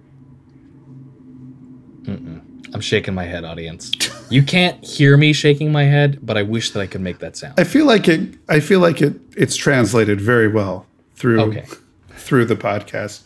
I'm 2.06 2.80
shaking 2.80 3.14
my 3.14 3.24
head, 3.24 3.44
audience. 3.44 3.90
You 4.30 4.44
can't 4.44 4.84
hear 4.84 5.16
me 5.16 5.32
shaking 5.32 5.72
my 5.72 5.84
head, 5.84 6.20
but 6.22 6.36
I 6.36 6.42
wish 6.42 6.70
that 6.70 6.80
I 6.80 6.86
could 6.86 7.00
make 7.00 7.18
that 7.18 7.36
sound. 7.36 7.54
I 7.58 7.64
feel 7.64 7.84
like 7.84 8.06
it. 8.06 8.36
I 8.48 8.60
feel 8.60 8.78
like 8.78 9.02
it. 9.02 9.14
It's 9.36 9.56
translated 9.56 10.20
very 10.20 10.46
well 10.46 10.86
through 11.16 11.40
Okay. 11.40 11.64
through 12.16 12.44
the 12.44 12.54
podcast. 12.54 13.22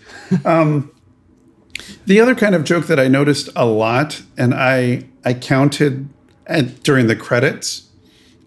Um, 0.47 0.91
the 2.07 2.21
other 2.21 2.35
kind 2.35 2.55
of 2.55 2.65
joke 2.65 2.87
that 2.87 3.01
I 3.01 3.09
noticed 3.09 3.49
a 3.57 3.67
lot, 3.67 4.23
and 4.37 4.55
I 4.55 5.07
I 5.25 5.35
counted 5.35 6.09
at, 6.47 6.83
during 6.83 7.07
the 7.07 7.17
credits, 7.17 7.89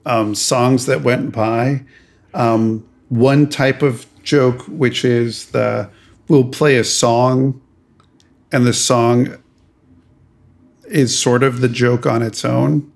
um, 0.06 0.36
songs 0.36 0.86
that 0.86 1.02
went 1.02 1.32
by. 1.32 1.84
Um, 2.34 2.88
one 3.10 3.48
type 3.50 3.82
of 3.82 4.06
joke, 4.24 4.62
which 4.68 5.04
is 5.04 5.48
the 5.48 5.90
we'll 6.28 6.50
play 6.50 6.78
a 6.78 6.84
song, 6.84 7.62
and 8.52 8.66
the 8.66 8.74
song 8.74 9.38
is 10.88 11.18
sort 11.18 11.44
of 11.44 11.62
the 11.62 11.70
joke 11.70 12.06
on 12.06 12.22
its 12.22 12.46
own 12.46 12.92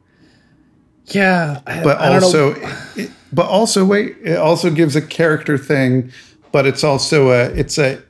Yeah, 1.07 1.61
I, 1.67 1.83
but 1.83 1.99
I 1.99 2.13
also 2.13 2.55
it, 2.95 3.11
but 3.31 3.47
also 3.47 3.85
wait 3.85 4.17
it 4.23 4.37
also 4.37 4.71
gives 4.71 4.95
a 4.95 5.01
character 5.01 5.57
thing 5.57 6.11
but 6.51 6.65
it's 6.65 6.83
also 6.83 7.31
a 7.31 7.45
it's 7.51 7.77
a 7.77 8.01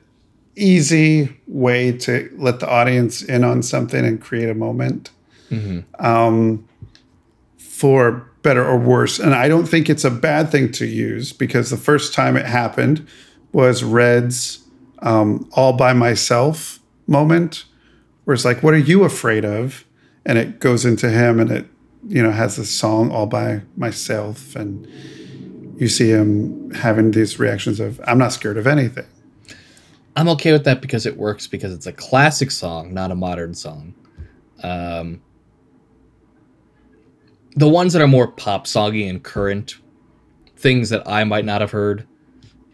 easy 0.56 1.40
way 1.46 1.92
to 1.92 2.30
let 2.36 2.60
the 2.60 2.68
audience 2.68 3.22
in 3.22 3.42
on 3.44 3.62
something 3.62 4.04
and 4.04 4.20
create 4.20 4.48
a 4.48 4.54
moment 4.54 5.10
um, 5.98 6.68
for 7.58 8.28
better 8.42 8.64
or 8.66 8.76
worse 8.76 9.18
and 9.18 9.34
i 9.34 9.46
don't 9.48 9.66
think 9.66 9.88
it's 9.88 10.04
a 10.04 10.10
bad 10.10 10.50
thing 10.50 10.72
to 10.72 10.84
use 10.86 11.32
because 11.32 11.70
the 11.70 11.76
first 11.76 12.12
time 12.14 12.36
it 12.36 12.46
happened 12.46 13.06
was 13.52 13.84
Red's 13.84 14.66
um, 15.00 15.48
"All 15.52 15.74
by 15.74 15.92
Myself" 15.92 16.80
moment, 17.06 17.64
where 18.24 18.34
it's 18.34 18.44
like, 18.44 18.62
"What 18.62 18.74
are 18.74 18.78
you 18.78 19.04
afraid 19.04 19.44
of?" 19.44 19.84
And 20.24 20.38
it 20.38 20.58
goes 20.60 20.84
into 20.84 21.10
him, 21.10 21.38
and 21.38 21.50
it 21.50 21.66
you 22.08 22.22
know 22.22 22.30
has 22.30 22.56
this 22.56 22.70
song 22.70 23.10
"All 23.10 23.26
by 23.26 23.62
Myself," 23.76 24.56
and 24.56 24.86
you 25.76 25.88
see 25.88 26.10
him 26.10 26.70
having 26.72 27.10
these 27.10 27.38
reactions 27.38 27.78
of, 27.78 28.00
"I'm 28.06 28.18
not 28.18 28.32
scared 28.32 28.56
of 28.56 28.66
anything." 28.66 29.06
I'm 30.16 30.28
okay 30.30 30.52
with 30.52 30.64
that 30.64 30.80
because 30.80 31.06
it 31.06 31.16
works 31.16 31.46
because 31.46 31.72
it's 31.72 31.86
a 31.86 31.92
classic 31.92 32.50
song, 32.50 32.92
not 32.92 33.10
a 33.10 33.14
modern 33.14 33.54
song. 33.54 33.94
Um, 34.62 35.22
the 37.56 37.68
ones 37.68 37.92
that 37.92 38.02
are 38.02 38.08
more 38.08 38.28
pop 38.28 38.66
soggy 38.66 39.06
and 39.08 39.22
current 39.22 39.76
things 40.56 40.90
that 40.90 41.06
I 41.08 41.24
might 41.24 41.44
not 41.44 41.60
have 41.60 41.70
heard 41.70 42.06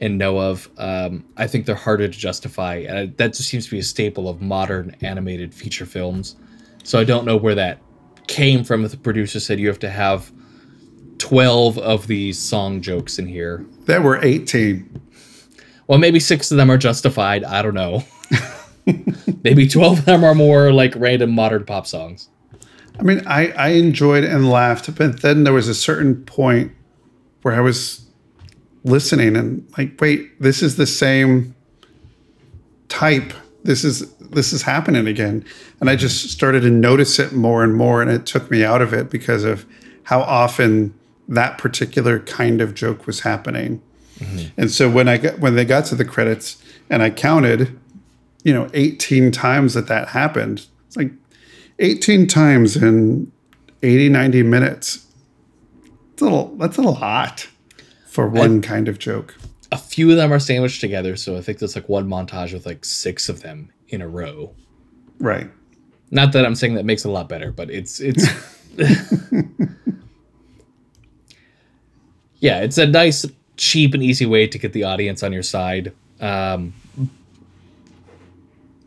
and 0.00 0.18
know 0.18 0.38
of, 0.38 0.68
um, 0.78 1.24
I 1.36 1.46
think 1.46 1.66
they're 1.66 1.74
harder 1.74 2.06
to 2.06 2.18
justify. 2.18 2.76
And 2.76 3.16
that 3.16 3.34
just 3.34 3.48
seems 3.48 3.64
to 3.66 3.70
be 3.70 3.78
a 3.78 3.84
staple 3.84 4.28
of 4.28 4.40
modern 4.40 4.96
animated 5.00 5.54
feature 5.54 5.86
films. 5.86 6.36
So 6.84 6.98
I 6.98 7.04
don't 7.04 7.24
know 7.24 7.36
where 7.36 7.54
that 7.54 7.80
came 8.26 8.62
from. 8.62 8.84
If 8.84 8.92
the 8.92 8.96
producer 8.96 9.40
said 9.40 9.58
you 9.58 9.68
have 9.68 9.80
to 9.80 9.90
have 9.90 10.32
12 11.18 11.78
of 11.78 12.06
these 12.06 12.38
song 12.38 12.80
jokes 12.80 13.18
in 13.18 13.26
here. 13.26 13.66
There 13.86 14.00
were 14.00 14.18
18. 14.22 15.00
Well, 15.88 15.98
maybe 15.98 16.20
six 16.20 16.50
of 16.50 16.58
them 16.58 16.70
are 16.70 16.78
justified. 16.78 17.42
I 17.44 17.62
don't 17.62 17.74
know. 17.74 18.04
maybe 19.42 19.66
12 19.66 20.00
of 20.00 20.04
them 20.04 20.22
are 20.22 20.34
more 20.34 20.72
like 20.72 20.94
random 20.96 21.30
modern 21.30 21.64
pop 21.64 21.86
songs. 21.86 22.28
I 23.00 23.02
mean, 23.02 23.22
I, 23.26 23.48
I 23.52 23.68
enjoyed 23.70 24.24
and 24.24 24.50
laughed, 24.50 24.94
but 24.96 25.22
then 25.22 25.44
there 25.44 25.52
was 25.52 25.66
a 25.66 25.74
certain 25.74 26.24
point 26.24 26.72
where 27.42 27.54
I 27.54 27.60
was 27.60 28.06
listening 28.84 29.36
and 29.36 29.66
like, 29.78 30.00
wait, 30.00 30.40
this 30.40 30.62
is 30.62 30.76
the 30.76 30.86
same 30.86 31.54
type. 32.88 33.32
This 33.64 33.84
is 33.84 34.12
this 34.30 34.52
is 34.52 34.62
happening 34.62 35.06
again. 35.06 35.44
And 35.80 35.88
I 35.88 35.96
just 35.96 36.30
started 36.30 36.60
to 36.60 36.70
notice 36.70 37.18
it 37.18 37.32
more 37.32 37.64
and 37.64 37.74
more, 37.74 38.02
and 38.02 38.10
it 38.10 38.26
took 38.26 38.50
me 38.50 38.62
out 38.64 38.82
of 38.82 38.92
it 38.92 39.10
because 39.10 39.44
of 39.44 39.64
how 40.04 40.20
often 40.20 40.92
that 41.28 41.56
particular 41.58 42.20
kind 42.20 42.60
of 42.60 42.74
joke 42.74 43.06
was 43.06 43.20
happening. 43.20 43.80
Mm-hmm. 44.18 44.60
And 44.60 44.70
so 44.70 44.90
when 44.90 45.08
I 45.08 45.18
got 45.18 45.38
when 45.38 45.54
they 45.54 45.64
got 45.64 45.84
to 45.86 45.94
the 45.94 46.04
credits 46.04 46.62
and 46.90 47.02
I 47.02 47.10
counted, 47.10 47.78
you 48.42 48.52
know, 48.52 48.68
18 48.74 49.30
times 49.30 49.74
that 49.74 49.86
that 49.88 50.08
happened. 50.08 50.66
It's 50.86 50.96
like 50.96 51.12
18 51.78 52.26
times 52.26 52.76
in 52.76 53.30
80 53.82 54.08
90 54.08 54.42
minutes. 54.42 55.06
It's 56.12 56.22
a 56.22 56.24
little 56.24 56.56
that's 56.56 56.78
a 56.78 56.82
lot 56.82 57.48
for 58.06 58.28
one 58.28 58.60
kind 58.62 58.88
of 58.88 58.98
joke. 58.98 59.36
A 59.70 59.78
few 59.78 60.10
of 60.10 60.16
them 60.16 60.32
are 60.32 60.38
sandwiched 60.38 60.80
together, 60.80 61.14
so 61.14 61.36
I 61.36 61.42
think 61.42 61.58
there's 61.58 61.76
like 61.76 61.88
one 61.88 62.08
montage 62.08 62.52
with 62.54 62.64
like 62.64 62.84
six 62.84 63.28
of 63.28 63.42
them 63.42 63.70
in 63.88 64.00
a 64.00 64.08
row. 64.08 64.54
Right. 65.20 65.50
Not 66.10 66.32
that 66.32 66.46
I'm 66.46 66.54
saying 66.54 66.74
that 66.74 66.86
makes 66.86 67.04
it 67.04 67.08
a 67.08 67.12
lot 67.12 67.28
better, 67.28 67.52
but 67.52 67.70
it's 67.70 68.00
it's 68.00 68.26
yeah, 72.40 72.60
it's 72.60 72.78
a 72.78 72.86
nice, 72.86 73.26
cheap, 73.58 73.92
and 73.92 74.02
easy 74.02 74.24
way 74.24 74.46
to 74.46 74.58
get 74.58 74.72
the 74.72 74.84
audience 74.84 75.22
on 75.22 75.32
your 75.32 75.42
side. 75.42 75.92
Um, 76.20 76.72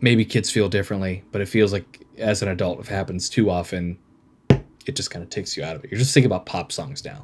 maybe 0.01 0.25
kids 0.25 0.49
feel 0.49 0.67
differently, 0.69 1.23
but 1.31 1.41
it 1.41 1.45
feels 1.47 1.71
like 1.71 1.99
as 2.17 2.41
an 2.41 2.47
adult, 2.47 2.79
if 2.79 2.89
it 2.89 2.93
happens 2.93 3.29
too 3.29 3.49
often, 3.51 3.97
it 4.85 4.95
just 4.95 5.11
kind 5.11 5.21
of 5.23 5.29
takes 5.29 5.55
you 5.55 5.63
out 5.63 5.75
of 5.75 5.83
it. 5.83 5.91
You're 5.91 5.99
just 5.99 6.13
thinking 6.13 6.25
about 6.31 6.45
pop 6.47 6.71
songs 6.71 7.05
now. 7.05 7.21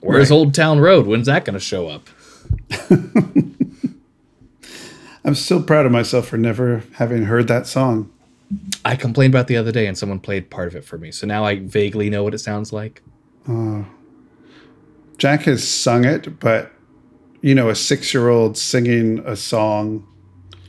Where's 0.00 0.30
Right. 0.30 0.36
Old 0.36 0.52
Town 0.54 0.80
Road? 0.80 1.06
When's 1.06 1.26
that 1.26 1.44
going 1.44 1.54
to 1.54 1.60
show 1.60 1.88
up? 1.88 2.08
I'm 5.24 5.34
still 5.34 5.62
proud 5.62 5.86
of 5.86 5.92
myself 5.92 6.28
for 6.28 6.36
never 6.36 6.82
having 6.94 7.24
heard 7.24 7.48
that 7.48 7.66
song. 7.66 8.10
I 8.84 8.94
complained 8.94 9.34
about 9.34 9.48
the 9.48 9.56
other 9.56 9.72
day, 9.72 9.86
and 9.88 9.98
someone 9.98 10.20
played 10.20 10.50
part 10.50 10.68
of 10.68 10.76
it 10.76 10.84
for 10.84 10.98
me, 10.98 11.10
so 11.10 11.26
now 11.26 11.44
I 11.44 11.58
vaguely 11.58 12.10
know 12.10 12.22
what 12.22 12.32
it 12.34 12.38
sounds 12.38 12.72
like. 12.72 13.02
Jack 15.18 15.42
has 15.42 15.66
sung 15.66 16.04
it, 16.04 16.38
but 16.38 16.72
you 17.40 17.54
know, 17.54 17.68
a 17.68 17.74
six 17.74 18.12
year 18.12 18.28
old 18.28 18.58
singing 18.58 19.20
a 19.20 19.36
song. 19.36 20.06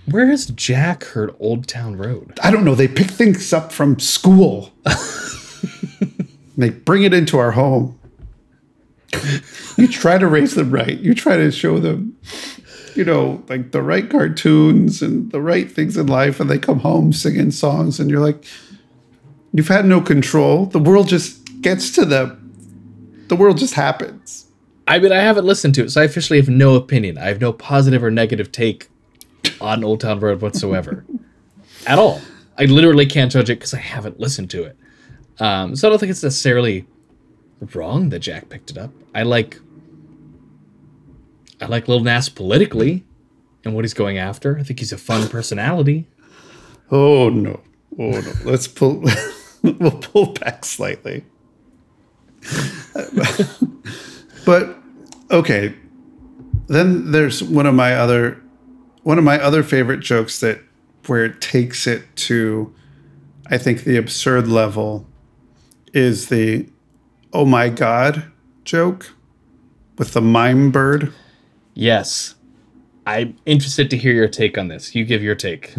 Where 0.06 0.28
has 0.28 0.46
Jack 0.48 1.04
heard 1.06 1.36
Old 1.40 1.68
Town 1.68 1.98
Road? 1.98 2.40
I 2.42 2.52
don't 2.52 2.64
know. 2.64 2.76
They 2.76 2.88
pick 2.88 3.08
things 3.08 3.52
up 3.52 3.72
from 3.72 4.00
school. 4.00 4.72
they 6.58 6.70
bring 6.70 7.04
it 7.04 7.14
into 7.14 7.40
our 7.40 7.52
home. 7.52 8.00
you 9.78 9.88
try 9.88 10.18
to 10.18 10.28
raise 10.28 10.56
them 10.56 10.72
right. 10.72 11.00
You 11.00 11.14
try 11.14 11.36
to 11.36 11.52
show 11.52 11.80
them, 11.80 12.16
you 12.96 13.04
know, 13.04 13.44
like 13.50 13.72
the 13.72 13.82
right 13.82 14.10
cartoons 14.10 15.02
and 15.02 15.32
the 15.32 15.42
right 15.42 15.70
things 15.70 15.98
in 15.98 16.08
life, 16.08 16.40
and 16.40 16.50
they 16.50 16.60
come 16.60 16.80
home 16.80 17.12
singing 17.12 17.52
songs, 17.52 18.00
and 18.00 18.10
you're 18.10 18.24
like, 18.24 18.46
you've 19.52 19.68
had 19.68 19.86
no 19.86 20.00
control. 20.00 20.68
The 20.68 20.80
world 20.80 21.08
just 21.08 21.62
gets 21.62 21.92
to 21.92 22.06
them. 22.06 22.47
The 23.28 23.36
world 23.36 23.58
just 23.58 23.74
happens. 23.74 24.48
I 24.88 25.00
mean, 25.00 25.12
I 25.12 25.20
haven't 25.20 25.46
listened 25.46 25.76
to 25.76 25.84
it, 25.84 25.92
so 25.92 26.02
I 26.02 26.06
officially 26.06 26.40
have 26.40 26.50
no 26.50 26.76
opinion. 26.76 27.18
I 27.18 27.26
have 27.26 27.42
no 27.42 27.52
positive 27.52 28.04
or 28.04 28.10
negative 28.10 28.52
take 28.52 28.88
on 29.60 29.84
Old 29.84 30.00
Town 30.00 30.20
Road 30.20 30.42
whatsoever, 30.42 31.06
at 31.88 32.00
all. 32.00 32.22
I 32.58 32.66
literally 32.66 33.06
can't 33.06 33.32
judge 33.32 33.50
it 33.50 33.60
because 33.60 33.74
I 33.74 33.80
haven't 33.80 34.20
listened 34.20 34.50
to 34.52 34.64
it. 34.64 34.78
Um, 35.40 35.76
so 35.76 35.88
I 35.88 35.90
don't 35.90 36.00
think 36.00 36.10
it's 36.10 36.24
necessarily 36.24 36.88
wrong 37.74 38.10
that 38.10 38.20
Jack 38.20 38.50
picked 38.50 38.72
it 38.72 38.78
up. 38.78 38.92
I 39.14 39.24
like, 39.24 39.60
I 41.62 41.66
like 41.66 41.88
Lil 41.88 42.00
Nas 42.00 42.30
politically 42.30 43.06
and 43.64 43.76
what 43.76 43.84
he's 43.84 43.94
going 43.94 44.18
after. 44.18 44.58
I 44.58 44.64
think 44.64 44.80
he's 44.80 44.94
a 44.94 44.98
fun 44.98 45.28
personality. 45.28 46.08
Oh 46.90 47.30
no. 47.30 47.62
Oh 48.00 48.12
no. 48.12 48.34
Let's 48.44 48.68
pull 48.68 49.04
we'll 49.62 49.92
pull 49.92 50.34
back 50.34 50.66
slightly. 50.66 51.26
But 54.46 54.78
okay. 55.32 55.74
Then 56.68 57.12
there's 57.12 57.44
one 57.44 57.66
of 57.66 57.76
my 57.76 57.96
other 57.96 58.42
one 59.04 59.18
of 59.18 59.24
my 59.24 59.40
other 59.40 59.64
favorite 59.64 60.02
jokes 60.02 60.40
that 60.42 60.60
where 61.06 61.24
it 61.24 61.40
takes 61.40 61.88
it 61.88 62.04
to 62.16 62.74
I 63.50 63.58
think 63.58 63.84
the 63.84 63.96
absurd 63.96 64.48
level 64.48 65.08
is 65.94 66.28
the 66.28 66.68
oh 67.32 67.46
my 67.46 67.70
god 67.70 68.26
joke 68.66 69.14
with 69.98 70.14
the 70.14 70.22
mime 70.22 70.72
bird. 70.72 71.14
Yes, 71.74 72.36
I'm 73.06 73.38
interested 73.46 73.90
to 73.92 73.98
hear 73.98 74.14
your 74.14 74.28
take 74.28 74.58
on 74.58 74.68
this. 74.68 74.94
You 74.94 75.06
give 75.06 75.24
your 75.24 75.36
take. 75.36 75.74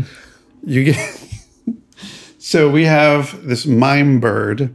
You 0.64 0.84
get 0.84 1.34
so 2.38 2.70
we 2.70 2.84
have 2.84 3.46
this 3.46 3.66
mime 3.66 4.20
bird, 4.20 4.74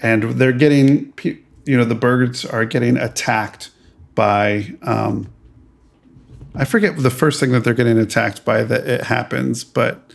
and 0.00 0.22
they're 0.22 0.52
getting 0.52 1.12
you 1.22 1.76
know 1.76 1.84
the 1.84 1.94
birds 1.94 2.44
are 2.44 2.64
getting 2.64 2.96
attacked 2.96 3.70
by 4.14 4.74
um, 4.82 5.28
I 6.54 6.64
forget 6.64 6.96
the 6.96 7.10
first 7.10 7.38
thing 7.40 7.52
that 7.52 7.62
they're 7.64 7.74
getting 7.74 7.98
attacked 7.98 8.44
by 8.44 8.64
that 8.64 8.86
it 8.86 9.04
happens, 9.04 9.62
but 9.64 10.12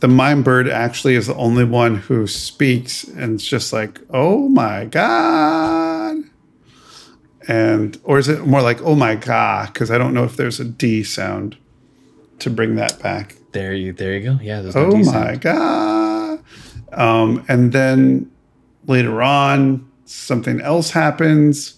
the 0.00 0.08
mime 0.08 0.42
bird 0.42 0.68
actually 0.68 1.14
is 1.14 1.28
the 1.28 1.34
only 1.36 1.64
one 1.64 1.96
who 1.96 2.26
speaks 2.26 3.04
and 3.04 3.34
it's 3.34 3.46
just 3.46 3.72
like 3.72 4.00
oh 4.10 4.48
my 4.48 4.84
god 4.86 6.18
and 7.48 7.98
or 8.04 8.18
is 8.18 8.28
it 8.28 8.46
more 8.46 8.60
like 8.60 8.82
oh 8.82 8.94
my 8.94 9.14
god 9.14 9.72
because 9.72 9.90
i 9.90 9.96
don't 9.96 10.12
know 10.12 10.24
if 10.24 10.36
there's 10.36 10.60
a 10.60 10.64
d 10.64 11.02
sound 11.02 11.56
to 12.38 12.50
bring 12.50 12.74
that 12.74 12.98
back 13.00 13.36
There 13.52 13.72
you, 13.72 13.92
there 13.94 14.14
you 14.18 14.24
go. 14.24 14.38
Yeah, 14.42 14.60
there's 14.60 14.74
no 14.74 14.86
Oh 14.86 14.90
D 14.90 15.04
my 15.04 15.36
god! 15.36 16.40
Um, 16.92 17.44
and 17.48 17.72
then 17.72 18.30
later 18.86 19.22
on, 19.22 19.90
something 20.04 20.60
else 20.60 20.90
happens. 20.90 21.74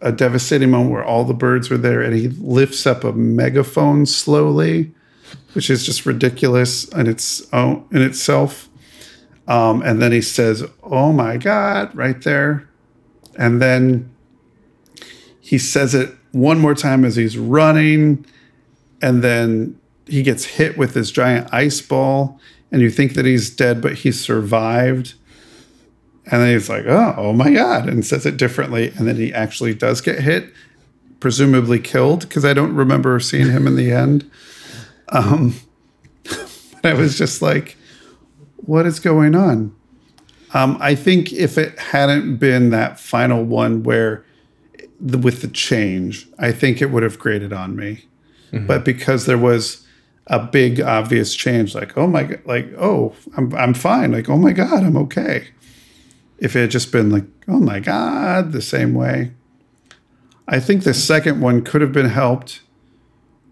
A 0.00 0.10
devastating 0.10 0.70
moment 0.70 0.90
where 0.90 1.04
all 1.04 1.24
the 1.24 1.34
birds 1.34 1.70
are 1.70 1.78
there, 1.78 2.02
and 2.02 2.14
he 2.14 2.28
lifts 2.28 2.86
up 2.86 3.04
a 3.04 3.12
megaphone 3.12 4.04
slowly, 4.04 4.92
which 5.52 5.70
is 5.70 5.86
just 5.86 6.04
ridiculous 6.04 6.84
in 6.88 7.06
its 7.06 7.46
own 7.52 7.86
in 7.92 8.02
itself. 8.02 8.68
Um, 9.46 9.80
and 9.82 10.02
then 10.02 10.10
he 10.10 10.20
says, 10.20 10.64
"Oh 10.82 11.12
my 11.12 11.36
god!" 11.36 11.94
right 11.94 12.20
there, 12.22 12.68
and 13.36 13.62
then 13.62 14.10
he 15.40 15.56
says 15.56 15.94
it 15.94 16.16
one 16.32 16.58
more 16.58 16.74
time 16.74 17.04
as 17.04 17.14
he's 17.14 17.38
running, 17.38 18.26
and 19.00 19.22
then 19.22 19.78
he 20.06 20.22
gets 20.22 20.44
hit 20.44 20.76
with 20.76 20.94
this 20.94 21.10
giant 21.10 21.48
ice 21.52 21.80
ball 21.80 22.40
and 22.70 22.82
you 22.82 22.90
think 22.90 23.14
that 23.14 23.24
he's 23.24 23.50
dead 23.50 23.80
but 23.80 23.94
he 23.96 24.12
survived 24.12 25.14
and 26.26 26.40
then 26.40 26.52
he's 26.52 26.68
like 26.68 26.84
oh, 26.86 27.14
oh 27.16 27.32
my 27.32 27.52
god 27.52 27.88
and 27.88 28.04
says 28.04 28.26
it 28.26 28.36
differently 28.36 28.90
and 28.96 29.06
then 29.06 29.16
he 29.16 29.32
actually 29.32 29.74
does 29.74 30.00
get 30.00 30.20
hit 30.20 30.52
presumably 31.20 31.78
killed 31.78 32.20
because 32.20 32.44
i 32.44 32.52
don't 32.52 32.74
remember 32.74 33.18
seeing 33.20 33.50
him 33.50 33.66
in 33.66 33.76
the 33.76 33.90
end 33.92 34.28
um 35.08 35.54
but 36.24 36.84
i 36.84 36.94
was 36.94 37.16
just 37.16 37.42
like 37.42 37.76
what 38.56 38.86
is 38.86 39.00
going 39.00 39.34
on 39.34 39.74
um 40.54 40.76
i 40.80 40.94
think 40.94 41.32
if 41.32 41.58
it 41.58 41.78
hadn't 41.78 42.36
been 42.36 42.70
that 42.70 42.98
final 42.98 43.44
one 43.44 43.82
where 43.82 44.24
the, 45.02 45.18
with 45.18 45.42
the 45.42 45.48
change, 45.48 46.28
I 46.38 46.52
think 46.52 46.80
it 46.80 46.90
would 46.90 47.02
have 47.02 47.18
grated 47.18 47.52
on 47.52 47.74
me. 47.76 48.04
But 48.66 48.84
because 48.84 49.26
there 49.26 49.38
was 49.38 49.84
a 50.26 50.38
big 50.38 50.80
obvious 50.80 51.34
change, 51.34 51.74
like 51.74 51.96
oh 51.96 52.06
my, 52.06 52.24
g- 52.24 52.36
like 52.44 52.70
oh 52.78 53.14
I'm 53.36 53.52
I'm 53.54 53.74
fine, 53.74 54.12
like 54.12 54.28
oh 54.28 54.36
my 54.36 54.52
god 54.52 54.84
I'm 54.84 54.96
okay. 54.98 55.48
If 56.42 56.56
it 56.56 56.60
had 56.60 56.70
just 56.72 56.90
been 56.90 57.08
like 57.08 57.24
oh 57.46 57.60
my 57.60 57.78
god 57.78 58.50
the 58.50 58.60
same 58.60 58.94
way, 58.94 59.32
I 60.48 60.58
think 60.58 60.82
the 60.82 60.92
second 60.92 61.40
one 61.40 61.62
could 61.62 61.80
have 61.80 61.92
been 61.92 62.08
helped 62.08 62.62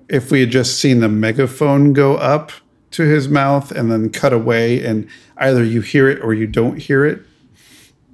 if 0.08 0.32
we 0.32 0.40
had 0.40 0.50
just 0.50 0.78
seen 0.78 0.98
the 0.98 1.08
megaphone 1.08 1.92
go 1.92 2.16
up 2.16 2.50
to 2.90 3.04
his 3.04 3.28
mouth 3.28 3.70
and 3.70 3.90
then 3.90 4.10
cut 4.10 4.32
away, 4.32 4.84
and 4.84 5.08
either 5.36 5.62
you 5.62 5.80
hear 5.80 6.08
it 6.08 6.22
or 6.22 6.34
you 6.34 6.48
don't 6.48 6.78
hear 6.78 7.06
it. 7.06 7.22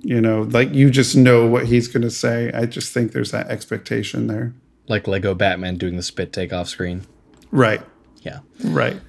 You 0.02 0.20
know, 0.20 0.42
like 0.42 0.72
you 0.74 0.90
just 0.90 1.16
know 1.16 1.46
what 1.46 1.66
he's 1.66 1.88
going 1.88 2.02
to 2.02 2.10
say. 2.10 2.52
I 2.52 2.66
just 2.66 2.92
think 2.92 3.12
there's 3.12 3.30
that 3.30 3.48
expectation 3.48 4.26
there. 4.26 4.54
Like 4.88 5.08
Lego 5.08 5.34
Batman 5.34 5.76
doing 5.76 5.96
the 5.96 6.02
spit 6.02 6.32
take 6.32 6.52
off 6.52 6.68
screen. 6.68 7.06
Right. 7.50 7.80
Yeah. 8.20 8.40
Right. 8.62 9.00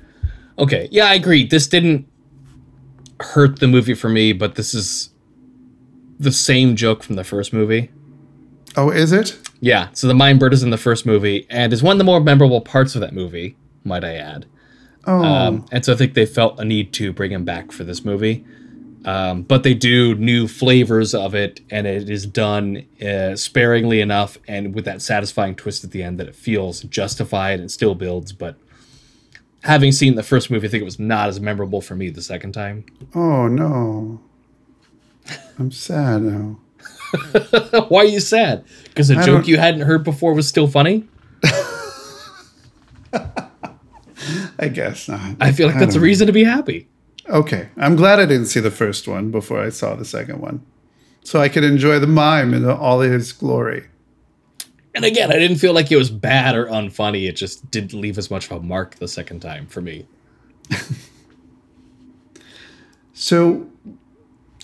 Okay. 0.58 0.88
Yeah, 0.92 1.08
I 1.08 1.16
agree. 1.16 1.46
This 1.46 1.68
didn't 1.68 2.08
hurt 3.20 3.60
the 3.60 3.68
movie 3.68 3.94
for 3.94 4.10
me, 4.10 4.32
but 4.32 4.56
this 4.56 4.74
is 4.74 5.10
the 6.20 6.32
same 6.32 6.76
joke 6.76 7.04
from 7.04 7.16
the 7.16 7.24
first 7.24 7.54
movie. 7.54 7.92
Oh, 8.76 8.90
is 8.92 9.12
it? 9.12 9.38
Yeah. 9.60 9.90
So 9.94 10.08
the 10.08 10.14
Mime 10.14 10.38
Bird 10.40 10.54
is 10.54 10.64
in 10.64 10.70
the 10.70 10.78
first 10.78 11.06
movie 11.06 11.48
and 11.50 11.74
is 11.74 11.82
one 11.82 11.94
of 11.94 11.98
the 11.98 12.04
more 12.04 12.20
memorable 12.20 12.62
parts 12.62 12.96
of 12.96 13.02
that 13.02 13.14
movie, 13.14 13.56
might 13.84 14.04
I 14.04 14.16
add. 14.16 14.46
Oh, 15.06 15.24
Um, 15.24 15.66
and 15.72 15.84
so 15.86 15.94
I 15.94 15.96
think 15.96 16.14
they 16.14 16.26
felt 16.26 16.60
a 16.60 16.66
need 16.66 16.94
to 16.94 17.12
bring 17.14 17.32
him 17.32 17.44
back 17.46 17.72
for 17.72 17.84
this 17.84 18.04
movie. 18.06 18.46
Um, 19.06 19.44
but 19.44 19.64
they 19.64 19.74
do 19.74 20.16
new 20.16 20.48
flavors 20.50 21.16
of 21.16 21.34
it, 21.34 21.62
and 21.72 21.88
it 21.88 22.10
is 22.10 22.26
done 22.26 22.86
uh, 23.02 23.38
sparingly 23.38 24.02
enough 24.02 24.38
and 24.50 24.76
with 24.76 24.84
that 24.86 25.02
satisfying 25.02 25.56
twist 25.56 25.84
at 25.86 25.92
the 25.92 26.04
end 26.04 26.20
that 26.20 26.28
it 26.28 26.36
feels 26.36 26.82
justified 26.82 27.60
and 27.62 27.72
still 27.72 27.96
builds. 27.96 28.34
But 28.34 28.58
having 29.64 29.94
seen 29.94 30.16
the 30.16 30.24
first 30.24 30.52
movie, 30.52 30.68
I 30.68 30.72
think 30.72 30.82
it 30.82 30.86
was 30.86 31.00
not 31.00 31.30
as 31.30 31.40
memorable 31.40 31.80
for 31.82 31.96
me 31.96 32.10
the 32.10 32.22
second 32.22 32.52
time. 32.52 32.86
oh 33.16 33.48
no. 33.48 34.20
I'm 35.60 35.72
sad 35.72 36.22
now. 36.22 36.60
Why 37.90 38.02
are 38.02 38.06
you 38.06 38.20
sad? 38.20 38.66
Because 38.86 39.10
a 39.10 39.18
I 39.18 39.26
joke 39.26 39.36
don't- 39.38 39.48
you 39.48 39.58
hadn't 39.58 39.82
heard 39.82 40.04
before 40.04 40.34
was 40.34 40.48
still 40.48 40.68
funny? 40.68 41.08
I 44.60 44.68
guess 44.70 45.08
not. 45.08 45.38
I 45.40 45.52
feel 45.52 45.68
like 45.68 45.78
I 45.78 45.80
that's 45.80 45.96
a 45.96 46.00
reason 46.00 46.28
to 46.28 46.34
be 46.34 46.44
happy. 46.44 46.88
Okay, 47.30 47.70
I'm 47.78 47.96
glad 47.96 48.20
I 48.20 48.26
didn't 48.26 48.48
see 48.48 48.60
the 48.60 48.72
first 48.72 49.08
one 49.08 49.32
before 49.32 49.62
I 49.62 49.70
saw 49.70 49.96
the 49.96 50.06
second 50.06 50.40
one, 50.42 50.66
so 51.24 51.40
I 51.40 51.50
could 51.50 51.64
enjoy 51.64 52.00
the 52.00 52.08
mime 52.08 52.54
in 52.54 52.66
all 52.70 53.02
of 53.02 53.12
his 53.12 53.32
glory. 53.32 53.86
And 54.96 55.06
again, 55.06 55.30
I 55.32 55.38
didn't 55.38 55.58
feel 55.58 55.74
like 55.74 55.92
it 55.92 55.98
was 55.98 56.10
bad 56.10 56.56
or 56.56 56.66
unfunny. 56.66 57.28
It 57.30 57.34
just 57.36 57.70
didn't 57.70 58.00
leave 58.00 58.18
as 58.18 58.32
much 58.32 58.50
of 58.50 58.58
a 58.58 58.60
mark 58.62 58.96
the 58.96 59.08
second 59.08 59.42
time 59.42 59.68
for 59.68 59.82
me. 59.82 60.08
So 63.20 63.68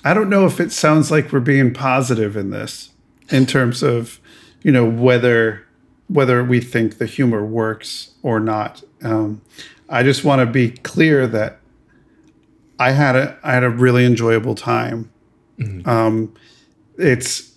I 0.04 0.14
don't 0.14 0.30
know 0.30 0.45
if 0.45 0.60
it 0.60 0.72
sounds 0.72 1.12
like 1.12 1.32
we're 1.32 1.39
being 1.39 1.74
positive 1.74 2.36
in 2.36 2.49
this 2.49 2.89
in 3.30 3.45
terms 3.45 3.82
of, 3.82 4.20
you 4.62 4.72
know, 4.72 4.86
whether 4.86 5.66
whether 6.08 6.43
we 6.43 6.60
think 6.60 6.97
the 6.97 7.06
humor 7.06 7.45
works 7.45 8.12
or 8.22 8.39
not. 8.39 8.84
Um, 9.01 9.41
I 9.89 10.04
just 10.04 10.24
want 10.24 10.41
to 10.41 10.45
be 10.45 10.70
clear 10.70 11.26
that 11.28 11.60
I 12.80 12.91
had 12.91 13.16
a 13.16 13.38
I 13.43 13.54
had 13.54 13.64
a 13.64 13.70
really 13.70 14.06
enjoyable 14.06 14.56
time. 14.56 15.10
Um, 15.88 16.34
it's 16.97 17.54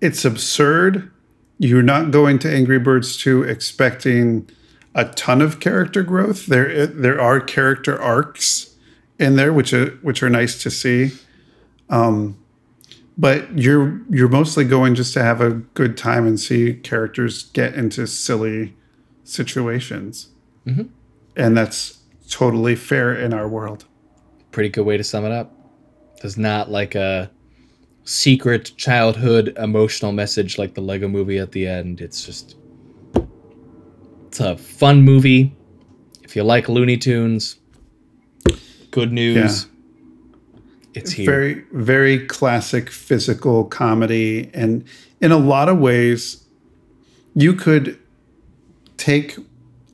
it's 0.00 0.24
absurd. 0.24 1.10
You're 1.58 1.82
not 1.82 2.10
going 2.10 2.38
to 2.40 2.54
Angry 2.54 2.78
Birds 2.78 3.16
2 3.16 3.42
expecting 3.42 4.48
a 4.94 5.06
ton 5.06 5.42
of 5.42 5.58
character 5.58 6.02
growth. 6.02 6.46
There 6.46 6.86
there 6.86 7.20
are 7.20 7.40
character 7.40 8.00
arcs 8.00 8.74
in 9.18 9.36
there, 9.36 9.52
which 9.52 9.72
are 9.72 9.90
which 10.02 10.22
are 10.22 10.30
nice 10.30 10.62
to 10.62 10.70
see. 10.70 11.12
Um, 11.88 12.38
but 13.18 13.58
you're 13.58 14.00
you're 14.10 14.28
mostly 14.28 14.64
going 14.64 14.94
just 14.94 15.14
to 15.14 15.22
have 15.22 15.40
a 15.40 15.50
good 15.50 15.96
time 15.96 16.26
and 16.26 16.38
see 16.38 16.74
characters 16.74 17.44
get 17.44 17.74
into 17.74 18.06
silly 18.06 18.74
situations, 19.24 20.28
and 21.36 21.56
that's 21.56 21.98
totally 22.28 22.74
fair 22.76 23.14
in 23.14 23.32
our 23.32 23.48
world. 23.48 23.84
Pretty 24.50 24.68
good 24.68 24.84
way 24.84 24.96
to 24.96 25.04
sum 25.04 25.24
it 25.24 25.32
up. 25.32 25.52
There's 26.20 26.36
not 26.36 26.70
like 26.70 26.94
a 26.94 27.30
secret 28.04 28.72
childhood 28.76 29.52
emotional 29.58 30.12
message 30.12 30.58
like 30.58 30.74
the 30.74 30.80
Lego 30.80 31.08
movie 31.08 31.38
at 31.38 31.52
the 31.52 31.66
end. 31.66 32.00
It's 32.00 32.24
just 32.24 32.56
it's 34.26 34.40
a 34.40 34.56
fun 34.56 35.02
movie. 35.02 35.56
If 36.22 36.36
you 36.36 36.42
like 36.42 36.68
Looney 36.68 36.96
Tunes, 36.98 37.56
good 38.90 39.12
news. 39.12 39.66
It's 40.96 41.12
here. 41.12 41.26
Very 41.26 41.64
very 41.72 42.26
classic 42.26 42.90
physical 42.90 43.64
comedy, 43.64 44.50
and 44.54 44.84
in 45.20 45.32
a 45.32 45.36
lot 45.36 45.68
of 45.68 45.78
ways, 45.78 46.44
you 47.34 47.52
could 47.52 47.98
take 48.96 49.36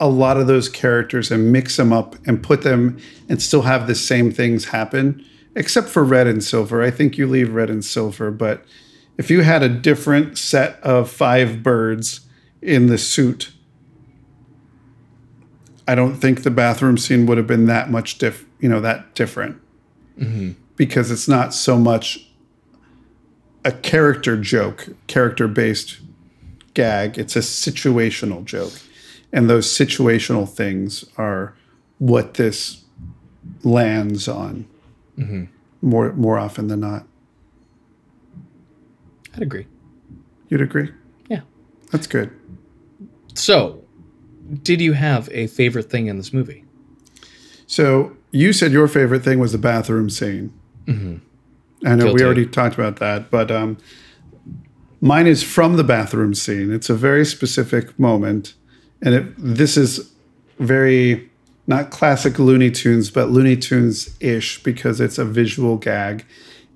a 0.00 0.08
lot 0.08 0.36
of 0.36 0.46
those 0.46 0.68
characters 0.68 1.30
and 1.30 1.52
mix 1.52 1.76
them 1.76 1.92
up 1.92 2.16
and 2.26 2.42
put 2.42 2.62
them 2.62 2.98
and 3.28 3.40
still 3.40 3.62
have 3.62 3.86
the 3.86 3.94
same 3.94 4.32
things 4.32 4.66
happen 4.66 5.24
except 5.54 5.88
for 5.88 6.02
red 6.02 6.26
and 6.26 6.42
silver. 6.42 6.82
I 6.82 6.90
think 6.90 7.18
you 7.18 7.26
leave 7.26 7.52
red 7.52 7.70
and 7.70 7.84
silver 7.84 8.30
but 8.30 8.64
if 9.18 9.30
you 9.30 9.42
had 9.42 9.62
a 9.62 9.68
different 9.68 10.38
set 10.38 10.80
of 10.82 11.10
five 11.10 11.62
birds 11.62 12.20
in 12.60 12.86
the 12.86 12.98
suit 12.98 13.52
i 15.86 15.94
don't 15.94 16.16
think 16.16 16.42
the 16.42 16.50
bathroom 16.50 16.96
scene 16.96 17.26
would 17.26 17.38
have 17.38 17.46
been 17.46 17.66
that 17.66 17.90
much 17.90 18.18
diff 18.18 18.44
you 18.60 18.68
know 18.68 18.80
that 18.80 19.14
different 19.14 19.60
mm-hmm. 20.18 20.52
Because 20.82 21.12
it's 21.12 21.28
not 21.28 21.54
so 21.54 21.78
much 21.78 22.26
a 23.64 23.70
character 23.70 24.36
joke 24.36 24.88
character 25.06 25.46
based 25.46 26.00
gag 26.74 27.16
it's 27.16 27.36
a 27.36 27.38
situational 27.38 28.44
joke 28.44 28.72
and 29.32 29.48
those 29.48 29.68
situational 29.68 30.48
things 30.48 31.04
are 31.16 31.54
what 31.98 32.34
this 32.34 32.82
lands 33.62 34.26
on 34.26 34.66
mm-hmm. 35.16 35.44
more 35.82 36.12
more 36.14 36.36
often 36.36 36.66
than 36.66 36.80
not 36.80 37.06
I'd 39.36 39.42
agree. 39.42 39.68
you'd 40.48 40.60
agree 40.60 40.90
Yeah. 41.28 41.42
that's 41.92 42.08
good 42.08 42.28
So, 43.34 43.84
did 44.64 44.80
you 44.80 44.94
have 44.94 45.28
a 45.32 45.46
favorite 45.46 45.88
thing 45.88 46.08
in 46.08 46.16
this 46.16 46.32
movie? 46.32 46.64
so 47.68 48.16
you 48.32 48.52
said 48.52 48.72
your 48.72 48.88
favorite 48.88 49.22
thing 49.22 49.38
was 49.38 49.52
the 49.52 49.58
bathroom 49.58 50.10
scene 50.10 50.52
i 51.86 51.94
know 51.94 52.12
we 52.12 52.22
already 52.22 52.46
talked 52.46 52.74
about 52.74 52.96
that 52.96 53.30
but 53.30 53.50
um, 53.50 53.76
mine 55.02 55.26
is 55.26 55.42
from 55.42 55.76
the 55.76 55.84
bathroom 55.84 56.32
scene. 56.32 56.72
It's 56.72 56.88
a 56.88 56.94
very 56.94 57.26
specific 57.26 57.98
moment 57.98 58.54
and 59.02 59.14
it, 59.14 59.34
this 59.36 59.76
is 59.76 60.12
very 60.58 61.28
not 61.66 61.90
classic 61.90 62.38
Looney 62.38 62.70
Tunes, 62.70 63.10
but 63.10 63.30
Looney 63.30 63.56
Tunes 63.56 64.16
ish 64.20 64.62
because 64.62 65.00
it's 65.00 65.18
a 65.18 65.24
visual 65.24 65.76
gag, 65.76 66.24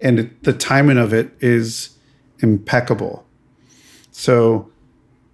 and 0.01 0.21
it, 0.21 0.45
the 0.45 0.53
timing 0.53 0.99
of 0.99 1.13
it 1.13 1.31
is 1.41 1.97
impeccable. 2.41 3.25
So 4.11 4.71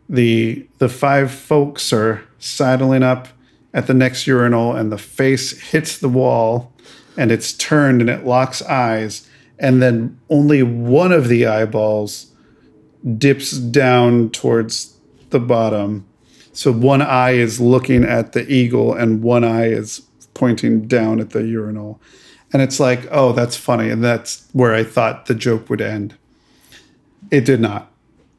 the 0.08 0.66
the 0.78 0.88
five 0.88 1.30
folks 1.30 1.92
are 1.92 2.22
sidling 2.38 3.02
up 3.02 3.28
at 3.74 3.86
the 3.86 3.94
next 3.94 4.26
urinal, 4.26 4.74
and 4.74 4.92
the 4.92 4.98
face 4.98 5.70
hits 5.70 5.98
the 5.98 6.08
wall, 6.08 6.71
and 7.16 7.30
it's 7.30 7.52
turned 7.52 8.00
and 8.00 8.10
it 8.10 8.24
locks 8.24 8.62
eyes, 8.62 9.28
and 9.58 9.82
then 9.82 10.18
only 10.28 10.62
one 10.62 11.12
of 11.12 11.28
the 11.28 11.46
eyeballs 11.46 12.32
dips 13.18 13.52
down 13.52 14.30
towards 14.30 14.96
the 15.30 15.40
bottom. 15.40 16.06
So 16.52 16.72
one 16.72 17.02
eye 17.02 17.32
is 17.32 17.60
looking 17.60 18.04
at 18.04 18.32
the 18.32 18.50
eagle 18.50 18.92
and 18.92 19.22
one 19.22 19.44
eye 19.44 19.68
is 19.68 20.02
pointing 20.34 20.86
down 20.86 21.20
at 21.20 21.30
the 21.30 21.46
urinal. 21.46 22.00
And 22.52 22.60
it's 22.60 22.78
like, 22.78 23.08
oh, 23.10 23.32
that's 23.32 23.56
funny. 23.56 23.88
And 23.88 24.04
that's 24.04 24.46
where 24.52 24.74
I 24.74 24.84
thought 24.84 25.26
the 25.26 25.34
joke 25.34 25.70
would 25.70 25.80
end. 25.80 26.14
It 27.30 27.44
did 27.46 27.60
not. 27.60 27.90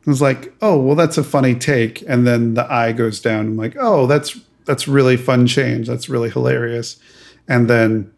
It 0.01 0.07
was 0.07 0.21
like, 0.21 0.53
oh, 0.61 0.77
well, 0.77 0.95
that's 0.95 1.17
a 1.17 1.23
funny 1.23 1.55
take. 1.55 2.03
And 2.07 2.27
then 2.27 2.53
the 2.53 2.71
eye 2.71 2.91
goes 2.91 3.19
down. 3.19 3.47
I'm 3.47 3.57
like, 3.57 3.75
oh, 3.79 4.05
that's 4.05 4.39
that's 4.65 4.87
really 4.87 5.17
fun 5.17 5.47
change. 5.47 5.87
That's 5.87 6.07
really 6.09 6.29
hilarious. 6.29 6.99
And 7.47 7.69
then 7.69 8.13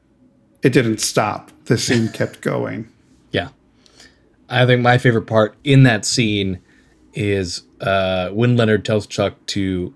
it 0.66 0.74
didn't 0.74 0.98
stop. 0.98 1.52
The 1.66 1.78
scene 1.78 2.10
kept 2.14 2.42
going. 2.42 2.92
Yeah. 3.32 3.50
I 4.50 4.66
think 4.66 4.82
my 4.82 4.98
favorite 4.98 5.28
part 5.28 5.56
in 5.64 5.84
that 5.84 6.06
scene 6.06 6.60
is 7.14 7.62
uh, 7.82 8.30
when 8.30 8.58
Leonard 8.58 8.84
tells 8.84 9.06
Chuck 9.06 9.36
to 9.48 9.94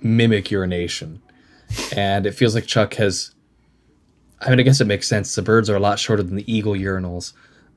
mimic 0.00 0.52
urination. 0.52 1.20
And 1.96 2.26
it 2.26 2.32
feels 2.32 2.54
like 2.54 2.66
Chuck 2.66 2.94
has. 2.94 3.34
I 4.40 4.50
mean, 4.50 4.60
I 4.60 4.62
guess 4.62 4.80
it 4.80 4.86
makes 4.86 5.08
sense. 5.08 5.34
The 5.34 5.42
birds 5.42 5.68
are 5.68 5.76
a 5.76 5.80
lot 5.80 5.98
shorter 5.98 6.22
than 6.22 6.36
the 6.36 6.52
eagle 6.52 6.74
urinals. 6.74 7.32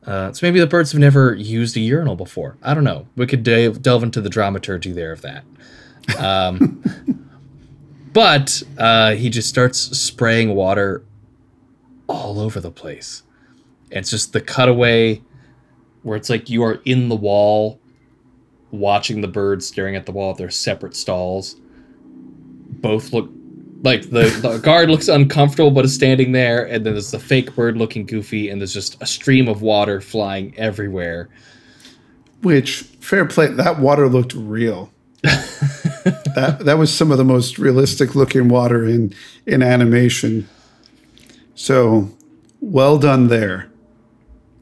Uh, 0.05 0.31
so 0.31 0.45
maybe 0.45 0.59
the 0.59 0.67
birds 0.67 0.91
have 0.91 1.01
never 1.01 1.33
used 1.33 1.75
a 1.75 1.79
urinal 1.79 2.15
before. 2.15 2.57
I 2.61 2.75
don't 2.75 2.83
know. 2.83 3.07
We 3.15 3.25
could 3.25 3.41
delve, 3.41 3.81
delve 3.81 4.03
into 4.03 4.21
the 4.21 4.29
dramaturgy 4.29 4.91
there 4.91 5.11
of 5.11 5.21
that. 5.21 5.43
Um, 6.19 6.83
but 8.13 8.61
uh, 8.77 9.13
he 9.13 9.29
just 9.29 9.49
starts 9.49 9.79
spraying 9.79 10.53
water 10.53 11.03
all 12.07 12.39
over 12.39 12.59
the 12.59 12.71
place. 12.71 13.23
And 13.91 13.99
it's 13.99 14.09
just 14.09 14.33
the 14.33 14.41
cutaway 14.41 15.21
where 16.03 16.17
it's 16.17 16.29
like 16.29 16.49
you 16.49 16.63
are 16.63 16.81
in 16.85 17.09
the 17.09 17.15
wall 17.15 17.79
watching 18.71 19.21
the 19.21 19.27
birds 19.27 19.67
staring 19.67 19.95
at 19.95 20.05
the 20.05 20.11
wall. 20.11 20.33
They're 20.33 20.49
separate 20.49 20.95
stalls. 20.95 21.55
Both 22.81 23.13
look 23.13 23.29
like 23.81 24.09
the, 24.09 24.25
the 24.41 24.57
guard 24.63 24.89
looks 24.89 25.07
uncomfortable 25.07 25.71
but 25.71 25.85
is 25.85 25.93
standing 25.93 26.31
there, 26.31 26.65
and 26.65 26.85
then 26.85 26.93
there's 26.93 27.11
the 27.11 27.19
fake 27.19 27.55
bird 27.55 27.77
looking 27.77 28.05
goofy, 28.05 28.49
and 28.49 28.59
there's 28.61 28.73
just 28.73 29.01
a 29.01 29.05
stream 29.05 29.47
of 29.47 29.61
water 29.61 30.01
flying 30.01 30.57
everywhere. 30.57 31.29
Which 32.41 32.81
fair 32.99 33.25
play, 33.25 33.47
that 33.47 33.79
water 33.79 34.07
looked 34.07 34.33
real. 34.33 34.91
that 35.23 36.57
that 36.65 36.77
was 36.77 36.93
some 36.93 37.11
of 37.11 37.17
the 37.17 37.23
most 37.23 37.57
realistic 37.57 38.13
looking 38.13 38.47
water 38.47 38.85
in 38.85 39.13
in 39.47 39.63
animation. 39.63 40.47
So 41.55 42.09
well 42.59 42.97
done 42.97 43.27
there. 43.29 43.71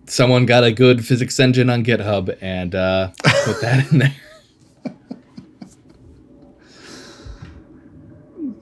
Someone 0.05 0.45
got 0.45 0.63
a 0.63 0.71
good 0.71 1.05
physics 1.05 1.39
engine 1.39 1.69
on 1.69 1.83
GitHub 1.83 2.37
and 2.41 2.75
uh, 2.75 3.09
put 3.45 3.61
that 3.61 3.91
in 3.91 3.99
there. 3.99 4.15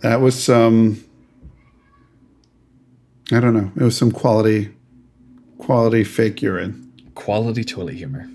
That 0.02 0.20
was 0.20 0.44
some 0.44 1.04
I 3.32 3.40
don't 3.40 3.54
know. 3.54 3.72
It 3.76 3.84
was 3.84 3.96
some 3.96 4.12
quality 4.12 4.74
quality 5.60 6.04
fake 6.04 6.42
urine. 6.42 6.92
Quality 7.14 7.64
toilet 7.64 7.94
humor. 7.94 8.28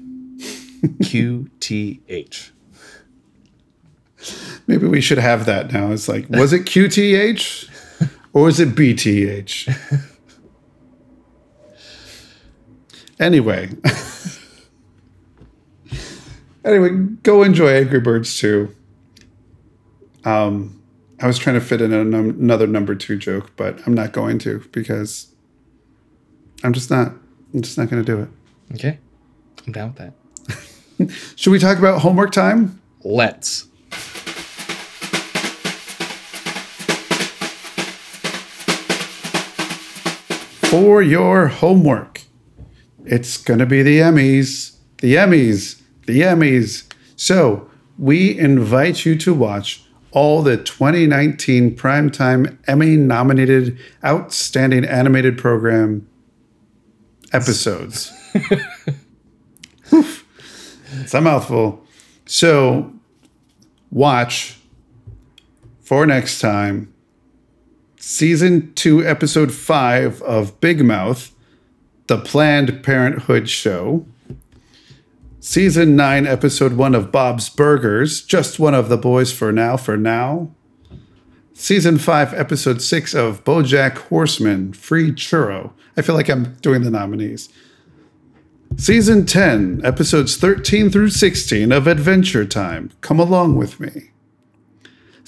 QTH. 1.03 2.51
Maybe 4.67 4.87
we 4.87 5.01
should 5.01 5.19
have 5.19 5.47
that 5.47 5.73
now. 5.73 5.91
It's 5.91 6.09
like, 6.09 6.29
was 6.31 6.53
it 6.53 6.67
QTH 6.67 7.69
or 8.37 8.51
is 8.51 8.61
it 8.61 8.75
BTH? 8.75 9.67
anyway. 13.19 13.71
anyway, 16.65 16.91
go 17.23 17.43
enjoy 17.43 17.75
Angry 17.75 17.99
Birds 17.99 18.37
2. 18.39 18.77
Um, 20.27 20.83
I 21.19 21.27
was 21.27 21.39
trying 21.39 21.55
to 21.55 21.63
fit 21.63 21.81
in 21.81 21.93
num- 21.93 22.39
another 22.39 22.67
number 22.67 22.95
two 22.95 23.17
joke, 23.17 23.53
but 23.57 23.81
I'm 23.87 23.95
not 23.95 24.13
going 24.13 24.39
to 24.41 24.63
because 24.71 25.35
I'm 26.63 26.75
just 26.75 26.91
not. 26.91 27.13
I'm 27.55 27.63
just 27.63 27.79
not 27.79 27.89
going 27.89 28.05
to 28.05 28.07
do 28.07 28.21
it. 28.21 28.29
Okay. 28.75 28.99
I'm 29.67 29.73
down 29.73 29.95
with 29.95 30.13
that. 30.99 31.11
Should 31.37 31.53
we 31.53 31.59
talk 31.59 31.79
about 31.79 32.03
homework 32.03 32.33
time? 32.33 32.83
Let's. 33.03 33.66
For 40.77 41.01
your 41.01 41.47
homework, 41.47 42.21
it's 43.07 43.39
going 43.39 43.61
to 43.61 43.65
be 43.65 43.83
the 43.83 44.01
Emmys, 44.01 44.77
the 44.99 45.15
Emmys, 45.15 45.81
the 46.07 46.21
Emmys. 46.21 46.85
So 47.17 47.71
we 47.99 48.39
invite 48.39 49.07
you 49.07 49.17
to 49.17 49.33
watch 49.33 49.83
all 50.11 50.43
the 50.43 50.59
2019 50.59 51.77
Primetime 51.77 52.59
Emmy 52.69 52.95
nominated 52.99 53.79
Outstanding 54.05 54.85
Animated 54.85 55.39
Program 55.39 56.07
episodes. 57.33 58.13
Oof. 59.95 60.27
It's 61.01 61.15
a 61.15 61.23
mouthful. 61.23 61.87
So 62.27 62.93
watch 63.91 64.59
for 65.81 66.05
next 66.05 66.39
time 66.39 66.93
season 68.07 68.73
two, 68.75 69.05
episode 69.05 69.53
five 69.53 70.23
of 70.23 70.61
Big 70.61 70.85
Mouth, 70.85 71.35
the 72.07 72.17
Planned 72.17 72.85
Parenthood 72.85 73.49
show. 73.49 74.07
Season 75.41 75.97
nine, 75.97 76.25
episode 76.25 76.75
one 76.75 76.95
of 76.95 77.11
Bob's 77.11 77.49
Burgers, 77.49 78.23
just 78.23 78.61
one 78.61 78.75
of 78.75 78.89
the 78.89 78.97
boys 78.97 79.33
for 79.33 79.51
now, 79.51 79.77
for 79.77 79.97
now. 79.97 80.53
Season 81.53 81.99
five, 81.99 82.33
episode 82.33 82.81
six 82.81 83.13
of 83.13 83.43
Bojack 83.43 83.99
Horseman, 83.99 84.73
Free 84.73 85.11
Churro. 85.11 85.73
I 85.97 86.03
feel 86.03 86.15
like 86.15 86.29
I'm 86.29 86.55
doing 86.63 86.85
the 86.85 86.93
nominees. 86.93 87.49
Season 88.77 89.27
10, 89.27 89.81
episodes 89.83 90.37
13 90.37 90.91
through 90.91 91.11
16 91.11 91.73
of 91.73 91.89
Adventure 91.89 92.45
Time. 92.45 92.93
Come 93.01 93.19
along 93.19 93.57
with 93.57 93.81
me. 93.81 94.11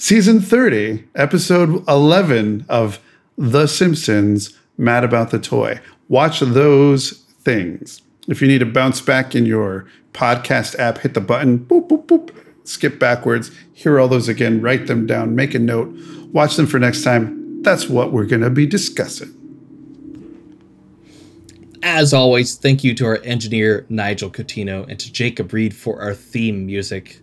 Season 0.01 0.39
30, 0.39 1.09
episode 1.15 1.85
11 1.89 2.65
of 2.69 3.01
The 3.37 3.67
Simpsons, 3.67 4.57
Mad 4.77 5.03
About 5.03 5.31
the 5.31 5.39
Toy. 5.39 5.81
Watch 6.07 6.39
those 6.39 7.25
things. 7.41 8.01
If 8.29 8.41
you 8.41 8.47
need 8.47 8.59
to 8.59 8.65
bounce 8.65 9.01
back 9.01 9.35
in 9.35 9.45
your 9.45 9.87
podcast 10.13 10.79
app, 10.79 10.99
hit 10.99 11.15
the 11.15 11.19
button, 11.19 11.59
boop, 11.59 11.89
boop, 11.89 12.05
boop, 12.05 12.33
skip 12.63 12.97
backwards, 12.97 13.51
hear 13.73 13.99
all 13.99 14.07
those 14.07 14.29
again, 14.29 14.61
write 14.61 14.87
them 14.87 15.05
down, 15.05 15.35
make 15.35 15.53
a 15.53 15.59
note, 15.59 15.93
watch 16.31 16.55
them 16.55 16.65
for 16.65 16.79
next 16.79 17.03
time. 17.03 17.61
That's 17.61 17.89
what 17.89 18.13
we're 18.13 18.25
going 18.25 18.41
to 18.41 18.49
be 18.49 18.65
discussing. 18.65 19.35
As 21.83 22.13
always, 22.13 22.55
thank 22.55 22.85
you 22.85 22.95
to 22.95 23.05
our 23.05 23.19
engineer, 23.25 23.85
Nigel 23.89 24.31
Coutinho, 24.31 24.87
and 24.87 24.97
to 24.97 25.11
Jacob 25.11 25.51
Reed 25.51 25.75
for 25.75 26.01
our 26.01 26.13
theme 26.13 26.65
music. 26.65 27.19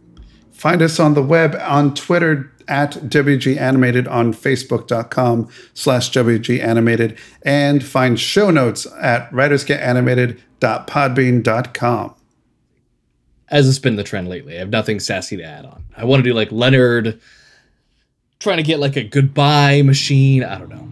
Find 0.53 0.83
us 0.83 1.01
on 1.01 1.15
the 1.15 1.23
web 1.23 1.55
on 1.55 1.95
Twitter 1.95 2.53
at 2.69 2.93
WG 2.93 3.57
Animated 3.57 4.07
on 4.09 4.33
Facebook.com 4.33 5.49
slash 5.75 6.11
WG 6.11 6.61
Animated 6.63 7.19
and 7.43 7.85
find 7.85 8.19
show 8.19 8.51
notes 8.51 8.87
at 9.01 9.31
writersgetanimated.podbean.com. 9.31 12.15
As 13.49 13.69
it's 13.69 13.79
been 13.79 13.95
the 13.95 14.03
trend 14.03 14.29
lately, 14.29 14.57
I 14.57 14.59
have 14.59 14.71
nothing 14.71 14.99
sassy 14.99 15.37
to 15.37 15.45
add 15.45 15.65
on. 15.65 15.85
I 15.97 16.05
want 16.05 16.25
to 16.25 16.29
do 16.29 16.35
like 16.35 16.51
Leonard 16.51 17.21
trying 18.41 18.57
to 18.57 18.63
get 18.63 18.81
like 18.81 18.97
a 18.97 19.05
goodbye 19.05 19.83
machine. 19.83 20.43
I 20.43 20.59
don't 20.59 20.69
know. 20.69 20.89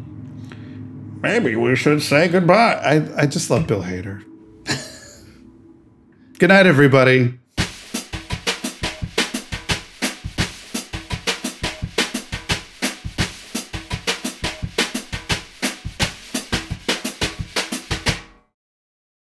Maybe 1.21 1.57
we 1.57 1.75
should 1.75 2.03
say 2.03 2.29
goodbye. 2.29 2.75
I, 2.75 3.23
I 3.23 3.27
just 3.27 3.51
love 3.51 3.67
Bill 3.67 3.83
Hader. 3.83 4.23
Good 6.39 6.49
night, 6.49 6.67
everybody. 6.67 7.39